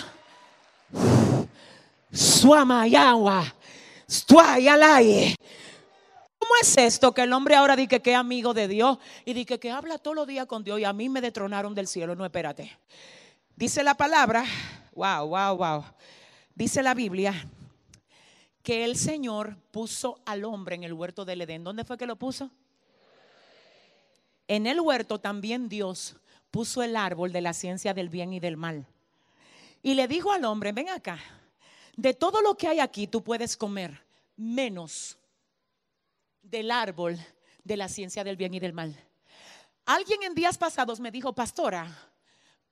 Suamayawa. 2.12 3.45
¿Cómo 6.39 6.55
es 6.61 6.76
esto 6.76 7.12
que 7.12 7.22
el 7.22 7.32
hombre 7.32 7.57
ahora 7.57 7.74
dice 7.74 8.01
que 8.01 8.12
es 8.12 8.16
amigo 8.16 8.55
de 8.55 8.68
Dios 8.68 8.99
y 9.24 9.32
dice 9.32 9.59
que 9.59 9.70
habla 9.70 9.99
todos 9.99 10.14
los 10.14 10.26
días 10.26 10.47
con 10.47 10.62
Dios 10.62 10.78
y 10.78 10.85
a 10.85 10.93
mí 10.93 11.09
me 11.09 11.20
detronaron 11.20 11.74
del 11.74 11.89
cielo? 11.89 12.14
No, 12.14 12.24
espérate. 12.24 12.76
Dice 13.57 13.82
la 13.82 13.95
palabra, 13.95 14.45
wow, 14.95 15.26
wow, 15.26 15.57
wow. 15.57 15.85
Dice 16.55 16.82
la 16.82 16.94
Biblia 16.94 17.34
que 18.62 18.84
el 18.84 18.96
Señor 18.96 19.57
puso 19.72 20.20
al 20.24 20.44
hombre 20.44 20.76
en 20.76 20.84
el 20.84 20.92
huerto 20.92 21.24
del 21.24 21.42
Edén. 21.42 21.64
¿Dónde 21.64 21.84
fue 21.84 21.98
que 21.98 22.07
lo 22.07 22.16
puso? 22.16 22.50
En 24.46 24.66
el 24.66 24.80
huerto 24.80 25.18
también 25.18 25.68
Dios 25.68 26.16
puso 26.50 26.82
el 26.82 26.96
árbol 26.96 27.32
de 27.32 27.40
la 27.40 27.52
ciencia 27.52 27.92
del 27.92 28.09
bien 28.09 28.32
y 28.32 28.38
del 28.38 28.57
mal. 28.57 28.86
Y 29.82 29.94
le 29.94 30.07
dijo 30.07 30.30
al 30.30 30.44
hombre, 30.44 30.70
ven 30.70 30.88
acá, 30.88 31.18
de 31.96 32.14
todo 32.14 32.40
lo 32.40 32.57
que 32.57 32.68
hay 32.68 32.78
aquí 32.78 33.09
tú 33.09 33.24
puedes 33.24 33.57
comer, 33.57 34.00
menos 34.36 35.18
del 36.40 36.70
árbol 36.70 37.18
de 37.64 37.76
la 37.76 37.88
ciencia 37.88 38.22
del 38.22 38.36
bien 38.36 38.55
y 38.55 38.61
del 38.61 38.72
mal. 38.72 38.96
Alguien 39.86 40.22
en 40.22 40.34
días 40.34 40.57
pasados 40.57 41.00
me 41.00 41.11
dijo, 41.11 41.34
pastora, 41.34 41.86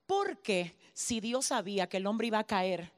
¿por 0.06 0.38
qué 0.38 0.74
si 0.92 1.20
Dios 1.20 1.46
sabía 1.46 1.88
que 1.88 1.96
el 1.96 2.06
hombre 2.06 2.28
iba 2.28 2.38
a 2.38 2.46
caer 2.46 2.92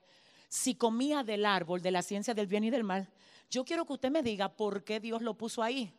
si 0.55 0.77
comía 0.77 1.25
del 1.25 1.47
árbol 1.47 1.83
de 1.83 1.91
la 1.91 2.01
ciencia 2.01 2.33
del 2.33 2.47
bien 2.47 2.63
y 2.63 2.71
del 2.71 2.85
mal, 2.85 3.09
yo 3.51 3.65
quiero 3.65 3.85
que 3.85 3.95
usted 3.95 4.13
me 4.13 4.23
diga 4.23 4.49
por 4.49 4.85
qué 4.85 5.01
Dios 5.01 5.21
lo 5.21 5.35
puso 5.35 5.65
ahí. 5.65 5.93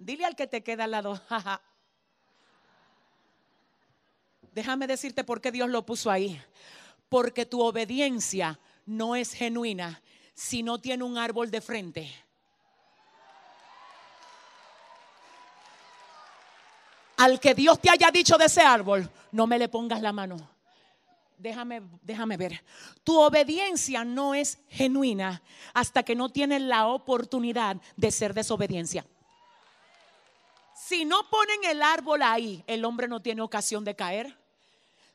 Dile 0.00 0.24
al 0.24 0.34
que 0.34 0.46
te 0.46 0.62
queda 0.62 0.84
al 0.84 0.92
lado, 0.92 1.20
Déjame 4.54 4.86
decirte 4.86 5.24
por 5.24 5.42
qué 5.42 5.52
Dios 5.52 5.68
lo 5.68 5.84
puso 5.84 6.10
ahí. 6.10 6.40
Porque 7.10 7.44
tu 7.44 7.60
obediencia 7.60 8.58
no 8.86 9.14
es 9.14 9.34
genuina 9.34 10.02
si 10.32 10.62
no 10.62 10.78
tiene 10.78 11.04
un 11.04 11.18
árbol 11.18 11.50
de 11.50 11.60
frente. 11.60 12.10
Al 17.18 17.38
que 17.38 17.54
Dios 17.54 17.78
te 17.78 17.90
haya 17.90 18.10
dicho 18.10 18.38
de 18.38 18.46
ese 18.46 18.62
árbol, 18.62 19.10
no 19.32 19.46
me 19.46 19.58
le 19.58 19.68
pongas 19.68 20.00
la 20.00 20.12
mano 20.12 20.57
déjame, 21.38 21.82
déjame 22.02 22.36
ver. 22.36 22.62
Tu 23.04 23.18
obediencia 23.18 24.04
no 24.04 24.34
es 24.34 24.58
genuina 24.68 25.42
hasta 25.72 26.02
que 26.02 26.14
no 26.14 26.28
tienes 26.28 26.62
la 26.62 26.88
oportunidad 26.88 27.76
de 27.96 28.10
ser 28.10 28.34
desobediencia. 28.34 29.06
Si 30.88 31.04
no 31.04 31.28
ponen 31.28 31.64
el 31.64 31.82
árbol 31.82 32.22
ahí, 32.22 32.64
el 32.66 32.84
hombre 32.84 33.08
no 33.08 33.20
tiene 33.20 33.42
ocasión 33.42 33.84
de 33.84 33.94
caer. 33.94 34.36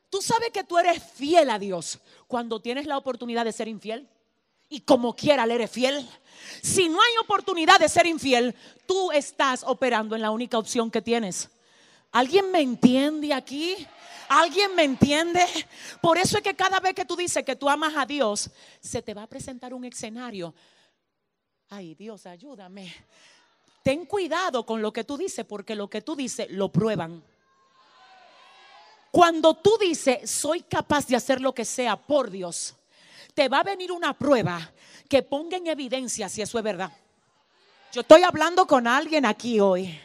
Tú 0.08 0.22
sabes 0.22 0.50
que 0.50 0.62
tú 0.62 0.78
eres 0.78 1.02
fiel 1.02 1.50
a 1.50 1.58
Dios 1.58 1.98
cuando 2.28 2.60
tienes 2.60 2.86
la 2.86 2.96
oportunidad 2.96 3.44
de 3.44 3.52
ser 3.52 3.68
infiel. 3.68 4.08
Y 4.68 4.80
como 4.80 5.14
quiera 5.14 5.46
le 5.46 5.54
eres 5.54 5.70
fiel. 5.70 6.08
Si 6.62 6.88
no 6.88 7.00
hay 7.00 7.16
oportunidad 7.22 7.78
de 7.78 7.88
ser 7.88 8.06
infiel, 8.06 8.54
tú 8.86 9.12
estás 9.12 9.62
operando 9.64 10.14
en 10.14 10.22
la 10.22 10.30
única 10.30 10.58
opción 10.58 10.90
que 10.90 11.02
tienes. 11.02 11.50
¿Alguien 12.12 12.52
me 12.52 12.60
entiende 12.60 13.34
aquí? 13.34 13.74
¿Alguien 14.34 14.74
me 14.74 14.82
entiende? 14.82 15.46
Por 16.00 16.18
eso 16.18 16.38
es 16.38 16.42
que 16.42 16.56
cada 16.56 16.80
vez 16.80 16.92
que 16.92 17.04
tú 17.04 17.14
dices 17.14 17.44
que 17.44 17.54
tú 17.54 17.68
amas 17.68 17.94
a 17.96 18.04
Dios, 18.04 18.50
se 18.80 19.00
te 19.00 19.14
va 19.14 19.22
a 19.22 19.26
presentar 19.28 19.72
un 19.72 19.84
escenario. 19.84 20.52
Ay, 21.68 21.94
Dios, 21.94 22.26
ayúdame. 22.26 22.92
Ten 23.84 24.04
cuidado 24.06 24.66
con 24.66 24.82
lo 24.82 24.92
que 24.92 25.04
tú 25.04 25.16
dices, 25.16 25.44
porque 25.44 25.76
lo 25.76 25.88
que 25.88 26.02
tú 26.02 26.16
dices 26.16 26.50
lo 26.50 26.72
prueban. 26.72 27.22
Cuando 29.12 29.54
tú 29.54 29.78
dices, 29.80 30.28
soy 30.28 30.62
capaz 30.62 31.06
de 31.06 31.14
hacer 31.14 31.40
lo 31.40 31.54
que 31.54 31.64
sea 31.64 31.94
por 31.94 32.28
Dios, 32.28 32.74
te 33.34 33.48
va 33.48 33.60
a 33.60 33.62
venir 33.62 33.92
una 33.92 34.18
prueba 34.18 34.72
que 35.08 35.22
ponga 35.22 35.58
en 35.58 35.68
evidencia 35.68 36.28
si 36.28 36.42
eso 36.42 36.58
es 36.58 36.64
verdad. 36.64 36.90
Yo 37.92 38.00
estoy 38.00 38.24
hablando 38.24 38.66
con 38.66 38.88
alguien 38.88 39.26
aquí 39.26 39.60
hoy 39.60 39.96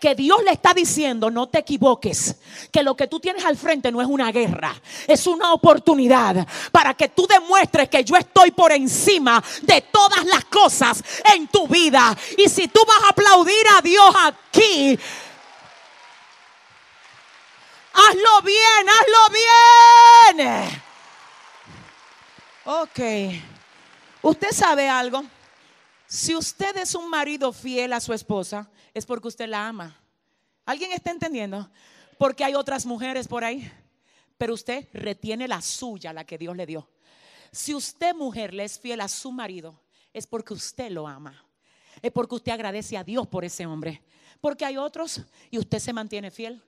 que 0.00 0.14
Dios 0.14 0.42
le 0.44 0.52
está 0.52 0.74
diciendo, 0.74 1.30
no 1.30 1.48
te 1.48 1.58
equivoques, 1.58 2.36
que 2.70 2.82
lo 2.82 2.96
que 2.96 3.06
tú 3.06 3.20
tienes 3.20 3.44
al 3.44 3.56
frente 3.56 3.90
no 3.90 4.00
es 4.00 4.06
una 4.06 4.30
guerra, 4.30 4.74
es 5.06 5.26
una 5.26 5.52
oportunidad 5.52 6.46
para 6.70 6.94
que 6.94 7.08
tú 7.08 7.26
demuestres 7.26 7.88
que 7.88 8.04
yo 8.04 8.16
estoy 8.16 8.50
por 8.50 8.72
encima 8.72 9.42
de 9.62 9.82
todas 9.82 10.24
las 10.24 10.44
cosas 10.46 11.02
en 11.34 11.48
tu 11.48 11.66
vida. 11.66 12.16
Y 12.36 12.48
si 12.48 12.68
tú 12.68 12.80
vas 12.86 13.02
a 13.04 13.08
aplaudir 13.10 13.66
a 13.76 13.80
Dios 13.80 14.14
aquí, 14.24 14.98
hazlo 17.92 18.42
bien, 18.42 18.88
hazlo 18.88 19.18
bien. 20.34 20.82
Ok, 22.64 23.00
usted 24.22 24.50
sabe 24.52 24.88
algo. 24.88 25.24
Si 26.06 26.34
usted 26.34 26.76
es 26.76 26.94
un 26.94 27.10
marido 27.10 27.52
fiel 27.52 27.92
a 27.92 28.00
su 28.00 28.12
esposa, 28.12 28.70
es 28.94 29.04
porque 29.04 29.28
usted 29.28 29.48
la 29.48 29.66
ama. 29.66 30.00
¿Alguien 30.64 30.92
está 30.92 31.10
entendiendo? 31.10 31.68
Porque 32.18 32.44
hay 32.44 32.54
otras 32.54 32.86
mujeres 32.86 33.28
por 33.28 33.44
ahí, 33.44 33.70
pero 34.38 34.54
usted 34.54 34.88
retiene 34.92 35.48
la 35.48 35.60
suya, 35.60 36.12
la 36.12 36.24
que 36.24 36.38
Dios 36.38 36.56
le 36.56 36.66
dio. 36.66 36.88
Si 37.50 37.74
usted, 37.74 38.14
mujer, 38.14 38.54
le 38.54 38.64
es 38.64 38.78
fiel 38.78 39.00
a 39.00 39.08
su 39.08 39.32
marido, 39.32 39.80
es 40.12 40.26
porque 40.26 40.54
usted 40.54 40.90
lo 40.90 41.06
ama. 41.06 41.44
Es 42.02 42.12
porque 42.12 42.34
usted 42.34 42.52
agradece 42.52 42.96
a 42.96 43.04
Dios 43.04 43.26
por 43.26 43.44
ese 43.44 43.66
hombre. 43.66 44.02
Porque 44.40 44.64
hay 44.64 44.76
otros 44.76 45.22
y 45.50 45.58
usted 45.58 45.78
se 45.78 45.92
mantiene 45.92 46.30
fiel. 46.30 46.62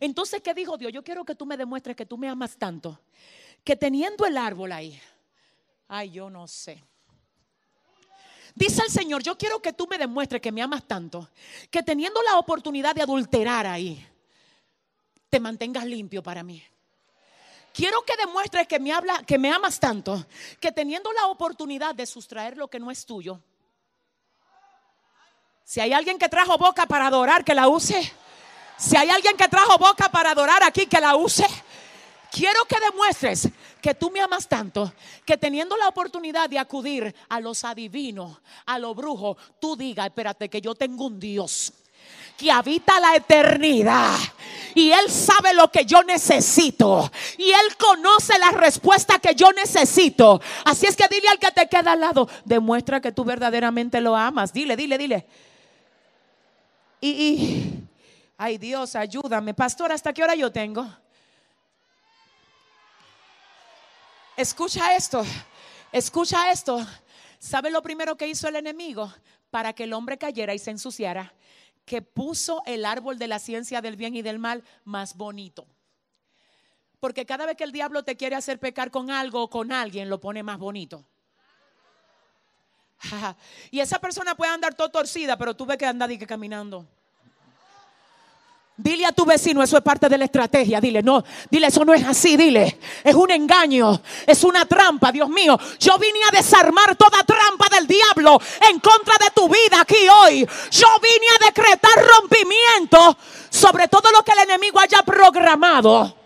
Entonces, 0.00 0.40
¿qué 0.42 0.54
dijo 0.54 0.76
Dios? 0.76 0.92
Yo 0.92 1.02
quiero 1.02 1.24
que 1.24 1.34
tú 1.34 1.46
me 1.46 1.56
demuestres 1.56 1.96
que 1.96 2.06
tú 2.06 2.16
me 2.16 2.28
amas 2.28 2.56
tanto. 2.56 3.00
Que 3.62 3.76
teniendo 3.76 4.26
el 4.26 4.36
árbol 4.36 4.72
ahí, 4.72 5.00
ay, 5.88 6.10
yo 6.10 6.30
no 6.30 6.46
sé. 6.46 6.82
Dice 8.54 8.82
el 8.82 8.90
Señor, 8.90 9.22
yo 9.22 9.36
quiero 9.36 9.60
que 9.60 9.72
tú 9.72 9.86
me 9.88 9.98
demuestres 9.98 10.40
que 10.40 10.52
me 10.52 10.62
amas 10.62 10.84
tanto, 10.84 11.28
que 11.70 11.82
teniendo 11.82 12.22
la 12.22 12.38
oportunidad 12.38 12.94
de 12.94 13.02
adulterar 13.02 13.66
ahí, 13.66 14.06
te 15.28 15.40
mantengas 15.40 15.84
limpio 15.84 16.22
para 16.22 16.42
mí. 16.42 16.62
Quiero 17.72 18.04
que 18.04 18.16
demuestres 18.16 18.68
que 18.68 18.78
me, 18.78 18.92
habla, 18.92 19.24
que 19.26 19.36
me 19.36 19.52
amas 19.52 19.80
tanto, 19.80 20.26
que 20.60 20.70
teniendo 20.70 21.12
la 21.12 21.26
oportunidad 21.26 21.94
de 21.94 22.06
sustraer 22.06 22.56
lo 22.56 22.68
que 22.68 22.78
no 22.78 22.92
es 22.92 23.04
tuyo, 23.04 23.40
si 25.64 25.80
hay 25.80 25.94
alguien 25.94 26.18
que 26.18 26.28
trajo 26.28 26.58
boca 26.58 26.86
para 26.86 27.06
adorar, 27.06 27.42
que 27.42 27.54
la 27.54 27.68
use. 27.68 28.12
Si 28.76 28.96
hay 28.96 29.08
alguien 29.08 29.36
que 29.36 29.48
trajo 29.48 29.78
boca 29.78 30.10
para 30.10 30.30
adorar 30.32 30.62
aquí, 30.62 30.86
que 30.86 31.00
la 31.00 31.16
use. 31.16 31.46
Quiero 32.34 32.64
que 32.64 32.80
demuestres 32.80 33.48
que 33.80 33.94
tú 33.94 34.10
me 34.10 34.20
amas 34.20 34.48
tanto, 34.48 34.92
que 35.24 35.36
teniendo 35.36 35.76
la 35.76 35.86
oportunidad 35.86 36.50
de 36.50 36.58
acudir 36.58 37.14
a 37.28 37.38
los 37.38 37.62
adivinos, 37.62 38.40
a 38.66 38.76
los 38.80 38.96
brujos, 38.96 39.36
tú 39.60 39.76
digas, 39.76 40.06
espérate, 40.06 40.48
que 40.48 40.60
yo 40.60 40.74
tengo 40.74 41.06
un 41.06 41.20
Dios 41.20 41.72
que 42.36 42.50
habita 42.50 42.98
la 42.98 43.14
eternidad. 43.14 44.16
Y 44.74 44.90
Él 44.90 45.08
sabe 45.08 45.54
lo 45.54 45.70
que 45.70 45.84
yo 45.84 46.02
necesito. 46.02 47.08
Y 47.38 47.50
Él 47.50 47.76
conoce 47.78 48.36
la 48.40 48.50
respuesta 48.50 49.20
que 49.20 49.36
yo 49.36 49.52
necesito. 49.52 50.40
Así 50.64 50.86
es 50.86 50.96
que 50.96 51.06
dile 51.06 51.28
al 51.28 51.38
que 51.38 51.52
te 51.52 51.68
queda 51.68 51.92
al 51.92 52.00
lado, 52.00 52.28
demuestra 52.44 53.00
que 53.00 53.12
tú 53.12 53.24
verdaderamente 53.24 54.00
lo 54.00 54.16
amas. 54.16 54.52
Dile, 54.52 54.74
dile, 54.76 54.98
dile. 54.98 55.24
Y, 57.00 57.10
y 57.10 57.88
ay 58.36 58.58
Dios, 58.58 58.96
ayúdame. 58.96 59.54
Pastor, 59.54 59.92
¿hasta 59.92 60.12
qué 60.12 60.24
hora 60.24 60.34
yo 60.34 60.50
tengo? 60.50 60.84
Escucha 64.36 64.96
esto, 64.96 65.24
escucha 65.92 66.50
esto. 66.50 66.84
¿Sabe 67.38 67.70
lo 67.70 67.82
primero 67.82 68.16
que 68.16 68.26
hizo 68.26 68.48
el 68.48 68.56
enemigo 68.56 69.12
para 69.50 69.72
que 69.74 69.84
el 69.84 69.92
hombre 69.92 70.18
cayera 70.18 70.54
y 70.54 70.58
se 70.58 70.72
ensuciara? 70.72 71.32
Que 71.84 72.02
puso 72.02 72.62
el 72.66 72.84
árbol 72.84 73.16
de 73.18 73.28
la 73.28 73.38
ciencia 73.38 73.80
del 73.80 73.94
bien 73.94 74.16
y 74.16 74.22
del 74.22 74.40
mal 74.40 74.64
más 74.84 75.16
bonito. 75.16 75.66
Porque 76.98 77.24
cada 77.26 77.46
vez 77.46 77.56
que 77.56 77.62
el 77.62 77.70
diablo 77.70 78.02
te 78.02 78.16
quiere 78.16 78.34
hacer 78.34 78.58
pecar 78.58 78.90
con 78.90 79.10
algo 79.10 79.42
o 79.42 79.50
con 79.50 79.70
alguien, 79.70 80.08
lo 80.08 80.20
pone 80.20 80.42
más 80.42 80.58
bonito. 80.58 81.04
Y 83.70 83.78
esa 83.78 84.00
persona 84.00 84.34
puede 84.34 84.52
andar 84.52 84.74
todo 84.74 84.88
torcida, 84.88 85.36
pero 85.36 85.54
tú 85.54 85.64
ves 85.66 85.76
que 85.76 85.86
anda 85.86 86.08
caminando. 86.26 86.88
Dile 88.76 89.06
a 89.06 89.12
tu 89.12 89.24
vecino, 89.24 89.62
eso 89.62 89.76
es 89.76 89.84
parte 89.84 90.08
de 90.08 90.18
la 90.18 90.24
estrategia. 90.24 90.80
Dile, 90.80 91.00
no, 91.00 91.22
dile, 91.48 91.68
eso 91.68 91.84
no 91.84 91.94
es 91.94 92.04
así. 92.04 92.36
Dile, 92.36 92.80
es 93.04 93.14
un 93.14 93.30
engaño, 93.30 94.02
es 94.26 94.42
una 94.42 94.64
trampa, 94.66 95.12
Dios 95.12 95.28
mío. 95.28 95.56
Yo 95.78 95.96
vine 95.96 96.18
a 96.28 96.36
desarmar 96.36 96.96
toda 96.96 97.22
trampa 97.22 97.68
del 97.70 97.86
diablo 97.86 98.40
en 98.68 98.80
contra 98.80 99.14
de 99.20 99.30
tu 99.30 99.48
vida 99.48 99.80
aquí 99.80 100.08
hoy. 100.24 100.48
Yo 100.72 100.88
vine 101.00 101.26
a 101.40 101.44
decretar 101.46 101.92
rompimiento 102.04 103.16
sobre 103.48 103.86
todo 103.86 104.10
lo 104.10 104.24
que 104.24 104.32
el 104.32 104.40
enemigo 104.40 104.80
haya 104.80 105.02
programado 105.02 106.16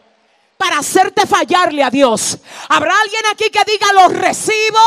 para 0.57 0.79
hacerte 0.79 1.27
fallarle 1.27 1.85
a 1.85 1.91
Dios. 1.91 2.39
¿Habrá 2.71 2.99
alguien 2.99 3.27
aquí 3.31 3.51
que 3.51 3.63
diga, 3.71 3.93
lo 3.93 4.09
recibo? 4.09 4.81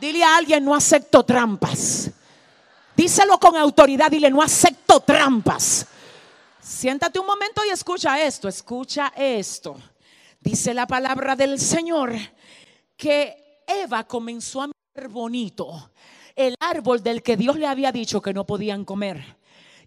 Dile 0.00 0.22
a 0.22 0.36
alguien, 0.36 0.64
no 0.64 0.76
acepto 0.76 1.24
trampas. 1.24 2.08
Díselo 2.96 3.38
con 3.38 3.56
autoridad, 3.56 4.10
dile, 4.10 4.30
no 4.30 4.42
acepto 4.42 5.00
trampas. 5.00 5.86
Siéntate 6.60 7.18
un 7.18 7.26
momento 7.26 7.62
y 7.64 7.70
escucha 7.70 8.22
esto, 8.22 8.48
escucha 8.48 9.12
esto. 9.16 9.76
Dice 10.40 10.74
la 10.74 10.86
palabra 10.86 11.34
del 11.34 11.58
Señor 11.58 12.12
que 12.96 13.62
Eva 13.66 14.04
comenzó 14.04 14.62
a 14.62 14.66
mirar 14.66 15.08
bonito 15.08 15.90
el 16.36 16.54
árbol 16.60 17.02
del 17.02 17.22
que 17.22 17.36
Dios 17.36 17.56
le 17.56 17.66
había 17.66 17.92
dicho 17.92 18.20
que 18.20 18.32
no 18.32 18.46
podían 18.46 18.84
comer. 18.84 19.36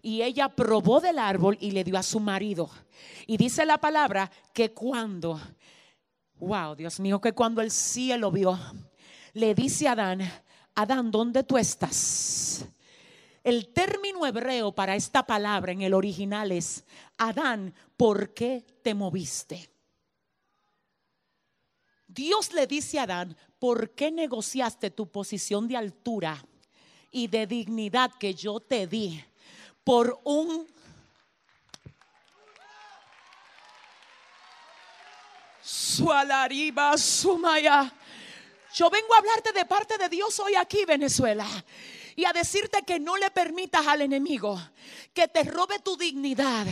Y 0.02 0.22
ella 0.22 0.48
probó 0.48 1.00
del 1.00 1.18
árbol 1.18 1.56
y 1.60 1.72
le 1.72 1.84
dio 1.84 1.98
a 1.98 2.02
su 2.02 2.20
marido. 2.20 2.70
Y 3.26 3.36
dice 3.36 3.66
la 3.66 3.78
palabra 3.78 4.30
que 4.52 4.72
cuando, 4.72 5.40
wow, 6.36 6.74
Dios 6.74 7.00
mío, 7.00 7.20
que 7.20 7.32
cuando 7.32 7.60
el 7.60 7.70
cielo 7.70 8.30
vio, 8.30 8.58
le 9.32 9.54
dice 9.54 9.88
a 9.88 9.92
Adán, 9.92 10.30
Adán, 10.74 11.10
¿dónde 11.10 11.42
tú 11.42 11.58
estás? 11.58 12.66
El 13.46 13.68
término 13.68 14.26
hebreo 14.26 14.72
para 14.72 14.96
esta 14.96 15.24
palabra 15.24 15.70
en 15.70 15.80
el 15.80 15.94
original 15.94 16.50
es, 16.50 16.82
Adán, 17.16 17.72
¿por 17.96 18.34
qué 18.34 18.66
te 18.82 18.92
moviste? 18.92 19.70
Dios 22.08 22.52
le 22.52 22.66
dice 22.66 22.98
a 22.98 23.04
Adán, 23.04 23.36
¿por 23.60 23.90
qué 23.90 24.10
negociaste 24.10 24.90
tu 24.90 25.12
posición 25.12 25.68
de 25.68 25.76
altura 25.76 26.44
y 27.12 27.28
de 27.28 27.46
dignidad 27.46 28.10
que 28.18 28.34
yo 28.34 28.58
te 28.58 28.88
di 28.88 29.24
por 29.84 30.20
un... 30.24 30.66
Sualariba 35.62 36.98
sumaya. 36.98 37.94
Yo 38.74 38.90
vengo 38.90 39.14
a 39.14 39.18
hablarte 39.18 39.52
de 39.52 39.64
parte 39.66 39.98
de 39.98 40.08
Dios 40.08 40.36
hoy 40.40 40.56
aquí, 40.56 40.84
Venezuela 40.84 41.46
y 42.16 42.24
a 42.24 42.32
decirte 42.32 42.82
que 42.82 42.98
no 42.98 43.16
le 43.16 43.30
permitas 43.30 43.86
al 43.86 44.00
enemigo 44.00 44.58
que 45.12 45.28
te 45.28 45.44
robe 45.44 45.78
tu 45.80 45.96
dignidad 45.96 46.66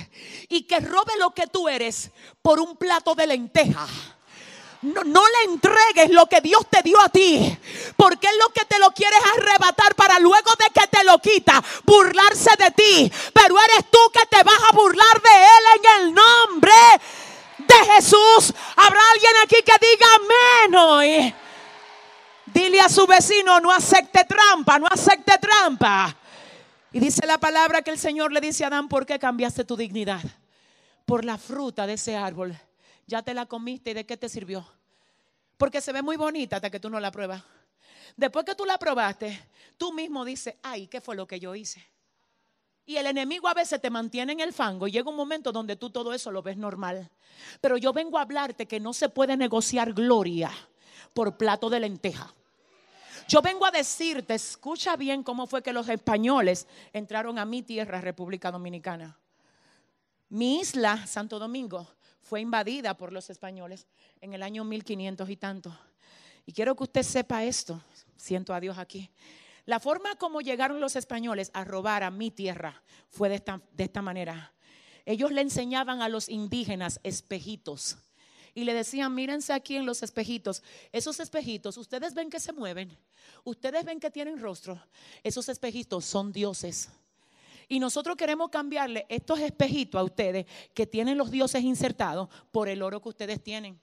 y 0.48 0.62
que 0.62 0.80
robe 0.80 1.12
lo 1.18 1.32
que 1.32 1.46
tú 1.46 1.68
eres 1.68 2.10
por 2.42 2.58
un 2.58 2.76
plato 2.76 3.14
de 3.14 3.26
lenteja. 3.26 3.86
No, 4.80 5.02
no, 5.02 5.22
le 5.26 5.52
entregues 5.52 6.10
lo 6.10 6.26
que 6.26 6.42
Dios 6.42 6.66
te 6.68 6.82
dio 6.82 7.00
a 7.00 7.08
ti, 7.08 7.56
porque 7.96 8.26
es 8.26 8.34
lo 8.38 8.52
que 8.52 8.66
te 8.66 8.78
lo 8.78 8.90
quieres 8.90 9.18
arrebatar 9.34 9.94
para 9.94 10.18
luego 10.18 10.50
de 10.58 10.78
que 10.78 10.86
te 10.88 11.04
lo 11.04 11.18
quita, 11.20 11.62
burlarse 11.84 12.50
de 12.58 12.70
ti. 12.72 13.12
Pero 13.32 13.58
eres 13.60 13.90
tú 13.90 13.98
que 14.12 14.26
te 14.26 14.42
vas 14.42 14.60
a 14.68 14.76
burlar 14.76 15.22
de 15.22 15.30
Él 15.30 15.64
en 15.76 16.02
el 16.02 16.14
nombre 16.14 16.72
de 17.58 17.92
Jesús. 17.94 18.52
Habrá 18.76 19.00
alguien 19.14 19.32
aquí 19.42 19.56
que 19.62 19.86
diga 19.86 20.06
amén 20.16 21.34
Dile 22.54 22.80
a 22.80 22.88
su 22.88 23.04
vecino, 23.04 23.58
no 23.58 23.72
acepte 23.72 24.24
trampa, 24.24 24.78
no 24.78 24.86
acepte 24.86 25.32
trampa. 25.38 26.16
Y 26.92 27.00
dice 27.00 27.26
la 27.26 27.38
palabra 27.38 27.82
que 27.82 27.90
el 27.90 27.98
Señor 27.98 28.30
le 28.30 28.40
dice 28.40 28.62
a 28.62 28.68
Adán, 28.68 28.88
¿por 28.88 29.04
qué 29.04 29.18
cambiaste 29.18 29.64
tu 29.64 29.76
dignidad? 29.76 30.22
Por 31.04 31.24
la 31.24 31.36
fruta 31.36 31.84
de 31.84 31.94
ese 31.94 32.16
árbol. 32.16 32.56
Ya 33.08 33.22
te 33.22 33.34
la 33.34 33.46
comiste 33.46 33.90
y 33.90 33.94
de 33.94 34.06
qué 34.06 34.16
te 34.16 34.28
sirvió. 34.28 34.64
Porque 35.56 35.80
se 35.80 35.92
ve 35.92 36.00
muy 36.00 36.16
bonita 36.16 36.56
hasta 36.56 36.70
que 36.70 36.78
tú 36.78 36.88
no 36.88 37.00
la 37.00 37.10
pruebas. 37.10 37.42
Después 38.16 38.44
que 38.44 38.54
tú 38.54 38.64
la 38.64 38.78
probaste, 38.78 39.50
tú 39.76 39.92
mismo 39.92 40.24
dices, 40.24 40.54
ay, 40.62 40.86
¿qué 40.86 41.00
fue 41.00 41.16
lo 41.16 41.26
que 41.26 41.40
yo 41.40 41.56
hice? 41.56 41.84
Y 42.86 42.98
el 42.98 43.06
enemigo 43.06 43.48
a 43.48 43.54
veces 43.54 43.80
te 43.80 43.90
mantiene 43.90 44.32
en 44.32 44.40
el 44.40 44.52
fango 44.52 44.86
y 44.86 44.92
llega 44.92 45.10
un 45.10 45.16
momento 45.16 45.50
donde 45.50 45.74
tú 45.74 45.90
todo 45.90 46.14
eso 46.14 46.30
lo 46.30 46.42
ves 46.42 46.56
normal. 46.56 47.10
Pero 47.60 47.76
yo 47.78 47.92
vengo 47.92 48.16
a 48.16 48.22
hablarte 48.22 48.66
que 48.66 48.78
no 48.78 48.92
se 48.92 49.08
puede 49.08 49.36
negociar 49.36 49.92
gloria 49.92 50.52
por 51.14 51.36
plato 51.36 51.68
de 51.68 51.80
lenteja. 51.80 52.32
Yo 53.28 53.40
vengo 53.40 53.64
a 53.64 53.70
decirte, 53.70 54.34
escucha 54.34 54.96
bien 54.96 55.22
cómo 55.22 55.46
fue 55.46 55.62
que 55.62 55.72
los 55.72 55.88
españoles 55.88 56.66
entraron 56.92 57.38
a 57.38 57.44
mi 57.44 57.62
tierra, 57.62 58.00
República 58.00 58.50
Dominicana. 58.50 59.18
Mi 60.28 60.60
isla, 60.60 61.06
Santo 61.06 61.38
Domingo, 61.38 61.88
fue 62.20 62.40
invadida 62.40 62.96
por 62.96 63.12
los 63.12 63.30
españoles 63.30 63.86
en 64.20 64.34
el 64.34 64.42
año 64.42 64.64
1500 64.64 65.28
y 65.30 65.36
tanto. 65.36 65.78
Y 66.44 66.52
quiero 66.52 66.76
que 66.76 66.84
usted 66.84 67.02
sepa 67.02 67.44
esto, 67.44 67.82
siento 68.16 68.52
a 68.52 68.60
Dios 68.60 68.76
aquí. 68.78 69.10
La 69.64 69.80
forma 69.80 70.16
como 70.16 70.42
llegaron 70.42 70.80
los 70.80 70.94
españoles 70.94 71.50
a 71.54 71.64
robar 71.64 72.02
a 72.02 72.10
mi 72.10 72.30
tierra 72.30 72.82
fue 73.08 73.30
de 73.30 73.36
esta, 73.36 73.62
de 73.72 73.84
esta 73.84 74.02
manera. 74.02 74.52
Ellos 75.06 75.32
le 75.32 75.40
enseñaban 75.40 76.02
a 76.02 76.08
los 76.08 76.28
indígenas 76.28 77.00
espejitos 77.02 77.96
y 78.54 78.64
le 78.64 78.72
decían, 78.72 79.14
mírense 79.14 79.52
aquí 79.52 79.76
en 79.76 79.84
los 79.84 80.02
espejitos. 80.02 80.62
Esos 80.92 81.18
espejitos, 81.18 81.76
ustedes 81.76 82.14
ven 82.14 82.30
que 82.30 82.38
se 82.38 82.52
mueven, 82.52 82.96
ustedes 83.42 83.84
ven 83.84 83.98
que 83.98 84.10
tienen 84.10 84.38
rostro. 84.38 84.80
Esos 85.24 85.48
espejitos 85.48 86.04
son 86.04 86.32
dioses. 86.32 86.88
Y 87.68 87.80
nosotros 87.80 88.16
queremos 88.16 88.50
cambiarle 88.50 89.06
estos 89.08 89.40
espejitos 89.40 89.98
a 89.98 90.04
ustedes 90.04 90.46
que 90.72 90.86
tienen 90.86 91.18
los 91.18 91.30
dioses 91.30 91.62
insertados 91.62 92.28
por 92.52 92.68
el 92.68 92.82
oro 92.82 93.02
que 93.02 93.08
ustedes 93.08 93.42
tienen. 93.42 93.80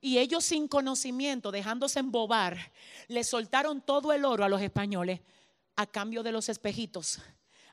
Y 0.00 0.18
ellos 0.18 0.44
sin 0.44 0.68
conocimiento, 0.68 1.50
dejándose 1.50 2.00
embobar, 2.00 2.72
le 3.08 3.24
soltaron 3.24 3.80
todo 3.80 4.12
el 4.12 4.26
oro 4.26 4.44
a 4.44 4.50
los 4.50 4.60
españoles 4.60 5.20
a 5.76 5.86
cambio 5.86 6.22
de 6.22 6.32
los 6.32 6.50
espejitos. 6.50 7.20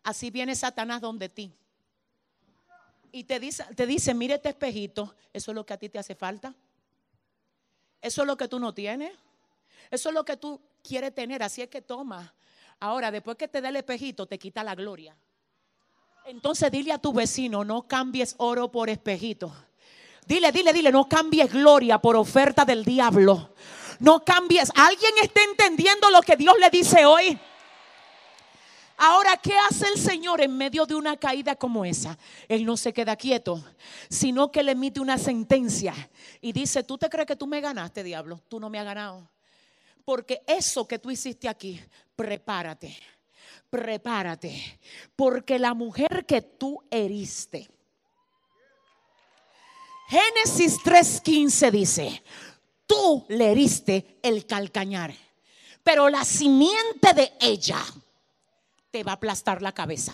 Así 0.02 0.32
viene 0.32 0.56
Satanás 0.56 1.02
donde 1.02 1.28
ti 1.28 1.54
y 3.12 3.24
te 3.26 3.40
dice, 3.40 3.66
te 3.76 3.86
dice, 3.86 4.14
mire 4.14 4.36
este 4.36 4.50
espejito, 4.50 5.16
eso 5.34 5.52
es 5.52 5.56
lo 5.56 5.66
que 5.66 5.74
a 5.74 5.78
ti 5.78 5.90
te 5.90 6.00
hace 6.00 6.16
falta. 6.16 6.54
Eso 8.02 8.22
es 8.22 8.28
lo 8.28 8.38
que 8.38 8.48
tú 8.48 8.60
no 8.60 8.74
tienes. 8.74 9.12
Eso 9.90 10.10
es 10.10 10.16
lo 10.16 10.24
que 10.24 10.38
tú 10.38 10.60
quieres 10.82 11.14
tener, 11.14 11.44
así 11.44 11.62
es 11.62 11.70
que 11.70 11.82
toma. 11.82 12.34
Ahora, 12.80 13.12
después 13.12 13.38
que 13.38 13.48
te 13.48 13.62
dé 13.62 13.68
el 13.68 13.76
espejito, 13.76 14.26
te 14.26 14.40
quita 14.40 14.64
la 14.64 14.74
gloria. 14.74 15.16
Entonces 16.26 16.72
dile 16.72 16.94
a 16.94 16.98
tu 16.98 17.14
vecino, 17.14 17.64
no 17.64 17.88
cambies 17.88 18.36
oro 18.38 18.72
por 18.72 18.90
espejito. 18.90 19.54
Dile, 20.26 20.52
dile, 20.52 20.72
dile, 20.72 20.92
no 20.92 21.10
cambies 21.10 21.52
gloria 21.52 22.00
por 22.00 22.16
oferta 22.16 22.64
del 22.64 22.86
diablo. 22.86 23.54
No 24.00 24.24
cambies. 24.24 24.72
¿Alguien 24.76 25.14
está 25.22 25.44
entendiendo 25.44 26.10
lo 26.10 26.22
que 26.22 26.36
Dios 26.36 26.56
le 26.60 26.70
dice 26.70 27.06
hoy? 27.06 27.38
Ahora, 29.04 29.36
¿qué 29.36 29.56
hace 29.68 29.88
el 29.88 30.00
Señor 30.00 30.42
en 30.42 30.56
medio 30.56 30.86
de 30.86 30.94
una 30.94 31.18
caída 31.18 31.56
como 31.56 31.84
esa? 31.84 32.16
Él 32.48 32.64
no 32.64 32.78
se 32.78 32.94
queda 32.94 33.16
quieto, 33.16 33.60
sino 34.08 34.52
que 34.52 34.62
le 34.62 34.74
emite 34.74 35.00
una 35.00 35.18
sentencia 35.18 35.92
y 36.40 36.52
dice, 36.52 36.84
¿tú 36.84 37.00
te 37.00 37.10
crees 37.10 37.26
que 37.26 37.36
tú 37.36 37.48
me 37.48 37.60
ganaste, 37.62 38.04
diablo? 38.04 38.40
Tú 38.48 38.60
no 38.60 38.70
me 38.70 38.78
has 38.78 38.86
ganado. 38.86 39.28
Porque 40.06 40.44
eso 40.46 40.88
que 40.88 41.00
tú 41.00 41.10
hiciste 41.10 41.50
aquí, 41.50 41.82
prepárate, 42.16 42.96
prepárate. 43.72 44.80
Porque 45.16 45.58
la 45.58 45.74
mujer 45.74 46.24
que 46.28 46.44
tú 46.44 46.84
heriste, 46.92 47.68
Génesis 50.10 50.78
3:15 50.84 51.72
dice, 51.72 52.24
tú 52.86 53.26
le 53.30 53.52
heriste 53.52 54.20
el 54.22 54.46
calcañar, 54.46 55.12
pero 55.82 56.08
la 56.08 56.24
simiente 56.24 57.16
de 57.16 57.34
ella 57.40 57.84
te 58.92 59.04
va 59.04 59.14
a 59.14 59.16
aplastar 59.16 59.62
la 59.62 59.72
cabeza. 59.72 60.14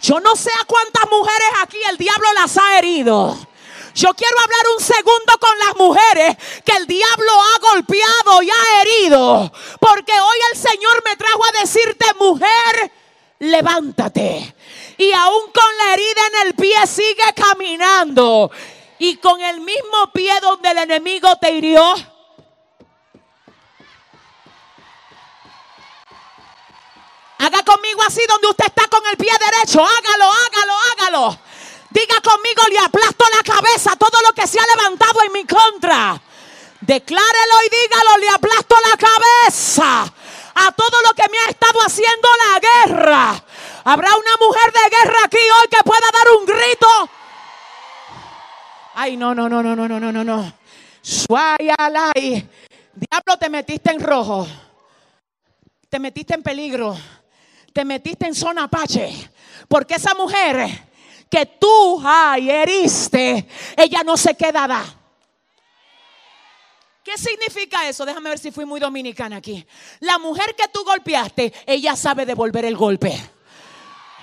Yo 0.00 0.18
no 0.18 0.34
sé 0.34 0.50
a 0.62 0.64
cuántas 0.64 1.10
mujeres 1.10 1.48
aquí 1.62 1.76
el 1.90 1.98
diablo 1.98 2.26
las 2.32 2.56
ha 2.56 2.78
herido. 2.78 3.36
Yo 3.94 4.14
quiero 4.14 4.34
hablar 4.40 4.60
un 4.74 4.82
segundo 4.82 5.38
con 5.38 5.58
las 5.58 5.76
mujeres 5.76 6.36
que 6.64 6.72
el 6.72 6.86
diablo 6.86 7.30
ha 7.30 7.58
golpeado 7.58 8.42
y 8.42 8.48
ha 8.48 8.80
herido. 8.80 9.52
Porque 9.78 10.12
hoy 10.12 10.38
el 10.52 10.58
Señor 10.58 11.02
me 11.04 11.16
trajo 11.16 11.44
a 11.44 11.60
decirte, 11.60 12.06
mujer, 12.18 12.92
levántate. 13.40 14.54
Y 14.96 15.12
aún 15.12 15.52
con 15.52 15.76
la 15.76 15.92
herida 15.92 16.22
en 16.32 16.46
el 16.48 16.54
pie 16.54 16.86
sigue 16.86 17.34
caminando. 17.34 18.50
Y 18.98 19.18
con 19.18 19.38
el 19.42 19.60
mismo 19.60 20.12
pie 20.14 20.32
donde 20.40 20.70
el 20.70 20.78
enemigo 20.78 21.36
te 21.36 21.50
hirió 21.50 21.94
Haga 27.38 27.62
conmigo 27.62 28.02
así 28.04 28.20
donde 28.28 28.48
usted 28.48 28.66
está 28.66 28.88
con 28.88 29.00
el 29.10 29.16
pie 29.16 29.30
derecho. 29.38 29.80
Hágalo, 29.80 30.24
hágalo, 30.24 30.72
hágalo. 30.90 31.38
Diga 31.90 32.20
conmigo, 32.20 32.62
le 32.70 32.78
aplasto 32.80 33.24
la 33.34 33.42
cabeza 33.42 33.96
todo 33.96 34.20
lo 34.26 34.32
que 34.34 34.46
se 34.46 34.58
ha 34.58 34.66
levantado 34.76 35.22
en 35.24 35.32
mi 35.32 35.44
contra. 35.46 36.20
Declárelo 36.80 37.54
y 37.64 37.70
dígalo, 37.70 38.18
le 38.18 38.28
aplasto 38.30 38.76
la 38.90 38.96
cabeza 38.96 40.12
a 40.54 40.72
todo 40.72 41.02
lo 41.02 41.14
que 41.14 41.28
me 41.30 41.38
ha 41.38 41.50
estado 41.50 41.80
haciendo 41.80 42.28
la 42.44 42.60
guerra. 42.60 43.44
Habrá 43.84 44.10
una 44.16 44.36
mujer 44.40 44.72
de 44.72 44.96
guerra 44.96 45.18
aquí 45.24 45.38
hoy 45.38 45.68
que 45.68 45.82
pueda 45.84 46.06
dar 46.12 46.26
un 46.38 46.44
grito. 46.44 47.10
Ay, 48.94 49.16
no, 49.16 49.32
no, 49.34 49.48
no, 49.48 49.62
no, 49.62 49.76
no, 49.76 49.88
no, 49.88 50.00
no, 50.00 50.12
no, 50.12 50.24
no. 50.24 50.52
Diablo, 52.94 53.38
te 53.38 53.48
metiste 53.48 53.92
en 53.92 54.02
rojo. 54.02 54.46
Te 55.88 56.00
metiste 56.00 56.34
en 56.34 56.42
peligro 56.42 56.98
te 57.72 57.84
metiste 57.84 58.26
en 58.26 58.34
zona 58.34 58.64
apache. 58.64 59.30
Porque 59.68 59.94
esa 59.94 60.14
mujer 60.14 60.88
que 61.30 61.46
tú 61.46 62.02
ay, 62.04 62.50
heriste, 62.50 63.46
ella 63.76 64.02
no 64.04 64.16
se 64.16 64.34
queda 64.34 64.94
¿Qué 67.04 67.16
significa 67.16 67.88
eso? 67.88 68.04
Déjame 68.04 68.28
ver 68.28 68.38
si 68.38 68.50
fui 68.50 68.66
muy 68.66 68.78
dominicana 68.78 69.36
aquí. 69.36 69.66
La 70.00 70.18
mujer 70.18 70.54
que 70.54 70.68
tú 70.68 70.84
golpeaste, 70.84 71.54
ella 71.64 71.96
sabe 71.96 72.26
devolver 72.26 72.66
el 72.66 72.76
golpe. 72.76 73.18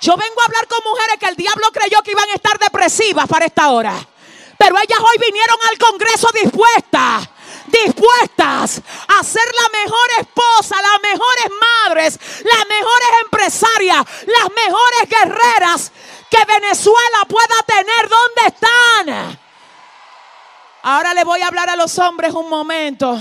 Yo 0.02 0.16
vengo 0.16 0.42
a 0.42 0.46
hablar 0.46 0.68
con 0.68 0.80
mujeres 0.86 1.16
que 1.20 1.26
el 1.26 1.36
diablo 1.36 1.72
creyó 1.72 2.04
que 2.04 2.12
iban 2.12 2.30
a 2.30 2.36
estar 2.36 2.60
depresivas 2.60 3.28
para 3.28 3.46
esta 3.46 3.72
hora. 3.72 3.96
Pero 4.58 4.78
ellas 4.78 5.00
hoy 5.00 5.18
vinieron 5.20 5.58
al 5.72 5.78
Congreso 5.80 6.30
dispuestas 6.32 7.28
dispuestas 7.68 8.82
a 9.08 9.24
ser 9.24 9.42
la 9.62 9.80
mejor 9.80 10.08
esposa, 10.20 10.76
las 10.82 11.02
mejores 11.02 11.52
madres, 11.62 12.20
las 12.44 12.68
mejores 12.68 13.10
empresarias, 13.24 14.06
las 14.26 14.50
mejores 14.56 15.10
guerreras 15.10 15.92
que 16.30 16.46
Venezuela 16.46 17.20
pueda 17.28 17.62
tener. 17.66 18.10
¿Dónde 18.10 18.42
están? 18.48 19.40
Ahora 20.84 21.14
le 21.14 21.24
voy 21.24 21.42
a 21.42 21.48
hablar 21.48 21.70
a 21.70 21.76
los 21.76 21.98
hombres 22.00 22.34
un 22.34 22.50
momento. 22.50 23.20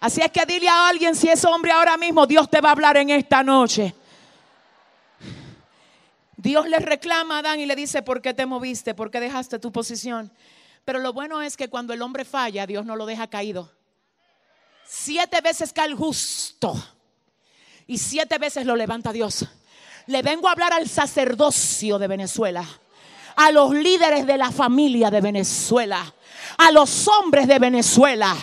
Así 0.00 0.20
es 0.20 0.30
que 0.30 0.44
dile 0.46 0.68
a 0.68 0.88
alguien 0.88 1.14
si 1.14 1.28
es 1.28 1.44
hombre 1.44 1.72
ahora 1.72 1.96
mismo, 1.96 2.26
Dios 2.26 2.48
te 2.50 2.60
va 2.60 2.70
a 2.70 2.72
hablar 2.72 2.96
en 2.96 3.10
esta 3.10 3.42
noche. 3.42 3.94
Dios 6.36 6.68
le 6.68 6.78
reclama 6.78 7.36
a 7.36 7.38
Adán 7.38 7.60
y 7.60 7.64
le 7.64 7.74
dice, 7.74 8.02
¿por 8.02 8.20
qué 8.20 8.34
te 8.34 8.44
moviste? 8.44 8.94
¿Por 8.94 9.10
qué 9.10 9.18
dejaste 9.18 9.58
tu 9.58 9.72
posición? 9.72 10.30
Pero 10.84 10.98
lo 10.98 11.12
bueno 11.12 11.40
es 11.42 11.56
que 11.56 11.68
cuando 11.68 11.92
el 11.92 12.02
hombre 12.02 12.24
falla, 12.24 12.66
Dios 12.66 12.84
no 12.84 12.96
lo 12.96 13.06
deja 13.06 13.28
caído. 13.28 13.70
Siete 14.86 15.40
veces 15.40 15.72
cae 15.72 15.88
el 15.88 15.94
justo 15.94 16.74
y 17.86 17.98
siete 17.98 18.38
veces 18.38 18.66
lo 18.66 18.76
levanta 18.76 19.12
Dios. 19.12 19.46
Le 20.06 20.22
vengo 20.22 20.48
a 20.48 20.52
hablar 20.52 20.72
al 20.72 20.88
sacerdocio 20.88 21.98
de 21.98 22.06
Venezuela, 22.06 22.66
a 23.36 23.50
los 23.50 23.72
líderes 23.72 24.26
de 24.26 24.36
la 24.36 24.50
familia 24.50 25.10
de 25.10 25.22
Venezuela, 25.22 26.14
a 26.58 26.70
los 26.70 27.08
hombres 27.08 27.46
de 27.46 27.58
Venezuela. 27.58 28.34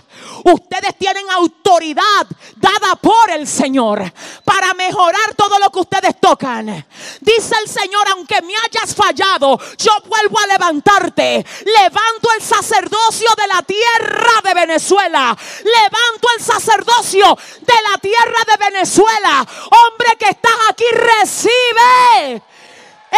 Ustedes 0.43 0.97
tienen 0.97 1.29
autoridad 1.29 2.27
dada 2.55 2.95
por 2.95 3.29
el 3.31 3.47
Señor 3.47 4.11
para 4.43 4.73
mejorar 4.73 5.35
todo 5.35 5.59
lo 5.59 5.69
que 5.69 5.79
ustedes 5.79 6.19
tocan. 6.19 6.85
Dice 7.19 7.55
el 7.61 7.69
Señor, 7.69 8.07
aunque 8.11 8.41
me 8.41 8.53
hayas 8.55 8.95
fallado, 8.95 9.59
yo 9.77 9.91
vuelvo 10.07 10.39
a 10.39 10.47
levantarte. 10.47 11.45
Levanto 11.65 12.29
el 12.35 12.41
sacerdocio 12.41 13.29
de 13.37 13.47
la 13.47 13.61
tierra 13.63 14.41
de 14.43 14.53
Venezuela. 14.53 15.37
Levanto 15.63 16.27
el 16.37 16.43
sacerdocio 16.43 17.37
de 17.61 17.89
la 17.89 17.97
tierra 17.97 18.39
de 18.47 18.71
Venezuela. 18.71 19.47
Hombre 19.65 20.15
que 20.17 20.29
estás 20.29 20.55
aquí, 20.69 20.85
recibe 20.91 22.41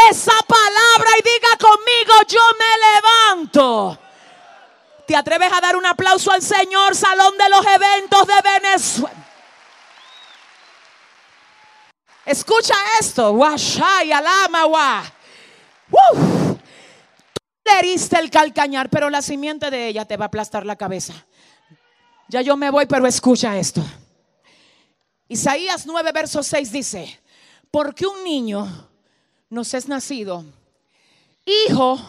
esa 0.09 0.34
palabra 0.47 1.09
y 1.19 1.23
diga 1.23 1.57
conmigo, 1.57 2.13
yo 2.27 2.41
me 2.57 3.38
levanto. 3.38 4.03
¿Te 5.06 5.16
atreves 5.16 5.51
a 5.51 5.60
dar 5.60 5.76
un 5.76 5.86
aplauso 5.86 6.32
al 6.32 6.41
Señor, 6.41 6.95
Salón 6.95 7.38
de 7.38 7.49
los 7.49 7.66
Eventos 7.66 8.28
de 8.28 8.60
Venezuela? 8.60 9.24
Escucha 12.26 12.76
esto. 12.99 13.38
Tú 15.91 16.60
le 17.66 17.80
heriste 17.80 18.18
el 18.20 18.30
calcañar, 18.30 18.89
pero 18.89 19.10
la 19.10 19.22
simiente 19.22 19.70
de 19.70 19.88
ella 19.88 20.06
te 20.06 20.16
va 20.16 20.26
a 20.26 20.28
aplastar 20.28 20.66
la 20.66 20.78
cabeza. 20.78 21.14
Ya 22.30 22.41
yo 22.41 22.56
me 22.56 22.70
voy, 22.70 22.86
pero 22.86 23.06
escucha 23.06 23.58
esto. 23.58 23.84
Isaías 25.28 25.86
9, 25.86 26.12
verso 26.14 26.43
6 26.43 26.72
dice, 26.72 27.20
porque 27.72 28.06
un 28.06 28.24
niño 28.24 28.89
nos 29.49 29.74
es 29.74 29.88
nacido, 29.88 30.45
hijo 31.45 31.99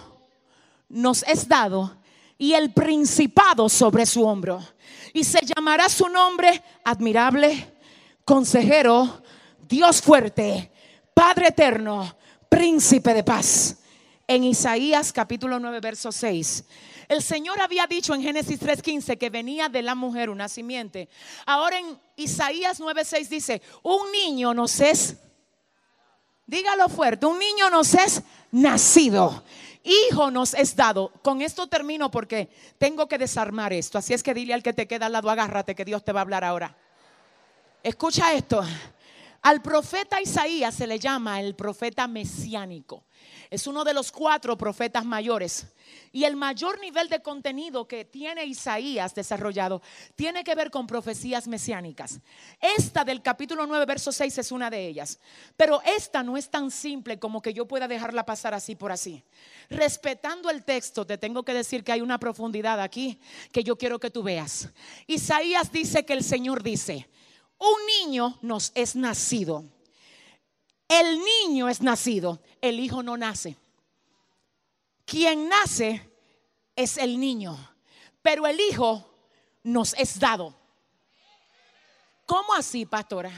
nos 0.89 1.23
es 1.25 1.49
dado 1.49 1.97
y 2.39 2.53
el 2.55 2.73
principado 2.73 3.69
sobre 3.69 4.07
su 4.07 4.25
hombro. 4.25 4.63
Y 5.13 5.25
se 5.25 5.41
llamará 5.45 5.89
su 5.89 6.09
nombre 6.09 6.63
admirable, 6.85 7.73
consejero, 8.25 9.23
Dios 9.69 10.03
fuerte, 10.03 10.71
Padre 11.15 11.49
eterno, 11.49 12.17
príncipe 12.49 13.15
de 13.15 13.23
paz. 13.23 13.79
En 14.27 14.43
Isaías 14.43 15.13
capítulo 15.13 15.61
9, 15.61 15.81
verso 15.81 16.11
6. 16.11 16.65
El 17.09 17.23
Señor 17.23 17.61
había 17.61 17.87
dicho 17.87 18.15
en 18.15 18.23
Génesis 18.23 18.59
3:15 18.59 19.19
que 19.19 19.31
venía 19.31 19.69
de 19.69 19.83
la 19.83 19.95
mujer 19.95 20.31
un 20.31 20.39
nacimiento. 20.39 20.99
Ahora 21.47 21.79
en 21.79 21.99
Isaías 22.17 22.81
9:6 22.81 23.29
dice, 23.29 23.63
un 23.83 24.11
niño 24.11 24.55
nos 24.55 24.81
es, 24.81 25.17
dígalo 26.47 26.89
fuerte, 26.89 27.27
un 27.27 27.39
niño 27.39 27.71
nos 27.71 27.95
es 27.95 28.23
nacido 28.51 29.45
hijo 29.85 30.31
nos 30.31 30.55
es 30.55 30.75
dado. 30.75 31.13
Con 31.23 31.43
esto 31.43 31.69
termino 31.69 32.11
porque 32.11 32.49
tengo 32.79 33.07
que 33.07 33.19
desarmar 33.19 33.73
esto. 33.73 33.99
Así 33.99 34.15
es 34.15 34.23
que 34.23 34.35
dile 34.35 34.55
al 34.55 34.63
que 34.63 34.73
te 34.73 34.89
queda 34.89 35.07
al 35.07 35.13
lado, 35.13 35.31
agárrate 35.31 35.75
que 35.75 35.85
Dios 35.85 36.05
te 36.05 36.13
va 36.13 36.21
a 36.21 36.23
hablar 36.23 36.43
ahora. 36.43 36.77
Escucha 37.83 38.33
esto. 38.33 38.63
Al 39.43 39.61
profeta 39.61 40.23
Isaías 40.23 40.75
se 40.75 40.87
le 40.87 40.99
llama 40.99 41.41
el 41.41 41.55
profeta 41.55 42.09
mesiánico. 42.09 43.05
Es 43.51 43.67
uno 43.67 43.85
de 43.85 43.95
los 43.95 44.11
cuatro 44.13 44.57
profetas 44.57 45.05
mayores. 45.05 45.67
Y 46.13 46.25
el 46.25 46.37
mayor 46.37 46.81
nivel 46.81 47.09
de 47.09 47.23
contenido 47.23 47.87
que 47.87 48.05
tiene 48.05 48.45
Isaías 48.45 49.15
desarrollado 49.15 49.83
tiene 50.15 50.45
que 50.45 50.55
ver 50.55 50.71
con 50.71 50.87
profecías 50.87 51.47
mesiánicas. 51.49 52.21
Esta 52.61 53.05
del 53.05 53.23
capítulo 53.23 53.67
9, 53.67 53.85
verso 53.85 54.13
6 54.13 54.39
es 54.39 54.53
una 54.53 54.71
de 54.71 54.87
ellas. 54.87 55.19
Pero 55.57 55.83
esta 55.83 56.23
no 56.23 56.37
es 56.37 56.49
tan 56.51 56.71
simple 56.71 57.19
como 57.19 57.43
que 57.43 57.53
yo 57.53 57.67
pueda 57.67 57.89
dejarla 57.89 58.25
pasar 58.25 58.55
así 58.55 58.77
por 58.77 58.93
así. 58.93 59.23
Respetando 59.69 60.51
el 60.51 60.65
texto, 60.65 61.07
te 61.07 61.19
tengo 61.19 61.43
que 61.43 61.55
decir 61.55 61.85
que 61.85 61.93
hay 61.93 62.01
una 62.01 62.19
profundidad 62.19 62.81
aquí 62.81 63.21
que 63.53 63.65
yo 63.65 63.77
quiero 63.77 63.99
que 63.99 64.11
tú 64.11 64.23
veas. 64.23 64.69
Isaías 65.07 65.73
dice 65.73 66.05
que 66.05 66.13
el 66.13 66.23
Señor 66.23 66.63
dice, 66.63 67.09
un 67.59 68.07
niño 68.07 68.39
nos 68.43 68.73
es 68.75 68.97
nacido. 68.97 69.65
El 70.89 71.21
niño 71.21 71.69
es 71.69 71.81
nacido, 71.81 72.41
el 72.61 72.79
hijo 72.79 73.03
no 73.03 73.17
nace. 73.17 73.57
Quien 75.05 75.49
nace 75.49 76.11
es 76.77 76.99
el 76.99 77.19
niño, 77.19 77.57
pero 78.23 78.47
el 78.47 78.59
hijo 78.61 79.11
nos 79.63 79.95
es 79.95 80.19
dado. 80.19 80.55
¿Cómo 82.27 82.55
así, 82.55 82.87
pastora? 82.87 83.33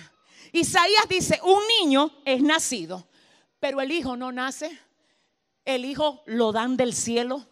Isaías 0.52 1.08
dice, 1.08 1.40
un 1.42 1.62
niño 1.80 2.10
es 2.24 2.40
nacido, 2.40 3.06
pero 3.58 3.80
el 3.80 3.90
hijo 3.90 4.16
no 4.16 4.32
nace. 4.32 4.78
El 5.64 5.84
hijo 5.84 6.22
lo 6.26 6.52
dan 6.52 6.76
del 6.76 6.94
cielo. 6.94 7.44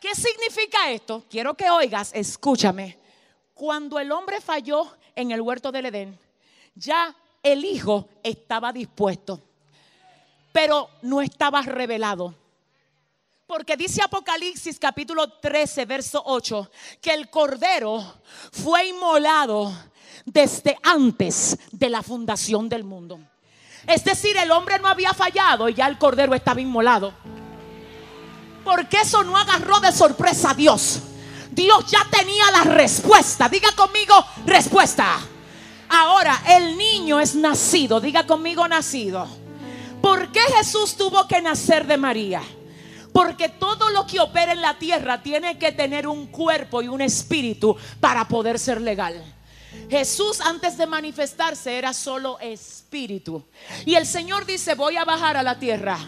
¿Qué 0.00 0.14
significa 0.14 0.90
esto? 0.90 1.24
Quiero 1.30 1.54
que 1.54 1.70
oigas, 1.70 2.10
escúchame. 2.14 2.98
Cuando 3.54 3.98
el 3.98 4.12
hombre 4.12 4.40
falló 4.40 4.96
en 5.14 5.30
el 5.30 5.40
huerto 5.40 5.72
del 5.72 5.86
Edén, 5.86 6.18
ya 6.74 7.16
el 7.42 7.64
Hijo 7.64 8.08
estaba 8.22 8.72
dispuesto, 8.72 9.40
pero 10.52 10.88
no 11.02 11.20
estaba 11.20 11.62
revelado. 11.62 12.34
Porque 13.46 13.76
dice 13.76 14.00
Apocalipsis 14.02 14.78
capítulo 14.78 15.28
13, 15.28 15.84
verso 15.84 16.22
8, 16.24 16.70
que 17.00 17.12
el 17.12 17.28
Cordero 17.28 18.20
fue 18.52 18.88
inmolado 18.88 19.72
desde 20.24 20.78
antes 20.82 21.58
de 21.70 21.90
la 21.90 22.02
fundación 22.02 22.68
del 22.68 22.84
mundo. 22.84 23.18
Es 23.86 24.04
decir, 24.04 24.36
el 24.36 24.50
hombre 24.52 24.78
no 24.78 24.88
había 24.88 25.12
fallado 25.12 25.68
y 25.68 25.74
ya 25.74 25.88
el 25.88 25.98
Cordero 25.98 26.34
estaba 26.34 26.60
inmolado. 26.60 27.12
Porque 28.64 28.98
eso 28.98 29.24
no 29.24 29.36
agarró 29.36 29.80
de 29.80 29.90
sorpresa 29.90 30.50
a 30.50 30.54
Dios. 30.54 31.00
Dios 31.50 31.90
ya 31.90 32.06
tenía 32.08 32.50
la 32.52 32.62
respuesta. 32.62 33.48
Diga 33.48 33.72
conmigo, 33.72 34.14
respuesta. 34.46 35.18
Ahora 35.94 36.42
el 36.48 36.78
niño 36.78 37.20
es 37.20 37.34
nacido. 37.34 38.00
Diga 38.00 38.26
conmigo, 38.26 38.66
nacido. 38.66 39.28
¿Por 40.00 40.32
qué 40.32 40.40
Jesús 40.56 40.96
tuvo 40.96 41.28
que 41.28 41.42
nacer 41.42 41.86
de 41.86 41.98
María? 41.98 42.42
Porque 43.12 43.50
todo 43.50 43.90
lo 43.90 44.06
que 44.06 44.18
opera 44.18 44.52
en 44.52 44.62
la 44.62 44.78
tierra 44.78 45.22
tiene 45.22 45.58
que 45.58 45.70
tener 45.70 46.08
un 46.08 46.28
cuerpo 46.28 46.80
y 46.80 46.88
un 46.88 47.02
espíritu 47.02 47.76
para 48.00 48.26
poder 48.26 48.58
ser 48.58 48.80
legal. 48.80 49.22
Jesús 49.90 50.40
antes 50.40 50.78
de 50.78 50.86
manifestarse 50.86 51.76
era 51.76 51.92
solo 51.92 52.38
espíritu. 52.40 53.44
Y 53.84 53.94
el 53.94 54.06
Señor 54.06 54.46
dice, 54.46 54.74
voy 54.74 54.96
a 54.96 55.04
bajar 55.04 55.36
a 55.36 55.42
la 55.42 55.58
tierra 55.58 55.98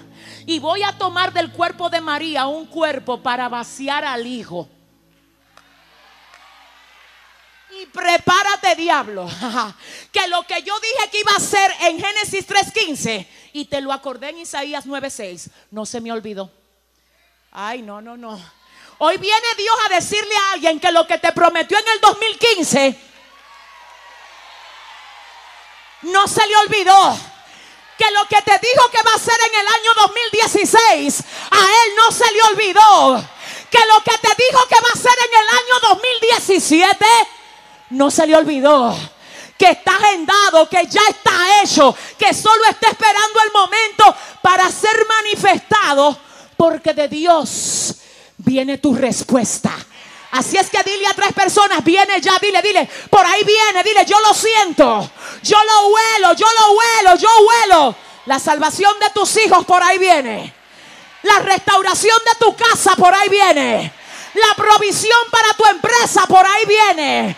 y 0.47 0.61
voy 0.61 0.83
a 0.83 0.97
tomar 0.97 1.35
del 1.35 1.53
cuerpo 1.53 1.91
de 1.91 2.01
María 2.01 2.47
un 2.47 2.65
cuerpo 2.65 3.23
para 3.23 3.51
vaciar 3.51 4.07
al 4.07 4.27
Hijo. 4.27 4.67
Y 7.81 7.87
prepárate, 7.87 8.77
diablo, 8.77 9.29
que 10.13 10.29
lo 10.29 10.47
que 10.47 10.63
yo 10.63 10.79
dije 10.79 11.11
que 11.11 11.21
iba 11.21 11.33
a 11.33 11.37
hacer 11.37 11.75
en 11.81 11.99
Génesis 11.99 12.47
3:15 12.47 13.27
y 13.53 13.65
te 13.65 13.81
lo 13.81 13.93
acordé 13.93 14.29
en 14.29 14.39
Isaías 14.39 14.87
9:6, 14.87 15.51
no 15.73 15.85
se 15.85 16.01
me 16.01 16.13
olvidó. 16.13 16.53
Ay, 17.51 17.83
no, 17.83 18.01
no, 18.01 18.17
no. 18.17 18.41
Hoy 18.99 19.17
viene 19.17 19.47
Dios 19.57 19.75
a 19.87 19.95
decirle 19.95 20.37
a 20.37 20.53
alguien 20.53 20.79
que 20.79 20.93
lo 20.93 21.05
que 21.07 21.19
te 21.19 21.33
prometió 21.33 21.77
en 21.77 21.89
el 21.95 22.01
2015 22.01 22.97
no 26.03 26.29
se 26.29 26.47
le 26.47 26.57
olvidó. 26.57 27.19
Que 27.99 28.11
lo 28.11 28.27
que 28.29 28.41
te 28.43 28.59
dijo 28.59 28.91
que 28.91 29.03
va 29.03 29.13
a 29.13 29.17
hacer 29.17 29.39
en 29.49 29.61
el 29.61 29.67
año 29.67 29.91
2016, 30.01 31.25
a 31.51 31.59
él 31.59 31.93
no 31.97 32.13
se 32.13 32.31
le 32.33 32.43
olvidó. 32.43 33.29
Que 33.71 33.79
lo 33.87 34.03
que 34.03 34.19
te 34.19 34.29
dijo 34.29 34.69
que 34.69 34.81
va 34.81 34.89
a 34.89 34.93
hacer 34.93 35.17
en 35.19 35.39
el 35.41 35.49
año 35.49 35.81
2017 35.89 37.07
no 37.95 38.11
se 38.11 38.27
le 38.27 38.37
olvidó 38.37 38.95
que 39.59 39.71
está 39.71 39.95
agendado, 39.97 40.69
que 40.69 40.87
ya 40.87 41.01
está 41.09 41.63
hecho, 41.63 41.97
que 42.19 42.35
solo 42.35 42.65
está 42.69 42.91
esperando 42.91 43.41
el 43.45 43.53
momento 43.53 44.17
para 44.43 44.71
ser 44.71 45.07
manifestado, 45.07 46.19
porque 46.57 46.93
de 46.93 47.09
Dios 47.09 47.95
viene 48.39 48.79
tu 48.79 48.95
respuesta. 48.95 49.73
Así 50.33 50.57
es 50.57 50.69
que 50.69 50.83
dile 50.83 51.07
a 51.07 51.15
tres 51.15 51.33
personas, 51.33 51.85
viene 51.85 52.21
ya, 52.21 52.37
dile, 52.41 52.61
dile, 52.61 52.89
por 53.09 53.25
ahí 53.25 53.45
viene, 53.45 53.85
dile, 53.85 54.05
yo 54.05 54.21
lo 54.21 54.35
siento, 54.35 55.09
yo 55.43 55.57
lo 55.65 55.89
huelo, 55.89 56.35
yo 56.35 56.47
lo 56.59 56.73
huelo, 56.73 57.17
yo 57.17 57.29
huelo. 57.39 57.97
La 58.27 58.39
salvación 58.39 58.93
de 58.99 59.11
tus 59.11 59.37
hijos 59.37 59.65
por 59.65 59.83
ahí 59.83 59.99
viene. 59.99 60.53
La 61.23 61.39
restauración 61.39 62.19
de 62.27 62.45
tu 62.45 62.57
casa 62.57 62.97
por 62.97 63.15
ahí 63.15 63.29
viene. 63.29 63.93
La 64.35 64.55
provisión 64.57 65.19
para 65.31 65.55
tu 65.55 65.65
empresa 65.67 66.27
por 66.27 66.45
ahí 66.45 66.65
viene. 66.67 67.37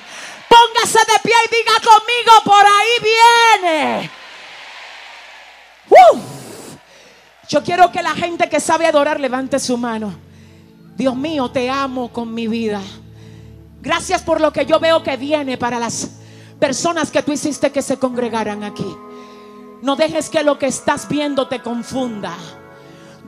Póngase 0.49 0.99
de 0.99 1.19
pie 1.23 1.35
y 1.45 1.57
diga 1.57 1.75
conmigo, 1.83 2.33
por 2.45 2.65
ahí 2.65 3.63
viene. 3.63 4.11
Yo 7.49 7.63
quiero 7.63 7.93
que 7.93 8.03
la 8.03 8.15
gente 8.15 8.49
que 8.49 8.59
sabe 8.59 8.87
adorar 8.87 9.21
levante 9.21 9.59
su 9.59 9.77
mano. 9.77 10.15
Dios 10.97 11.15
mío, 11.15 11.51
te 11.51 11.71
amo 11.71 12.13
con 12.13 12.35
mi 12.35 12.49
vida. 12.49 12.81
Gracias 13.81 14.23
por 14.23 14.41
lo 14.41 14.53
que 14.53 14.67
yo 14.67 14.81
veo 14.81 15.03
que 15.03 15.17
viene 15.17 15.57
para 15.57 15.79
las 15.79 16.11
personas 16.59 17.11
que 17.11 17.23
tú 17.23 17.33
hiciste 17.33 17.71
que 17.71 17.83
se 17.83 17.99
congregaran 17.99 18.65
aquí. 18.65 18.87
No 19.83 19.95
dejes 19.95 20.29
que 20.29 20.43
lo 20.43 20.59
que 20.59 20.67
estás 20.67 21.07
viendo 21.09 21.47
te 21.47 21.61
confunda. 21.61 22.35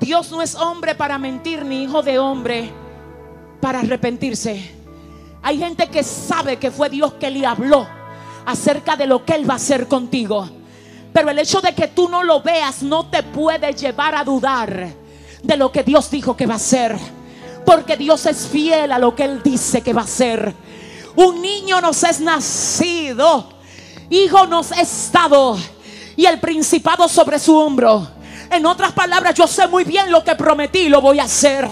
Dios 0.01 0.31
no 0.31 0.43
es 0.43 0.55
hombre 0.55 0.95
para 0.95 1.19
mentir, 1.19 1.64
ni 1.64 1.85
hijo 1.85 2.03
de 2.03 2.19
hombre 2.19 2.73
para 3.61 3.81
arrepentirse. 3.81 4.78
Hay 5.43 5.59
gente 5.59 5.89
que 5.89 6.03
sabe 6.03 6.59
que 6.59 6.70
fue 6.70 6.91
Dios 6.91 7.14
que 7.14 7.30
le 7.30 7.47
habló 7.47 7.86
acerca 8.47 8.97
de 8.97 9.07
lo 9.07 9.24
que 9.24 9.34
Él 9.34 9.49
va 9.49 9.55
a 9.55 9.57
hacer 9.57 9.86
contigo. 9.86 10.49
Pero 11.12 11.30
el 11.30 11.39
hecho 11.39 11.61
de 11.61 11.74
que 11.74 11.89
tú 11.89 12.09
no 12.09 12.22
lo 12.22 12.43
veas 12.43 12.82
no 12.82 13.07
te 13.07 13.22
puede 13.22 13.72
llevar 13.72 14.14
a 14.14 14.24
dudar 14.24 14.89
de 15.43 15.57
lo 15.57 15.72
que 15.72 15.82
Dios 15.82 16.11
dijo 16.11 16.36
que 16.36 16.47
va 16.47 16.55
a 16.55 16.57
hacer. 16.57 16.97
Porque 17.64 17.97
Dios 17.97 18.24
es 18.26 18.47
fiel 18.47 18.93
a 18.93 18.99
lo 18.99 19.14
que 19.14 19.24
Él 19.24 19.43
dice 19.43 19.82
que 19.82 19.93
va 19.93 20.03
a 20.03 20.05
hacer. 20.05 20.55
Un 21.16 21.43
niño 21.43 21.80
nos 21.80 22.03
es 22.05 22.20
nacido, 22.20 23.49
hijo 24.09 24.47
nos 24.47 24.70
es 24.72 25.11
dado 25.12 25.59
y 26.16 26.26
el 26.26 26.41
principado 26.41 27.09
sobre 27.09 27.39
su 27.39 27.57
hombro. 27.57 28.09
En 28.51 28.64
otras 28.66 28.93
palabras, 28.93 29.34
yo 29.34 29.47
sé 29.47 29.66
muy 29.68 29.84
bien 29.84 30.11
lo 30.11 30.24
que 30.24 30.34
prometí 30.34 30.80
y 30.80 30.89
lo 30.89 31.01
voy 31.01 31.18
a 31.20 31.24
hacer. 31.24 31.68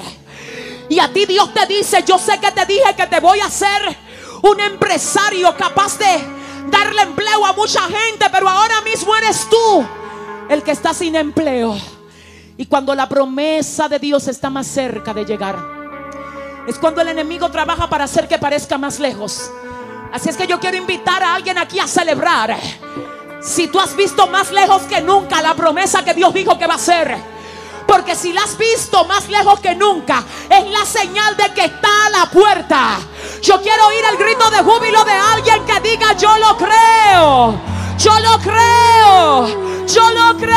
Y 0.89 1.01
a 1.01 1.13
ti 1.13 1.27
Dios 1.27 1.53
te 1.53 1.67
dice, 1.67 2.05
yo 2.07 2.19
sé 2.19 2.39
que 2.39 2.51
te 2.53 2.65
dije 2.67 2.95
que 2.97 3.07
te 3.07 3.21
voy 3.21 3.41
a 3.41 3.47
hacer 3.47 3.97
un 4.43 4.61
empresario 4.61 5.57
capaz 5.57 5.99
de 5.99 6.25
darle 6.71 7.03
empleo 7.03 7.45
a 7.45 7.53
mucha 7.53 7.83
gente, 7.83 8.27
pero 8.31 8.49
ahora 8.49 8.81
mismo 8.83 9.15
eres 9.17 9.49
tú 9.49 9.85
el 10.49 10.63
que 10.63 10.71
está 10.71 10.95
sin 10.95 11.17
empleo. 11.17 11.77
Y 12.57 12.67
cuando 12.67 12.95
la 12.95 13.09
promesa 13.09 13.89
de 13.89 13.99
Dios 13.99 14.29
está 14.29 14.49
más 14.49 14.67
cerca 14.67 15.13
de 15.13 15.25
llegar, 15.25 15.57
es 16.67 16.79
cuando 16.79 17.01
el 17.01 17.09
enemigo 17.09 17.51
trabaja 17.51 17.89
para 17.89 18.05
hacer 18.05 18.29
que 18.29 18.39
parezca 18.39 18.79
más 18.79 18.99
lejos. 18.99 19.51
Así 20.13 20.29
es 20.29 20.37
que 20.37 20.47
yo 20.47 20.59
quiero 20.59 20.77
invitar 20.77 21.23
a 21.23 21.35
alguien 21.35 21.59
aquí 21.59 21.79
a 21.79 21.87
celebrar. 21.87 22.57
Si 23.43 23.69
tú 23.69 23.79
has 23.79 23.95
visto 23.95 24.27
más 24.29 24.51
lejos 24.51 24.83
que 24.83 25.01
nunca 25.01 25.43
la 25.43 25.55
promesa 25.55 26.05
que 26.05 26.15
Dios 26.15 26.33
dijo 26.33 26.59
que 26.59 26.67
va 26.67 26.75
a 26.75 26.77
hacer 26.77 27.36
porque 27.87 28.15
si 28.17 28.33
la 28.33 28.43
has 28.43 28.59
visto 28.59 29.05
más 29.05 29.29
lejos 29.29 29.61
que 29.61 29.75
nunca, 29.75 30.25
es 30.51 30.71
la 30.71 30.85
señal 30.85 31.37
de 31.37 31.53
que 31.55 31.65
está 31.67 32.07
a 32.07 32.11
la 32.11 32.27
puerta. 32.27 32.99
Yo 33.43 33.61
quiero 33.63 33.87
oír 33.87 34.05
el 34.11 34.17
grito 34.17 34.51
de 34.51 34.59
júbilo 34.59 35.05
de 35.05 35.13
alguien 35.13 35.65
que 35.65 35.81
diga, 35.81 36.13
yo 36.15 36.37
lo 36.39 36.57
creo. 36.57 37.55
Yo 37.99 38.21
lo 38.21 38.39
creo. 38.39 39.47
Yo 39.87 40.11
lo 40.11 40.37
creo. 40.37 40.57